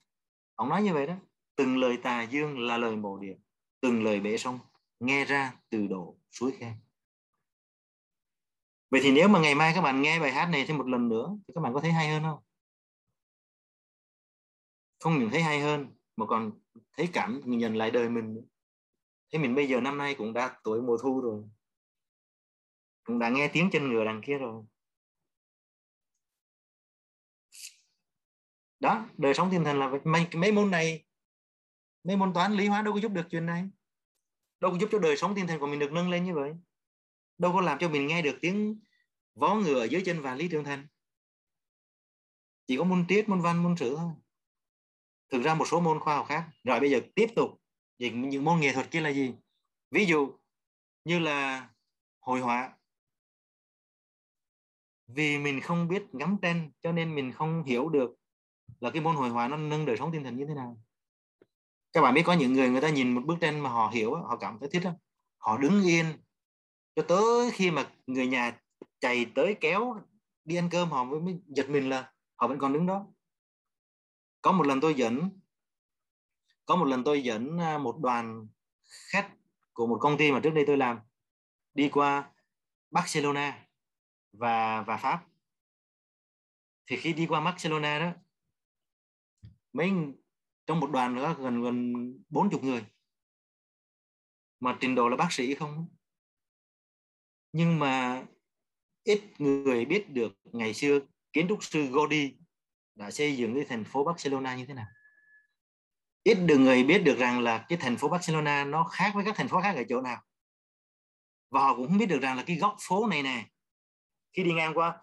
ông 0.56 0.69
nói 0.69 0.84
như 0.84 0.93
vậy 0.93 1.08
đó. 1.08 1.15
Từng 1.56 1.77
lời 1.77 1.97
tà 2.03 2.21
dương 2.21 2.60
là 2.60 2.77
lời 2.77 2.95
mộ 2.95 3.17
địa, 3.17 3.36
từng 3.82 4.03
lời 4.03 4.19
bể 4.19 4.38
sông, 4.38 4.60
nghe 4.99 5.25
ra 5.25 5.53
từ 5.69 5.88
đổ 5.88 6.17
suối 6.32 6.51
khe 6.51 6.75
vậy 8.93 9.01
thì 9.03 9.12
nếu 9.12 9.27
mà 9.27 9.39
ngày 9.39 9.56
mai 9.56 9.71
các 9.75 9.82
bạn 9.82 10.01
nghe 10.01 10.19
bài 10.19 10.32
hát 10.32 10.45
này 10.45 10.65
thêm 10.67 10.77
một 10.77 10.88
lần 10.88 11.10
nữa 11.10 11.38
thì 11.47 11.53
các 11.56 11.62
bạn 11.62 11.73
có 11.73 11.82
thấy 11.82 11.91
hay 11.91 12.10
hơn 12.10 12.23
không? 12.23 12.39
Không 14.99 15.19
những 15.19 15.29
thấy 15.29 15.41
hay 15.41 15.60
hơn 15.60 15.95
mà 16.15 16.25
còn 16.25 16.51
thấy 16.97 17.10
cảm 17.13 17.41
nhận 17.45 17.75
lại 17.75 17.91
đời 17.91 18.10
mình 18.10 18.41
thế 19.32 19.39
mình 19.39 19.56
bây 19.56 19.67
giờ 19.67 19.82
năm 19.82 19.97
nay 19.97 20.15
cũng 20.15 20.34
đã 20.34 20.60
tuổi 20.63 20.82
mùa 20.82 20.97
thu 20.97 21.21
rồi. 21.21 21.43
Cũng 23.03 23.19
đã 23.19 23.29
nghe 23.29 23.47
tiếng 23.47 23.69
chân 23.71 23.89
ngựa 23.89 24.06
đằng 24.06 24.21
kia 24.25 24.38
rồi. 24.38 24.63
Đó 28.79 29.06
đời 29.17 29.34
sống 29.34 29.49
tinh 29.51 29.63
thần 29.63 29.79
là 29.79 29.91
mấy, 30.03 30.27
mấy 30.34 30.51
môn 30.51 30.71
này 30.71 31.06
mấy 32.03 32.17
môn 32.17 32.34
toán 32.34 32.53
lý 32.53 32.67
hóa 32.67 32.82
đâu 32.82 32.93
có 32.93 32.99
giúp 32.99 33.12
được 33.12 33.25
chuyện 33.29 33.45
này. 33.45 33.69
Đâu 34.60 34.71
có 34.71 34.77
giúp 34.77 34.89
cho 34.91 34.99
đời 34.99 35.17
sống 35.17 35.36
tinh 35.36 35.47
thần 35.47 35.60
của 35.60 35.67
mình 35.67 35.79
được 35.79 35.91
nâng 35.91 36.10
lên 36.10 36.23
như 36.23 36.34
vậy 36.34 36.53
đâu 37.43 37.53
có 37.53 37.62
làm 37.62 37.77
cho 37.79 37.89
mình 37.89 38.08
nghe 38.08 38.21
được 38.21 38.38
tiếng 38.41 38.79
vó 39.36 39.56
ngựa 39.56 39.84
dưới 39.84 40.01
chân 40.06 40.21
và 40.21 40.36
lý 40.36 40.47
trường 40.47 40.63
thành. 40.63 40.88
Chỉ 42.67 42.77
có 42.77 42.84
môn 42.84 43.06
triết 43.10 43.29
môn 43.29 43.41
văn 43.41 43.63
môn 43.63 43.75
sử 43.77 43.95
thôi. 43.95 44.12
Thực 45.29 45.41
ra 45.43 45.56
một 45.56 45.67
số 45.67 45.79
môn 45.79 45.99
khoa 45.99 46.15
học 46.15 46.25
khác. 46.29 46.49
Rồi 46.63 46.79
bây 46.79 46.91
giờ 46.91 46.99
tiếp 47.15 47.27
tục 47.36 47.62
những, 47.97 48.29
những 48.29 48.43
môn 48.43 48.60
nghệ 48.60 48.73
thuật 48.73 48.91
kia 48.91 49.01
là 49.01 49.10
gì? 49.10 49.34
Ví 49.91 50.06
dụ 50.06 50.38
như 51.06 51.19
là 51.19 51.69
hội 52.19 52.39
họa. 52.39 52.77
Vì 55.08 55.38
mình 55.38 55.62
không 55.62 55.88
biết 55.88 56.03
ngắm 56.12 56.38
tranh 56.41 56.71
cho 56.82 56.91
nên 56.91 57.15
mình 57.15 57.32
không 57.32 57.63
hiểu 57.63 57.89
được 57.89 58.15
là 58.79 58.91
cái 58.91 59.01
môn 59.01 59.15
hội 59.15 59.29
họa 59.29 59.47
nó 59.47 59.58
nâng 59.58 59.86
đời 59.86 59.97
sống 59.97 60.12
tinh 60.12 60.23
thần 60.23 60.38
như 60.38 60.45
thế 60.45 60.53
nào. 60.53 60.82
Các 61.93 62.01
bạn 62.01 62.13
biết 62.13 62.23
có 62.25 62.34
những 62.34 62.53
người 62.53 62.69
người 62.69 62.82
ta 62.82 62.89
nhìn 62.89 63.15
một 63.15 63.21
bức 63.25 63.36
tranh 63.41 63.60
mà 63.60 63.69
họ 63.69 63.89
hiểu 63.93 64.15
họ 64.15 64.38
cảm 64.38 64.60
thấy 64.60 64.69
thích 64.69 64.82
đó. 64.84 64.91
họ 65.38 65.58
đứng 65.58 65.84
yên 65.84 66.06
cho 66.95 67.03
tới 67.08 67.51
khi 67.51 67.71
mà 67.71 67.91
người 68.08 68.27
nhà 68.27 68.60
chạy 68.99 69.25
tới 69.36 69.58
kéo, 69.62 69.95
đi 70.45 70.56
ăn 70.56 70.69
cơm, 70.71 70.89
họ 70.89 71.03
mới 71.03 71.39
giật 71.47 71.69
mình 71.69 71.89
là 71.89 72.13
họ 72.36 72.47
vẫn 72.47 72.60
còn 72.60 72.73
đứng 72.73 72.86
đó. 72.86 73.08
Có 74.41 74.51
một 74.51 74.63
lần 74.63 74.82
tôi 74.82 74.93
dẫn, 74.93 75.29
có 76.65 76.75
một 76.75 76.86
lần 76.86 77.03
tôi 77.03 77.23
dẫn 77.23 77.58
à, 77.58 77.77
một 77.77 77.99
đoàn 77.99 78.47
khách 79.12 79.32
của 79.73 79.88
một 79.88 79.97
công 80.01 80.17
ty 80.17 80.32
mà 80.32 80.39
trước 80.43 80.49
đây 80.49 80.63
tôi 80.67 80.77
làm, 80.77 80.99
đi 81.73 81.89
qua 81.89 82.32
Barcelona 82.91 83.67
và 84.32 84.82
và 84.82 84.97
Pháp. 84.97 85.25
Thì 86.88 86.97
khi 86.97 87.13
đi 87.13 87.25
qua 87.27 87.41
Barcelona 87.41 87.99
đó, 87.99 88.12
mấy 89.73 89.91
trong 90.65 90.79
một 90.79 90.91
đoàn 90.91 91.15
nữa 91.15 91.36
gần 91.39 91.62
gần 91.62 91.93
bốn 92.29 92.49
chục 92.49 92.63
người. 92.63 92.86
Mà 94.60 94.77
trình 94.79 94.95
độ 94.95 95.10
là 95.10 95.15
bác 95.15 95.32
sĩ 95.32 95.56
không? 95.56 95.92
Nhưng 97.54 97.80
mà 97.80 98.24
ít 99.04 99.22
người 99.38 99.86
biết 99.86 100.10
được 100.10 100.34
ngày 100.44 100.74
xưa 100.74 101.00
kiến 101.34 101.48
trúc 101.50 101.63
sư 101.63 101.88
Gaudi 101.94 102.34
đã 102.96 103.12
xây 103.12 103.38
dựng 103.38 103.56
cái 103.56 103.66
thành 103.70 103.84
phố 103.84 104.04
Barcelona 104.04 104.56
như 104.56 104.66
thế 104.66 104.74
nào. 104.74 104.86
Ít 106.24 106.36
được 106.36 106.58
người 106.58 106.84
biết 106.84 107.00
được 107.00 107.18
rằng 107.18 107.39
là 107.42 107.66
cái 107.70 107.78
thành 107.82 107.98
phố 107.98 108.10
Barcelona 108.10 108.66
nó 108.66 108.84
khác 108.84 109.12
với 109.16 109.26
các 109.26 109.36
thành 109.38 109.48
phố 109.48 109.62
khác 109.62 109.76
ở 109.76 109.84
chỗ 109.89 110.02
nào. 110.02 110.24
Và 111.50 111.62
họ 111.62 111.76
cũng 111.76 111.88
không 111.88 111.98
biết 111.98 112.06
được 112.06 112.20
rằng 112.22 112.38
là 112.38 112.44
cái 112.48 112.56
góc 112.56 112.76
phố 112.80 113.08
này 113.08 113.24
nè 113.24 113.46
khi 114.34 114.44
đi 114.44 114.54
ngang 114.54 114.74
qua 114.74 115.02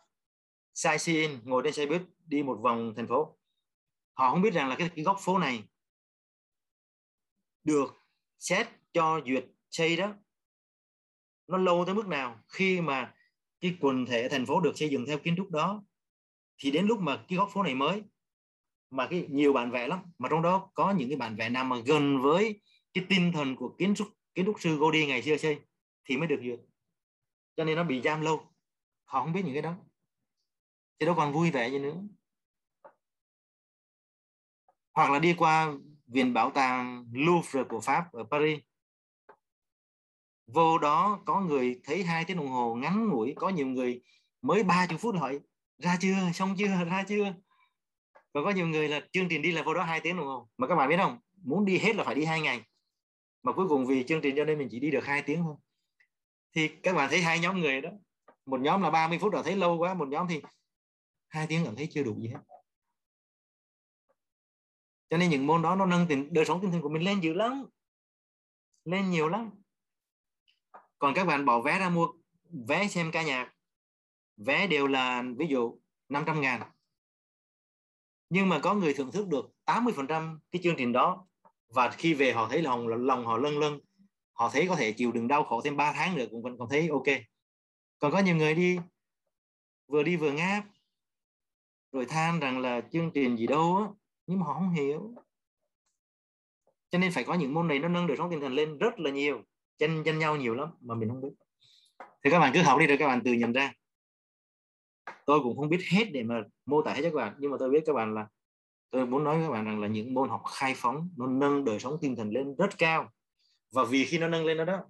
sightseeing 0.75 1.41
ngồi 1.45 1.63
trên 1.65 1.73
xe 1.73 1.87
buýt 1.87 2.03
đi 2.27 2.43
một 2.43 2.59
vòng 2.63 2.93
thành 2.97 3.07
phố. 3.09 3.39
Họ 4.15 4.31
không 4.31 4.43
biết 4.43 4.55
rằng 4.55 4.69
là 4.69 4.77
cái, 4.79 4.91
cái 4.97 5.05
góc 5.05 5.17
phố 5.21 5.39
này 5.39 5.65
được 7.65 7.95
xét 8.39 8.69
cho 8.93 9.21
duyệt 9.27 9.45
xây 9.71 9.97
đó 9.97 10.15
nó 11.51 11.59
lâu 11.59 11.85
tới 11.87 11.95
mức 11.95 12.07
nào. 12.07 12.41
Khi 12.49 12.81
mà 12.81 13.15
cái 13.61 13.77
quần 13.81 14.07
thể 14.07 14.29
thành 14.29 14.47
phố 14.47 14.61
được 14.61 14.79
xây 14.79 14.89
dựng 14.89 15.07
theo 15.07 15.19
kiến 15.19 15.35
trúc 15.37 15.51
đó, 15.51 15.85
thì 16.59 16.71
đến 16.71 16.87
lúc 16.87 17.01
mà 17.01 17.25
cái 17.29 17.39
góc 17.39 17.51
phố 17.53 17.63
này 17.63 17.75
mới, 17.75 18.03
mà 18.91 19.07
cái 19.07 19.27
nhiều 19.31 19.53
bản 19.53 19.71
vẽ 19.71 19.87
lắm. 19.87 19.99
Mà 20.19 20.29
trong 20.29 20.43
đó 20.43 20.71
có 20.75 20.91
những 20.91 21.09
cái 21.09 21.17
bản 21.17 21.37
vẽ 21.37 21.49
nào 21.49 21.65
mà 21.65 21.77
gần 21.87 22.23
với 22.23 22.61
cái 22.93 23.07
tinh 23.09 23.33
thần 23.33 23.57
của 23.57 23.75
kiến 23.79 23.95
trúc 23.95 24.09
kiến 24.35 24.47
trúc 24.47 24.61
sư 24.61 24.79
Gaudi 24.81 25.07
ngày 25.07 25.23
xưa 25.23 25.37
xây, 25.37 25.61
thì 26.05 26.17
mới 26.17 26.29
được 26.29 26.41
duyệt. 26.43 26.61
Cho 27.57 27.65
nên 27.65 27.77
nó 27.77 27.85
bị 27.85 28.01
giam 28.01 28.21
lâu. 28.21 28.53
Họ 29.05 29.23
không 29.23 29.33
biết 29.33 29.43
những 29.45 29.55
cái 29.55 29.63
đó. 29.63 29.75
Thì 30.99 31.07
đâu 31.07 31.15
còn 31.15 31.33
vui 31.33 31.51
vẻ 31.51 31.71
gì 31.71 31.79
nữa. 31.79 32.03
Hoặc 34.95 35.11
là 35.11 35.19
đi 35.19 35.35
qua 35.39 35.73
viện 36.07 36.33
bảo 36.33 36.51
tàng 36.51 37.07
Louvre 37.13 37.65
của 37.69 37.81
Pháp 37.81 38.13
ở 38.13 38.25
Paris 38.31 38.61
vô 40.53 40.79
đó 40.79 41.23
có 41.27 41.41
người 41.41 41.81
thấy 41.85 42.03
hai 42.05 42.25
tiếng 42.25 42.37
đồng 42.37 42.49
hồ 42.49 42.75
ngắn 42.75 43.09
ngủi, 43.09 43.35
có 43.37 43.49
nhiều 43.49 43.67
người 43.67 44.03
mới 44.43 44.63
30 44.63 44.99
phút 44.99 45.15
hỏi, 45.21 45.41
ra 45.79 45.97
chưa? 46.01 46.17
Xong 46.35 46.55
chưa? 46.59 46.85
Ra 46.91 47.05
chưa? 47.09 47.35
Còn 48.33 48.45
có 48.45 48.51
nhiều 48.51 48.67
người 48.67 48.89
là, 48.89 49.01
chương 49.13 49.29
trình 49.29 49.43
đi 49.43 49.53
là 49.53 49.63
vô 49.63 49.75
đó 49.75 49.83
hai 49.83 50.01
tiếng 50.01 50.17
đồng 50.17 50.27
hồ. 50.27 50.49
Mà 50.57 50.67
các 50.67 50.75
bạn 50.75 50.89
biết 50.89 50.97
không, 50.97 51.19
muốn 51.43 51.65
đi 51.65 51.79
hết 51.79 51.97
là 51.97 52.05
phải 52.05 52.15
đi 52.15 52.25
hai 52.25 52.41
ngày. 52.41 52.63
Mà 53.43 53.53
cuối 53.53 53.69
cùng 53.69 53.87
vì 53.87 54.05
chương 54.05 54.21
trình 54.21 54.35
cho 54.37 54.45
nên 54.45 54.59
mình 54.59 54.69
chỉ 54.71 54.81
đi 54.81 54.91
được 54.91 55.05
hai 55.05 55.23
tiếng 55.23 55.43
thôi. 55.43 55.57
Thì 56.55 56.69
các 56.69 56.95
bạn 56.95 57.11
thấy 57.11 57.23
hai 57.23 57.39
nhóm 57.39 57.61
người 57.61 57.81
đó, 57.81 57.91
một 58.47 58.61
nhóm 58.61 58.83
là 58.83 58.91
30 58.91 59.19
phút 59.19 59.33
là 59.33 59.43
thấy 59.43 59.57
lâu 59.57 59.79
quá, 59.79 59.95
một 59.95 60.09
nhóm 60.09 60.27
thì 60.29 60.43
hai 61.29 61.47
tiếng 61.47 61.65
cảm 61.65 61.77
thấy 61.77 61.89
chưa 61.91 62.03
đủ 62.03 62.21
gì 62.21 62.29
hết. 62.29 62.41
Cho 65.11 65.17
nên 65.17 65.31
những 65.31 65.47
môn 65.47 65.63
đó 65.63 65.77
nó 65.77 65.87
nâng 65.87 66.07
tình, 66.09 66.33
đời 66.33 66.45
sống 66.45 66.61
tinh 66.61 66.71
thần 66.71 66.83
của 66.83 66.89
mình 66.89 67.03
lên 67.03 67.21
dữ 67.21 67.33
lắm. 67.33 67.67
Lên 68.85 69.11
nhiều 69.11 69.29
lắm 69.29 69.51
còn 71.01 71.15
các 71.15 71.25
bạn 71.25 71.45
bỏ 71.45 71.61
vé 71.61 71.79
ra 71.79 71.89
mua, 71.89 72.09
vé 72.69 72.89
xem 72.89 73.11
ca 73.11 73.23
nhạc, 73.23 73.55
vé 74.37 74.67
đều 74.67 74.87
là 74.87 75.25
ví 75.39 75.47
dụ 75.47 75.79
500 76.09 76.41
ngàn. 76.41 76.63
Nhưng 78.29 78.49
mà 78.49 78.59
có 78.63 78.75
người 78.75 78.95
thưởng 78.95 79.13
thức 79.13 79.29
được 79.29 79.51
80% 79.65 80.39
cái 80.51 80.63
chương 80.63 80.75
trình 80.79 80.93
đó 80.93 81.27
và 81.69 81.91
khi 81.91 82.15
về 82.15 82.33
họ 82.33 82.49
thấy 82.49 82.63
lòng 82.63 82.89
lòng 82.89 83.27
họ 83.27 83.37
lân 83.37 83.59
lân 83.59 83.81
họ 84.33 84.51
thấy 84.53 84.67
có 84.69 84.77
thể 84.77 84.93
chịu 84.93 85.13
đựng 85.13 85.29
đau 85.29 85.45
khổ 85.45 85.61
thêm 85.61 85.77
3 85.77 85.93
tháng 85.93 86.17
nữa 86.17 86.25
cũng 86.31 86.43
vẫn 86.43 86.59
còn 86.59 86.69
thấy 86.69 86.89
ok. 86.89 87.07
Còn 87.99 88.13
có 88.13 88.19
nhiều 88.19 88.37
người 88.37 88.55
đi, 88.55 88.79
vừa 89.87 90.03
đi 90.03 90.17
vừa 90.17 90.33
ngáp, 90.33 90.65
rồi 91.93 92.07
than 92.07 92.41
rằng 92.41 92.59
là 92.59 92.81
chương 92.93 93.11
trình 93.15 93.37
gì 93.37 93.47
đâu 93.47 93.77
á, 93.77 93.85
nhưng 94.27 94.41
mà 94.41 94.47
họ 94.47 94.55
không 94.55 94.71
hiểu. 94.71 95.15
Cho 96.91 96.99
nên 96.99 97.13
phải 97.13 97.25
có 97.25 97.35
những 97.35 97.55
môn 97.55 97.69
này 97.69 97.79
nó 97.79 97.89
nâng 97.89 98.07
đời 98.07 98.17
sống 98.17 98.31
tinh 98.31 98.41
thần 98.41 98.53
lên 98.53 98.79
rất 98.79 98.99
là 98.99 99.11
nhiều 99.11 99.43
tranh 99.81 100.03
tranh 100.05 100.19
nhau 100.19 100.37
nhiều 100.37 100.55
lắm 100.55 100.69
mà 100.81 100.95
mình 100.95 101.09
không 101.09 101.21
biết. 101.21 101.31
Thì 102.25 102.31
các 102.31 102.39
bạn, 102.39 102.51
cứ 102.55 102.63
học 102.63 102.79
đi 102.79 102.87
rồi 102.87 102.97
các 102.97 103.07
bạn 103.07 103.21
tự 103.25 103.33
nhận 103.33 103.53
ra. 103.53 103.73
Tôi 105.27 105.41
cũng 105.43 105.57
không 105.57 105.69
biết 105.69 105.81
hết 105.91 106.05
để 106.13 106.23
mà 106.23 106.43
mô 106.67 106.83
tả 106.83 106.93
hết 106.93 107.03
cho 107.03 107.11
các 107.11 107.17
bạn, 107.17 107.35
nhưng 107.39 107.51
mà 107.51 107.57
tôi 107.61 107.71
biết 107.71 107.83
các 107.87 107.93
bạn 107.93 108.15
là, 108.15 108.27
tôi 108.91 109.07
muốn 109.07 109.25
nói 109.25 109.39
với 109.39 109.47
các 109.47 109.53
bạn 109.53 109.65
rằng 109.65 109.81
là 109.81 109.89
những 109.89 110.15
môn 110.15 110.29
học 110.29 110.43
khai 110.53 110.75
phóng, 110.77 111.09
nó 111.17 111.27
nâng 111.27 111.65
đời 111.65 111.81
sống 111.81 111.99
tinh 112.01 112.17
thần 112.17 112.31
lên 112.31 112.55
rất 112.59 112.79
cao. 112.79 113.11
Và 113.73 113.85
vì 113.85 114.05
khi 114.05 114.19
nó 114.19 114.29
nâng 114.29 114.45
lên 114.45 114.57
đó 114.57 114.65
đó, 114.65 114.85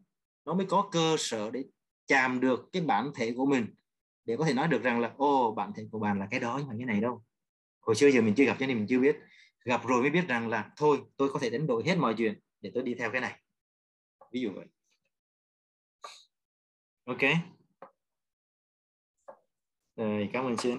nó 0.45 0.55
mới 0.55 0.67
có 0.67 0.89
cơ 0.93 1.17
sở 1.19 1.51
để 1.51 1.65
chạm 2.07 2.41
được 2.41 2.69
cái 2.73 2.83
bản 2.83 3.11
thể 3.15 3.33
của 3.37 3.47
mình, 3.47 3.67
để 4.25 4.37
có 4.37 4.45
thể 4.45 4.55
nói 4.55 4.69
được 4.69 4.83
rằng 4.83 5.01
là 5.01 5.13
ô 5.17 5.55
bản 5.57 5.73
thể 5.77 5.87
của 5.93 5.99
bạn 5.99 6.19
là 6.19 6.29
cái 6.31 6.41
đó, 6.41 6.57
nhưng 6.59 6.69
mà 6.69 6.75
cái 6.79 6.87
này 6.87 7.01
đâu? 7.01 7.23
Hồi 7.81 7.97
xưa 7.97 8.09
giờ 8.09 8.23
mình 8.23 8.35
chưa 8.35 8.45
gặp, 8.45 8.57
cho 8.61 8.67
nên 8.67 8.77
mình 8.77 8.87
chưa 8.89 8.99
biết. 8.99 9.17
Gặp 9.65 9.87
rồi 9.87 10.01
mới 10.01 10.11
biết 10.11 10.29
rằng 10.29 10.49
là, 10.49 10.71
thôi, 10.77 10.99
tôi 11.17 11.29
có 11.33 11.39
thể 11.39 11.51
đánh 11.51 11.67
đổi 11.67 11.83
hết 11.87 11.99
mọi 11.99 12.15
chuyện 12.15 12.41
để 12.61 12.71
tôi 12.75 12.83
đi 12.83 12.95
theo 12.95 13.11
cái 13.11 13.21
này. 13.21 13.41
Ví 14.33 14.41
dụ 14.41 14.51
vậy 14.55 14.67
ok. 17.11 17.31
Rồi 19.97 20.31
cảm 20.33 20.45
ơn 20.45 20.57
xin. 20.57 20.79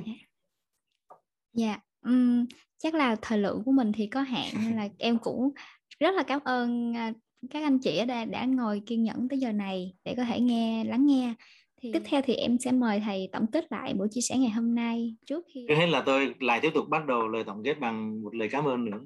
Dạ 1.54 1.80
um, 2.02 2.46
chắc 2.78 2.94
là 2.94 3.16
thời 3.22 3.38
lượng 3.38 3.64
của 3.66 3.72
mình 3.72 3.92
thì 3.92 4.08
có 4.08 4.22
hạn 4.22 4.54
nên 4.54 4.76
là 4.76 4.90
em 4.98 5.18
cũng 5.20 5.52
rất 6.00 6.12
là 6.12 6.24
cảm 6.24 6.40
ơn 6.44 6.94
à, 6.98 7.14
các 7.50 7.64
anh 7.64 7.80
chị 7.80 7.98
ở 7.98 8.06
đây 8.06 8.26
đã 8.26 8.46
ngồi 8.46 8.82
kiên 8.86 9.04
nhẫn 9.04 9.30
tới 9.30 9.40
giờ 9.40 9.52
này 9.52 9.94
để 10.04 10.14
có 10.18 10.24
thể 10.24 10.40
nghe 10.40 10.84
lắng 10.84 11.06
nghe. 11.06 11.34
Thì 11.82 11.92
tiếp 11.94 12.02
theo 12.06 12.22
thì 12.22 12.34
em 12.34 12.58
sẽ 12.60 12.72
mời 12.72 13.02
thầy 13.06 13.30
tổng 13.34 13.52
kết 13.52 13.72
lại 13.72 13.94
buổi 13.94 14.08
chia 14.12 14.22
sẻ 14.22 14.38
ngày 14.38 14.50
hôm 14.50 14.76
nay 14.76 15.16
trước 15.26 15.46
khi 15.54 15.66
trước 15.68 15.76
hết 15.76 15.88
là 15.88 16.04
tôi 16.06 16.36
lại 16.40 16.60
tiếp 16.62 16.72
tục 16.74 16.90
bắt 16.90 17.06
đầu 17.06 17.28
lời 17.28 17.44
tổng 17.44 17.64
kết 17.64 17.80
bằng 17.80 18.24
một 18.24 18.36
lời 18.36 18.50
cảm 18.52 18.66
ơn 18.66 18.86
nữa. 18.86 19.00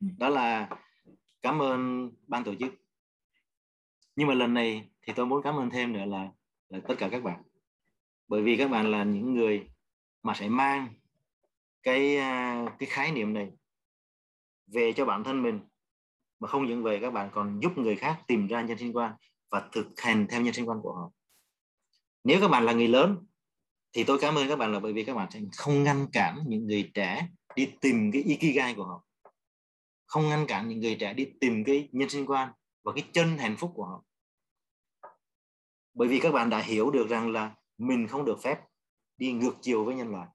Ừ. 0.00 0.06
đó 0.18 0.28
là 0.28 0.68
cảm 1.42 1.62
ơn 1.62 2.10
ban 2.26 2.44
tổ 2.44 2.54
chức. 2.54 2.72
Nhưng 4.16 4.28
mà 4.28 4.34
lần 4.34 4.54
này 4.54 4.90
thì 5.02 5.12
tôi 5.16 5.26
muốn 5.26 5.42
cảm 5.42 5.56
ơn 5.56 5.70
thêm 5.70 5.92
nữa 5.92 6.04
là, 6.04 6.28
là 6.70 6.80
tất 6.88 6.94
cả 6.98 7.08
các 7.12 7.22
bạn. 7.22 7.42
Bởi 8.28 8.42
vì 8.42 8.56
các 8.56 8.68
bạn 8.70 8.90
là 8.90 9.04
những 9.04 9.34
người 9.34 9.68
mà 10.22 10.34
sẽ 10.34 10.48
mang 10.48 10.88
cái 11.82 12.16
à, 12.16 12.64
cái 12.78 12.88
khái 12.88 13.12
niệm 13.12 13.32
này 13.32 13.50
về 14.66 14.92
cho 14.92 15.04
bản 15.04 15.24
thân 15.24 15.42
mình. 15.42 15.60
Mà 16.40 16.48
không 16.48 16.66
những 16.66 16.82
vậy, 16.82 16.98
các 17.02 17.10
bạn 17.10 17.30
còn 17.32 17.60
giúp 17.62 17.78
người 17.78 17.96
khác 17.96 18.22
tìm 18.26 18.46
ra 18.46 18.62
nhân 18.62 18.78
sinh 18.78 18.96
quan 18.96 19.12
và 19.50 19.68
thực 19.72 20.00
hành 20.00 20.26
theo 20.30 20.40
nhân 20.40 20.54
sinh 20.54 20.68
quan 20.68 20.80
của 20.82 20.92
họ. 20.92 21.10
Nếu 22.24 22.40
các 22.40 22.48
bạn 22.48 22.64
là 22.64 22.72
người 22.72 22.88
lớn, 22.88 23.26
thì 23.92 24.04
tôi 24.04 24.18
cảm 24.20 24.34
ơn 24.34 24.48
các 24.48 24.56
bạn 24.56 24.72
là 24.72 24.80
bởi 24.80 24.92
vì 24.92 25.04
các 25.04 25.14
bạn 25.14 25.30
sẽ 25.30 25.40
không 25.56 25.82
ngăn 25.82 26.06
cản 26.12 26.38
những 26.46 26.66
người 26.66 26.90
trẻ 26.94 27.28
đi 27.56 27.72
tìm 27.80 28.10
cái 28.12 28.22
ikigai 28.22 28.74
của 28.74 28.84
họ. 28.84 29.04
Không 30.06 30.28
ngăn 30.28 30.46
cản 30.46 30.68
những 30.68 30.80
người 30.80 30.96
trẻ 31.00 31.14
đi 31.14 31.26
tìm 31.40 31.64
cái 31.64 31.88
nhân 31.92 32.08
sinh 32.08 32.26
quan 32.26 32.52
và 32.84 32.92
cái 32.92 33.04
chân 33.12 33.38
hạnh 33.38 33.56
phúc 33.56 33.72
của 33.74 33.84
họ 33.84 34.04
bởi 36.00 36.08
vì 36.08 36.20
các 36.20 36.32
bạn 36.32 36.50
đã 36.50 36.58
hiểu 36.58 36.90
được 36.90 37.08
rằng 37.08 37.30
là 37.30 37.54
mình 37.78 38.06
không 38.06 38.24
được 38.24 38.42
phép 38.42 38.60
đi 39.16 39.32
ngược 39.32 39.54
chiều 39.60 39.84
với 39.84 39.94
nhân 39.94 40.10
loại. 40.10 40.28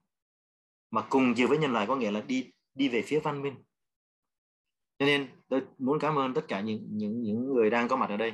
Mà 0.91 1.01
cùng 1.09 1.34
chiều 1.36 1.47
với 1.47 1.57
nhân 1.57 1.74
loại 1.74 1.88
có 1.88 1.95
nghĩa 1.95 2.11
là 2.11 2.22
đi 2.22 2.51
đi 2.74 2.89
về 2.89 3.01
phía 3.01 3.20
văn 3.20 3.41
minh. 3.41 3.55
Cho 4.99 5.05
nên 5.05 5.30
tôi 5.47 5.61
muốn 5.78 5.99
cảm 5.99 6.16
ơn 6.16 6.34
tất 6.34 6.45
cả 6.47 6.61
những 6.61 6.88
những 6.89 7.22
những 7.22 7.53
người 7.53 7.70
đang 7.70 7.88
có 7.88 7.95
mặt 7.95 8.09
ở 8.09 8.18
đây. 8.18 8.34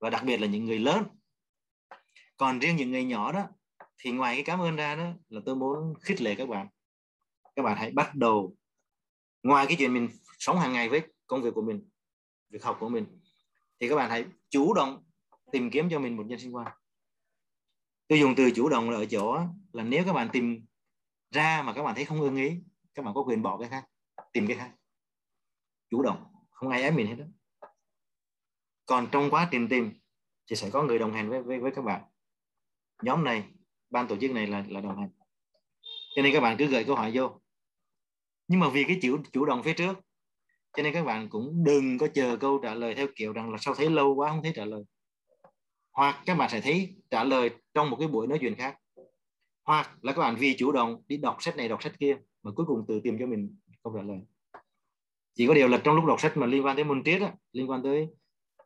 Và 0.00 0.10
đặc 0.10 0.24
biệt 0.24 0.36
là 0.36 0.46
những 0.46 0.64
người 0.64 0.78
lớn. 0.78 1.04
Còn 2.36 2.58
riêng 2.58 2.76
những 2.76 2.90
người 2.90 3.04
nhỏ 3.04 3.32
đó, 3.32 3.44
thì 3.98 4.10
ngoài 4.10 4.34
cái 4.34 4.44
cảm 4.44 4.60
ơn 4.60 4.76
ra 4.76 4.96
đó 4.96 5.12
là 5.28 5.40
tôi 5.46 5.56
muốn 5.56 5.94
khích 6.00 6.20
lệ 6.20 6.34
các 6.34 6.48
bạn. 6.48 6.68
Các 7.56 7.62
bạn 7.62 7.76
hãy 7.76 7.90
bắt 7.90 8.14
đầu. 8.14 8.56
Ngoài 9.42 9.66
cái 9.66 9.76
chuyện 9.78 9.94
mình 9.94 10.08
sống 10.38 10.58
hàng 10.58 10.72
ngày 10.72 10.88
với 10.88 11.02
công 11.26 11.42
việc 11.42 11.54
của 11.54 11.62
mình, 11.62 11.88
việc 12.50 12.64
học 12.64 12.76
của 12.80 12.88
mình, 12.88 13.06
thì 13.80 13.88
các 13.88 13.96
bạn 13.96 14.10
hãy 14.10 14.24
chủ 14.50 14.74
động 14.74 15.04
tìm 15.52 15.70
kiếm 15.70 15.88
cho 15.90 15.98
mình 15.98 16.16
một 16.16 16.24
nhân 16.26 16.38
sinh 16.38 16.54
quan. 16.54 16.66
Tôi 18.08 18.20
dùng 18.20 18.34
từ 18.36 18.50
chủ 18.54 18.68
động 18.68 18.90
là 18.90 18.96
ở 18.96 19.06
chỗ 19.06 19.38
là 19.72 19.84
nếu 19.84 20.04
các 20.04 20.12
bạn 20.12 20.28
tìm 20.32 20.66
ra 21.30 21.62
mà 21.62 21.72
các 21.72 21.82
bạn 21.82 21.94
thấy 21.94 22.04
không 22.04 22.20
ưng 22.20 22.36
ý 22.36 22.60
các 22.94 23.04
bạn 23.04 23.14
có 23.14 23.22
quyền 23.22 23.42
bỏ 23.42 23.58
cái 23.58 23.68
khác 23.68 23.84
tìm 24.32 24.46
cái 24.46 24.56
khác. 24.56 24.72
Chủ 25.90 26.02
động 26.02 26.24
không 26.50 26.68
ai 26.68 26.82
ép 26.82 26.94
mình 26.94 27.06
hết 27.06 27.14
đó 27.18 27.24
còn 28.86 29.08
trong 29.12 29.30
quá 29.30 29.48
trình 29.50 29.68
tìm 29.68 29.92
thì 30.50 30.56
sẽ 30.56 30.70
có 30.70 30.82
người 30.82 30.98
đồng 30.98 31.12
hành 31.12 31.28
với 31.28 31.42
với, 31.42 31.58
với 31.58 31.72
các 31.74 31.82
bạn. 31.82 32.02
Nhóm 33.02 33.24
này 33.24 33.44
ban 33.90 34.08
tổ 34.08 34.16
chức 34.16 34.30
này 34.30 34.46
là 34.46 34.64
là 34.68 34.80
đồng 34.80 34.98
hành. 34.98 35.10
Cho 36.16 36.22
nên 36.22 36.32
các 36.32 36.40
bạn 36.40 36.56
cứ 36.58 36.66
gửi 36.66 36.84
câu 36.84 36.96
hỏi 36.96 37.10
vô. 37.14 37.40
Nhưng 38.48 38.60
mà 38.60 38.68
vì 38.68 38.84
cái 38.84 38.98
chủ 39.02 39.18
chủ 39.32 39.44
động 39.44 39.62
phía 39.62 39.72
trước 39.72 39.98
cho 40.76 40.82
nên 40.82 40.92
các 40.92 41.04
bạn 41.04 41.28
cũng 41.28 41.64
đừng 41.64 41.98
có 41.98 42.08
chờ 42.14 42.36
câu 42.36 42.60
trả 42.62 42.74
lời 42.74 42.94
theo 42.94 43.06
kiểu 43.16 43.32
rằng 43.32 43.50
là 43.50 43.58
sao 43.60 43.74
thấy 43.74 43.90
lâu 43.90 44.14
quá 44.14 44.30
không 44.30 44.42
thấy 44.42 44.52
trả 44.54 44.64
lời 44.64 44.84
hoặc 45.98 46.22
các 46.26 46.34
bạn 46.34 46.50
sẽ 46.50 46.60
thấy 46.60 46.96
trả 47.10 47.24
lời 47.24 47.50
trong 47.74 47.90
một 47.90 47.96
cái 48.00 48.08
buổi 48.08 48.26
nói 48.26 48.38
chuyện 48.40 48.54
khác. 48.54 48.78
Hoặc 49.64 49.98
là 50.02 50.12
các 50.12 50.20
bạn 50.20 50.36
vì 50.38 50.56
chủ 50.58 50.72
động 50.72 51.02
đi 51.08 51.16
đọc 51.16 51.36
sách 51.40 51.56
này, 51.56 51.68
đọc 51.68 51.82
sách 51.82 51.98
kia, 51.98 52.18
mà 52.42 52.50
cuối 52.56 52.66
cùng 52.66 52.84
tự 52.88 53.00
tìm 53.04 53.16
cho 53.20 53.26
mình 53.26 53.56
câu 53.82 53.92
trả 53.96 54.02
lời. 54.02 54.18
Chỉ 55.34 55.46
có 55.46 55.54
điều 55.54 55.68
là 55.68 55.80
trong 55.84 55.96
lúc 55.96 56.04
đọc 56.04 56.20
sách 56.20 56.36
mà 56.36 56.46
liên 56.46 56.64
quan 56.64 56.76
tới 56.76 56.84
môn 56.84 57.04
triết 57.04 57.22
liên 57.52 57.70
quan 57.70 57.82
tới 57.82 58.08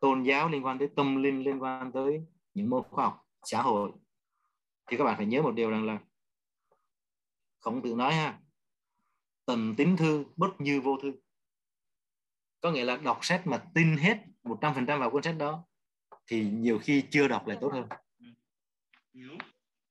tôn 0.01 0.23
giáo, 0.23 0.49
liên 0.49 0.65
quan 0.65 0.79
tới 0.79 0.89
tâm 0.95 1.23
linh, 1.23 1.43
liên 1.43 1.61
quan 1.61 1.91
tới 1.91 2.21
những 2.53 2.69
môn 2.69 2.83
khoa 2.89 3.05
học, 3.05 3.25
xã 3.43 3.61
hội, 3.61 3.91
thì 4.91 4.97
các 4.97 5.03
bạn 5.03 5.17
phải 5.17 5.25
nhớ 5.25 5.41
một 5.41 5.51
điều 5.51 5.69
rằng 5.69 5.85
là 5.85 5.99
khổng 7.59 7.81
tử 7.81 7.95
nói 7.95 8.13
ha, 8.13 8.39
tần 9.45 9.75
tín 9.77 9.97
thư 9.97 10.25
bất 10.35 10.61
như 10.61 10.81
vô 10.81 10.97
thư. 11.01 11.13
Có 12.61 12.71
nghĩa 12.71 12.85
là 12.85 12.97
đọc 12.97 13.19
sách 13.21 13.47
mà 13.47 13.63
tin 13.75 13.97
hết 13.97 14.17
100% 14.43 14.99
vào 14.99 15.09
cuốn 15.09 15.23
sách 15.23 15.35
đó 15.37 15.65
thì 16.27 16.49
nhiều 16.49 16.79
khi 16.79 17.03
chưa 17.11 17.27
đọc 17.27 17.47
lại 17.47 17.57
tốt 17.61 17.73
hơn. 17.73 17.87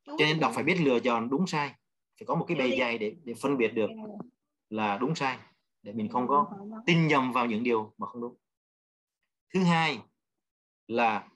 Cho 0.05 0.24
nên 0.26 0.41
đọc 0.41 0.53
phải 0.55 0.64
biết 0.64 0.76
lựa 0.80 1.01
chọn 1.01 1.30
đúng 1.30 1.47
sai. 1.47 1.68
Phải 2.18 2.26
có 2.26 2.35
một 2.35 2.45
cái 2.49 2.57
bề 2.57 2.76
dày 2.78 2.99
để 2.99 3.16
để 3.24 3.35
phân 3.41 3.57
biệt 3.57 3.68
được 3.68 3.91
là 4.70 4.99
đúng 4.99 5.14
sai 5.14 5.39
để 5.83 5.93
mình 5.93 6.09
không 6.09 6.28
có 6.28 6.53
tin 6.87 7.09
nhầm 7.09 7.33
vào 7.33 7.47
những 7.47 7.62
điều 7.62 7.95
mà 7.99 8.07
không 8.07 8.20
đúng. 8.20 8.37
Thứ 9.55 9.62
hai 9.62 10.01
là 10.87 11.28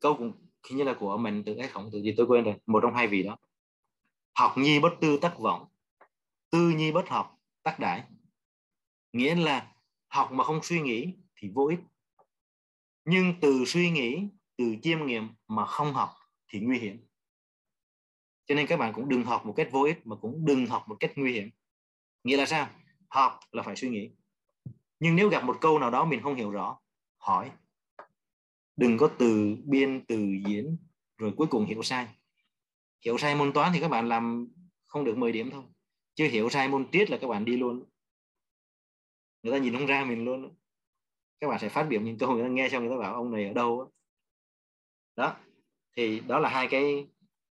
câu 0.00 0.14
cũng 0.14 0.32
như 0.70 0.84
là 0.84 0.94
của 1.00 1.16
mình 1.16 1.42
từ 1.46 1.54
cái 1.58 1.68
khổng 1.68 1.90
từ 1.92 2.02
gì 2.02 2.14
tôi 2.16 2.26
quên 2.26 2.44
rồi 2.44 2.54
một 2.66 2.80
trong 2.82 2.94
hai 2.94 3.06
vị 3.06 3.22
đó. 3.22 3.36
Học 4.34 4.58
nhi 4.58 4.80
bất 4.80 4.92
tư 5.00 5.18
tắc 5.22 5.38
vọng 5.38 5.68
tư 6.50 6.70
nhi 6.70 6.92
bất 6.92 7.08
học 7.08 7.38
tắc 7.62 7.78
đại 7.80 8.04
nghĩa 9.12 9.34
là 9.34 9.72
học 10.08 10.32
mà 10.32 10.44
không 10.44 10.60
suy 10.62 10.80
nghĩ 10.80 11.14
thì 11.36 11.48
vô 11.54 11.66
ích 11.66 11.78
nhưng 13.10 13.34
từ 13.40 13.64
suy 13.66 13.90
nghĩ, 13.90 14.28
từ 14.56 14.76
chiêm 14.82 15.06
nghiệm 15.06 15.28
mà 15.46 15.66
không 15.66 15.92
học 15.92 16.10
thì 16.48 16.60
nguy 16.60 16.78
hiểm. 16.78 17.06
Cho 18.46 18.54
nên 18.54 18.66
các 18.66 18.76
bạn 18.76 18.92
cũng 18.92 19.08
đừng 19.08 19.24
học 19.24 19.46
một 19.46 19.52
cách 19.56 19.68
vô 19.72 19.82
ích, 19.82 20.06
mà 20.06 20.16
cũng 20.16 20.44
đừng 20.44 20.66
học 20.66 20.84
một 20.88 20.96
cách 21.00 21.12
nguy 21.16 21.32
hiểm. 21.32 21.50
Nghĩa 22.24 22.36
là 22.36 22.46
sao? 22.46 22.68
Học 23.08 23.40
là 23.52 23.62
phải 23.62 23.76
suy 23.76 23.88
nghĩ. 23.88 24.10
Nhưng 25.00 25.16
nếu 25.16 25.28
gặp 25.28 25.44
một 25.44 25.58
câu 25.60 25.78
nào 25.78 25.90
đó 25.90 26.04
mình 26.04 26.22
không 26.22 26.34
hiểu 26.34 26.50
rõ, 26.50 26.78
hỏi. 27.18 27.50
Đừng 28.76 28.98
có 28.98 29.10
từ 29.18 29.56
biên, 29.64 30.04
từ 30.08 30.18
diễn, 30.46 30.76
rồi 31.16 31.32
cuối 31.36 31.46
cùng 31.46 31.66
hiểu 31.66 31.82
sai. 31.82 32.08
Hiểu 33.04 33.18
sai 33.18 33.34
môn 33.34 33.52
toán 33.52 33.72
thì 33.74 33.80
các 33.80 33.88
bạn 33.88 34.08
làm 34.08 34.48
không 34.86 35.04
được 35.04 35.16
10 35.16 35.32
điểm 35.32 35.50
thôi. 35.50 35.64
Chứ 36.14 36.28
hiểu 36.28 36.48
sai 36.48 36.68
môn 36.68 36.90
triết 36.92 37.10
là 37.10 37.18
các 37.20 37.28
bạn 37.28 37.44
đi 37.44 37.56
luôn. 37.56 37.84
Người 39.42 39.52
ta 39.52 39.58
nhìn 39.58 39.76
không 39.76 39.86
ra 39.86 40.04
mình 40.04 40.24
luôn 40.24 40.54
các 41.40 41.48
bạn 41.48 41.58
sẽ 41.58 41.68
phát 41.68 41.82
biểu 41.82 42.00
những 42.00 42.18
câu 42.18 42.32
người 42.32 42.42
ta 42.42 42.48
nghe 42.48 42.68
xong 42.68 42.82
người 42.82 42.96
ta 42.96 43.02
bảo 43.02 43.14
ông 43.14 43.32
này 43.32 43.46
ở 43.46 43.52
đâu 43.52 43.92
đó, 45.16 45.36
thì 45.96 46.20
đó 46.20 46.38
là 46.38 46.48
hai 46.48 46.68
cái 46.70 47.06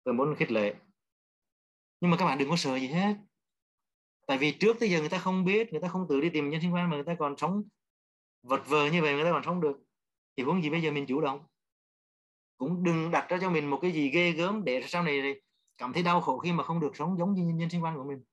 tôi 0.03 0.13
muốn 0.13 0.35
khích 0.35 0.51
lệ. 0.51 0.75
Nhưng 2.01 2.11
mà 2.11 2.17
các 2.17 2.25
bạn 2.25 2.37
đừng 2.37 2.49
có 2.49 2.55
sợ 2.55 2.79
gì 2.79 2.87
hết. 2.87 3.15
Tại 4.27 4.37
vì 4.37 4.51
trước 4.51 4.77
tới 4.79 4.89
giờ 4.89 4.99
người 4.99 5.09
ta 5.09 5.17
không 5.17 5.45
biết, 5.45 5.71
người 5.71 5.81
ta 5.81 5.87
không 5.87 6.05
tự 6.09 6.21
đi 6.21 6.29
tìm 6.29 6.49
nhân 6.49 6.61
sinh 6.61 6.73
quan 6.73 6.89
mà 6.89 6.95
người 6.95 7.05
ta 7.05 7.15
còn 7.19 7.37
sống 7.37 7.63
vật 8.43 8.67
vờ 8.67 8.89
như 8.89 9.01
vậy, 9.01 9.13
người 9.13 9.23
ta 9.23 9.31
còn 9.31 9.43
sống 9.43 9.61
được. 9.61 9.77
Thì 10.37 10.43
huống 10.43 10.63
gì 10.63 10.69
bây 10.69 10.81
giờ 10.81 10.91
mình 10.91 11.05
chủ 11.05 11.21
động? 11.21 11.45
Cũng 12.57 12.83
đừng 12.83 13.11
đặt 13.11 13.29
ra 13.29 13.37
cho 13.41 13.49
mình 13.49 13.69
một 13.69 13.79
cái 13.81 13.91
gì 13.91 14.09
ghê 14.09 14.31
gớm 14.31 14.63
để 14.63 14.83
sau 14.87 15.03
này 15.03 15.41
cảm 15.77 15.93
thấy 15.93 16.03
đau 16.03 16.21
khổ 16.21 16.37
khi 16.37 16.51
mà 16.51 16.63
không 16.63 16.79
được 16.79 16.95
sống 16.95 17.17
giống 17.17 17.33
như 17.33 17.43
nhân 17.43 17.69
sinh 17.69 17.83
quan 17.83 17.95
của 17.97 18.03
mình. 18.03 18.23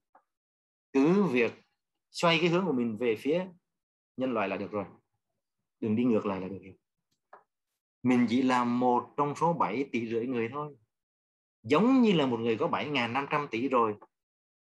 Cứ 0.93 1.23
việc 1.23 1.53
xoay 2.11 2.39
cái 2.39 2.49
hướng 2.49 2.67
của 2.67 2.73
mình 2.73 2.97
về 3.01 3.17
phía 3.17 3.47
nhân 4.17 4.33
loại 4.33 4.49
là 4.49 4.57
được 4.57 4.71
rồi 4.71 4.85
đừng 5.83 5.97
đi 5.97 6.05
ngược 6.05 6.27
lại 6.27 6.41
là 6.41 6.49
được 6.49 6.59
hiểu. 6.63 6.73
mình 8.03 8.27
chỉ 8.29 8.43
là 8.43 8.65
một 8.65 9.15
trong 9.17 9.35
số 9.37 9.53
7 9.53 9.89
tỷ 9.93 10.09
rưỡi 10.09 10.27
người 10.27 10.49
thôi. 10.53 10.77
Giống 11.63 12.03
như 12.03 12.13
là 12.13 12.27
một 12.27 12.41
người 12.41 12.57
có 12.57 12.69
7.500 12.69 13.47
tỷ 13.47 13.69
rồi 13.69 13.95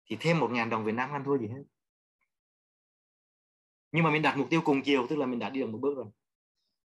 thì 0.06 0.16
thêm 0.20 0.40
1.000 0.40 0.68
đồng 0.68 0.84
Việt 0.84 0.92
Nam 0.92 1.10
ăn 1.10 1.24
thua 1.24 1.38
gì 1.38 1.46
hết. 1.46 1.62
Nhưng 3.92 4.04
mà 4.04 4.10
mình 4.10 4.22
đặt 4.22 4.38
mục 4.38 4.46
tiêu 4.50 4.60
cùng 4.64 4.82
chiều 4.82 5.06
tức 5.08 5.16
là 5.16 5.26
mình 5.26 5.38
đã 5.38 5.50
đi 5.50 5.60
được 5.60 5.70
một 5.70 5.78
bước 5.78 5.96
rồi. 5.96 6.06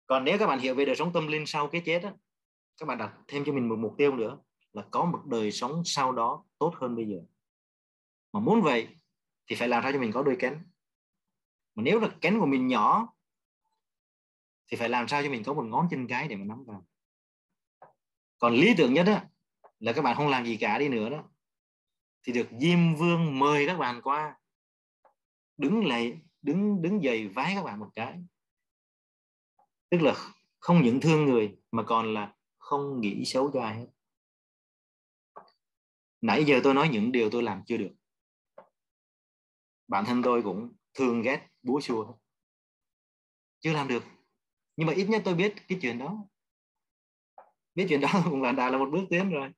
Còn 0.06 0.24
nếu 0.24 0.38
các 0.38 0.46
bạn 0.46 0.58
hiểu 0.58 0.74
về 0.74 0.84
đời 0.84 0.96
sống 0.96 1.12
tâm 1.12 1.26
linh 1.26 1.46
sau 1.46 1.68
cái 1.68 1.82
chết 1.84 2.02
á, 2.02 2.14
các 2.80 2.86
bạn 2.86 2.98
đặt 2.98 3.14
thêm 3.28 3.44
cho 3.44 3.52
mình 3.52 3.68
một 3.68 3.76
mục 3.78 3.94
tiêu 3.98 4.16
nữa 4.16 4.38
là 4.72 4.86
có 4.90 5.04
một 5.04 5.22
đời 5.26 5.52
sống 5.52 5.82
sau 5.84 6.12
đó 6.12 6.44
tốt 6.58 6.74
hơn 6.76 6.96
bây 6.96 7.08
giờ. 7.08 7.18
Mà 8.32 8.40
muốn 8.40 8.62
vậy 8.62 8.88
thì 9.46 9.56
phải 9.56 9.68
làm 9.68 9.82
sao 9.82 9.92
cho 9.92 9.98
mình 9.98 10.12
có 10.12 10.22
đôi 10.22 10.36
cánh. 10.38 10.62
Mà 11.74 11.82
nếu 11.82 12.00
là 12.00 12.08
cánh 12.20 12.40
của 12.40 12.46
mình 12.46 12.66
nhỏ 12.66 13.15
thì 14.66 14.76
phải 14.76 14.88
làm 14.88 15.08
sao 15.08 15.22
cho 15.22 15.30
mình 15.30 15.42
có 15.44 15.54
một 15.54 15.64
ngón 15.64 15.88
chân 15.90 16.06
cái 16.08 16.28
để 16.28 16.36
mà 16.36 16.44
nắm 16.44 16.64
vào. 16.64 16.86
Còn 18.38 18.54
lý 18.54 18.74
tưởng 18.76 18.94
nhất 18.94 19.04
đó, 19.06 19.20
là 19.78 19.92
các 19.92 20.02
bạn 20.02 20.16
không 20.16 20.28
làm 20.28 20.44
gì 20.46 20.56
cả 20.56 20.78
đi 20.78 20.88
nữa 20.88 21.10
đó. 21.10 21.30
Thì 22.22 22.32
được 22.32 22.48
Diêm 22.60 22.94
Vương 22.94 23.38
mời 23.38 23.66
các 23.66 23.78
bạn 23.78 24.02
qua. 24.02 24.38
Đứng 25.56 25.86
lại 25.86 26.20
đứng 26.42 26.82
đứng 26.82 27.02
dậy 27.02 27.28
vái 27.28 27.52
các 27.54 27.62
bạn 27.62 27.78
một 27.78 27.90
cái. 27.94 28.24
Tức 29.90 29.98
là 30.02 30.14
không 30.58 30.82
những 30.82 31.00
thương 31.00 31.24
người 31.24 31.58
mà 31.70 31.82
còn 31.82 32.14
là 32.14 32.34
không 32.58 33.00
nghĩ 33.00 33.24
xấu 33.24 33.50
cho 33.52 33.62
ai 33.62 33.76
hết. 33.76 33.86
Nãy 36.20 36.44
giờ 36.44 36.60
tôi 36.64 36.74
nói 36.74 36.88
những 36.88 37.12
điều 37.12 37.30
tôi 37.30 37.42
làm 37.42 37.62
chưa 37.66 37.76
được. 37.76 37.94
Bản 39.88 40.04
thân 40.04 40.22
tôi 40.22 40.42
cũng 40.42 40.72
thương 40.94 41.22
ghét 41.22 41.48
búa 41.62 41.80
xua. 41.80 42.14
Chưa 43.60 43.72
làm 43.72 43.88
được 43.88 44.15
nhưng 44.76 44.86
mà 44.86 44.92
ít 44.92 45.04
nhất 45.08 45.22
tôi 45.24 45.34
biết 45.34 45.54
cái 45.68 45.78
chuyện 45.82 45.98
đó. 45.98 46.24
Biết 47.74 47.86
chuyện 47.88 48.00
đó 48.00 48.08
cũng 48.30 48.42
là 48.42 48.52
đã 48.52 48.70
là 48.70 48.78
một 48.78 48.88
bước 48.92 49.04
tiến 49.10 49.30
rồi. 49.30 49.50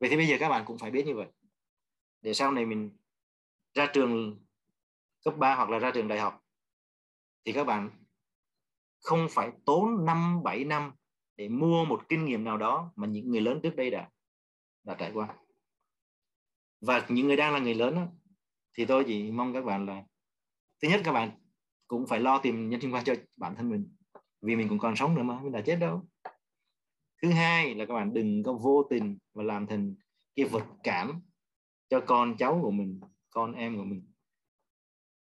Vậy 0.00 0.10
thì 0.10 0.16
bây 0.16 0.26
giờ 0.26 0.36
các 0.40 0.48
bạn 0.48 0.64
cũng 0.66 0.78
phải 0.78 0.90
biết 0.90 1.06
như 1.06 1.14
vậy. 1.14 1.26
Để 2.20 2.34
sau 2.34 2.52
này 2.52 2.66
mình 2.66 2.90
ra 3.74 3.90
trường 3.92 4.44
cấp 5.24 5.34
3 5.38 5.54
hoặc 5.54 5.70
là 5.70 5.78
ra 5.78 5.90
trường 5.94 6.08
đại 6.08 6.18
học 6.18 6.44
thì 7.44 7.52
các 7.52 7.64
bạn 7.64 7.90
không 9.00 9.26
phải 9.30 9.52
tốn 9.64 10.04
5 10.04 10.42
7 10.42 10.64
năm 10.64 10.92
để 11.36 11.48
mua 11.48 11.84
một 11.84 12.08
kinh 12.08 12.24
nghiệm 12.24 12.44
nào 12.44 12.56
đó 12.56 12.92
mà 12.96 13.06
những 13.06 13.30
người 13.30 13.40
lớn 13.40 13.60
trước 13.62 13.76
đây 13.76 13.90
đã 13.90 14.10
đã 14.84 14.94
trải 14.94 15.12
qua. 15.14 15.36
Và 16.80 17.06
những 17.08 17.26
người 17.26 17.36
đang 17.36 17.52
là 17.52 17.58
người 17.58 17.74
lớn 17.74 17.94
đó, 17.94 18.06
thì 18.74 18.84
tôi 18.84 19.04
chỉ 19.06 19.30
mong 19.30 19.52
các 19.54 19.64
bạn 19.64 19.86
là 19.86 20.04
thứ 20.82 20.88
nhất 20.88 21.00
các 21.04 21.12
bạn 21.12 21.30
cũng 21.88 22.06
phải 22.06 22.20
lo 22.20 22.38
tìm 22.38 22.68
nhân 22.68 22.80
sinh 22.80 22.94
quan 22.94 23.04
cho 23.04 23.14
bản 23.36 23.54
thân 23.56 23.68
mình, 23.70 23.94
vì 24.40 24.56
mình 24.56 24.68
cũng 24.68 24.78
còn 24.78 24.96
sống 24.96 25.14
nữa 25.14 25.22
mà, 25.22 25.40
mình 25.40 25.52
đã 25.52 25.60
chết 25.66 25.76
đâu. 25.76 26.08
Thứ 27.22 27.30
hai 27.30 27.74
là 27.74 27.86
các 27.86 27.94
bạn 27.94 28.14
đừng 28.14 28.42
có 28.42 28.52
vô 28.52 28.86
tình 28.90 29.18
và 29.34 29.42
làm 29.42 29.66
thành 29.66 29.94
cái 30.36 30.46
vật 30.46 30.66
cảm 30.82 31.22
cho 31.88 32.00
con 32.06 32.36
cháu 32.36 32.60
của 32.62 32.70
mình, 32.70 33.00
con 33.30 33.52
em 33.52 33.76
của 33.76 33.84
mình. 33.84 34.12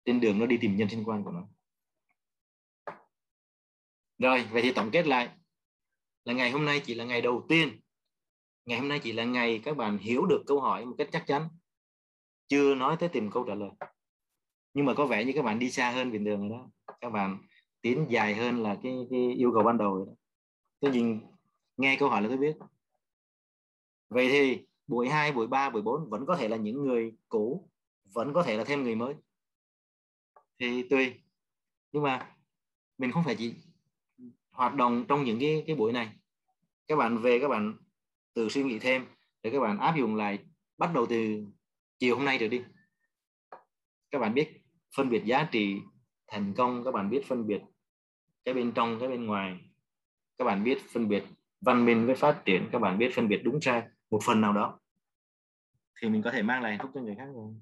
Trên 0.06 0.22
đường 0.22 0.40
nó 0.40 0.46
đi 0.46 0.58
tìm 0.62 0.76
nhân 0.76 0.90
sinh 0.90 1.04
quan 1.04 1.24
của 1.24 1.32
nó. 1.32 1.48
Rồi, 4.18 4.44
vậy 4.52 4.62
thì 4.62 4.74
tổng 4.74 4.90
kết 4.92 5.08
lại. 5.08 5.30
Là 6.26 6.34
ngày 6.34 6.52
hôm 6.52 6.66
nay 6.66 6.82
chỉ 6.86 6.94
là 6.94 7.06
ngày 7.06 7.22
đầu 7.22 7.46
tiên. 7.50 7.80
Ngày 8.66 8.80
hôm 8.80 8.88
nay 8.88 9.00
chỉ 9.04 9.14
là 9.14 9.24
ngày 9.24 9.62
các 9.64 9.78
bạn 9.78 9.98
hiểu 9.98 10.26
được 10.26 10.44
câu 10.48 10.62
hỏi 10.62 10.86
một 10.86 10.96
cách 10.98 11.10
chắc 11.12 11.24
chắn. 11.28 11.50
Chưa 12.48 12.76
nói 12.76 12.98
tới 13.00 13.10
tìm 13.10 13.32
câu 13.32 13.44
trả 13.48 13.56
lời 13.56 13.70
nhưng 14.78 14.86
mà 14.86 14.94
có 14.94 15.06
vẻ 15.06 15.26
như 15.26 15.32
các 15.36 15.42
bạn 15.42 15.60
đi 15.60 15.72
xa 15.72 15.92
hơn 15.92 16.12
bình 16.12 16.26
thường 16.26 16.40
rồi 16.40 16.50
đó. 16.50 16.70
Các 17.02 17.10
bạn 17.10 17.38
tiến 17.82 18.06
dài 18.10 18.36
hơn 18.36 18.64
là 18.64 18.78
cái, 18.84 19.08
cái 19.10 19.34
yêu 19.34 19.52
cầu 19.54 19.64
ban 19.64 19.78
đầu 19.78 19.96
rồi 19.96 20.06
đó. 20.08 20.14
tôi 20.80 20.92
nhìn 20.92 21.20
nghe 21.78 21.96
câu 22.00 22.10
hỏi 22.10 22.22
là 22.22 22.28
tôi 22.28 22.38
biết. 22.38 22.56
Vậy 24.10 24.28
thì 24.30 24.66
buổi 24.88 25.10
2, 25.10 25.32
buổi 25.32 25.48
3, 25.48 25.70
buổi 25.70 25.82
4 25.82 26.10
vẫn 26.10 26.26
có 26.26 26.36
thể 26.36 26.48
là 26.48 26.58
những 26.58 26.84
người 26.84 27.16
cũ 27.30 27.70
vẫn 28.14 28.34
có 28.34 28.44
thể 28.44 28.58
là 28.58 28.64
thêm 28.64 28.84
người 28.84 28.96
mới. 28.96 29.14
Thì 30.60 30.84
tùy. 30.90 31.14
Nhưng 31.92 32.04
mà 32.04 32.36
mình 32.98 33.12
không 33.12 33.24
phải 33.24 33.36
chỉ 33.36 33.54
hoạt 34.52 34.76
động 34.76 35.06
trong 35.08 35.24
những 35.24 35.40
cái 35.40 35.64
cái 35.68 35.76
buổi 35.76 35.92
này. 35.92 36.10
Các 36.88 36.96
bạn 36.96 37.18
về 37.18 37.40
các 37.40 37.48
bạn 37.48 37.78
tự 38.34 38.50
suy 38.50 38.64
nghĩ 38.64 38.80
thêm 38.80 39.06
để 39.44 39.50
các 39.50 39.60
bạn 39.60 39.80
áp 39.80 39.96
dụng 39.98 40.16
lại 40.16 40.40
bắt 40.78 40.92
đầu 40.94 41.06
từ 41.06 41.46
chiều 42.00 42.16
hôm 42.16 42.26
nay 42.26 42.38
trở 42.40 42.48
đi. 42.48 42.62
Các 44.12 44.20
bạn 44.20 44.34
biết 44.34 44.57
phân 44.98 45.10
biệt 45.10 45.26
giá 45.26 45.48
trị 45.52 45.82
thành 46.28 46.54
công, 46.54 46.84
các 46.84 46.92
bạn 46.92 47.10
biết 47.10 47.26
phân 47.28 47.48
biệt 47.48 47.62
cái 48.46 48.54
bên 48.54 48.72
trong, 48.72 49.00
cái 49.00 49.10
bên 49.10 49.26
ngoài. 49.26 49.60
Các 50.38 50.46
bạn 50.46 50.64
biết 50.64 50.78
phân 50.94 51.08
biệt 51.08 51.24
văn 51.62 51.86
minh 51.86 52.06
với 52.06 52.16
phát 52.16 52.42
triển, 52.46 52.70
các 52.72 52.80
bạn 52.80 52.98
biết 52.98 53.12
phân 53.16 53.28
biệt 53.28 53.42
đúng 53.44 53.62
sai, 53.62 53.84
một 54.10 54.20
phần 54.24 54.42
nào 54.42 54.54
đó. 54.54 54.80
Thì 56.02 56.10
mình 56.10 56.22
có 56.22 56.32
thể 56.32 56.42
mang 56.42 56.62
lại 56.62 56.72
hạnh 56.72 56.80
phúc 56.82 56.92
cho 56.94 57.02
người 57.02 57.16
khác 57.16 57.28
rồi. 57.36 57.54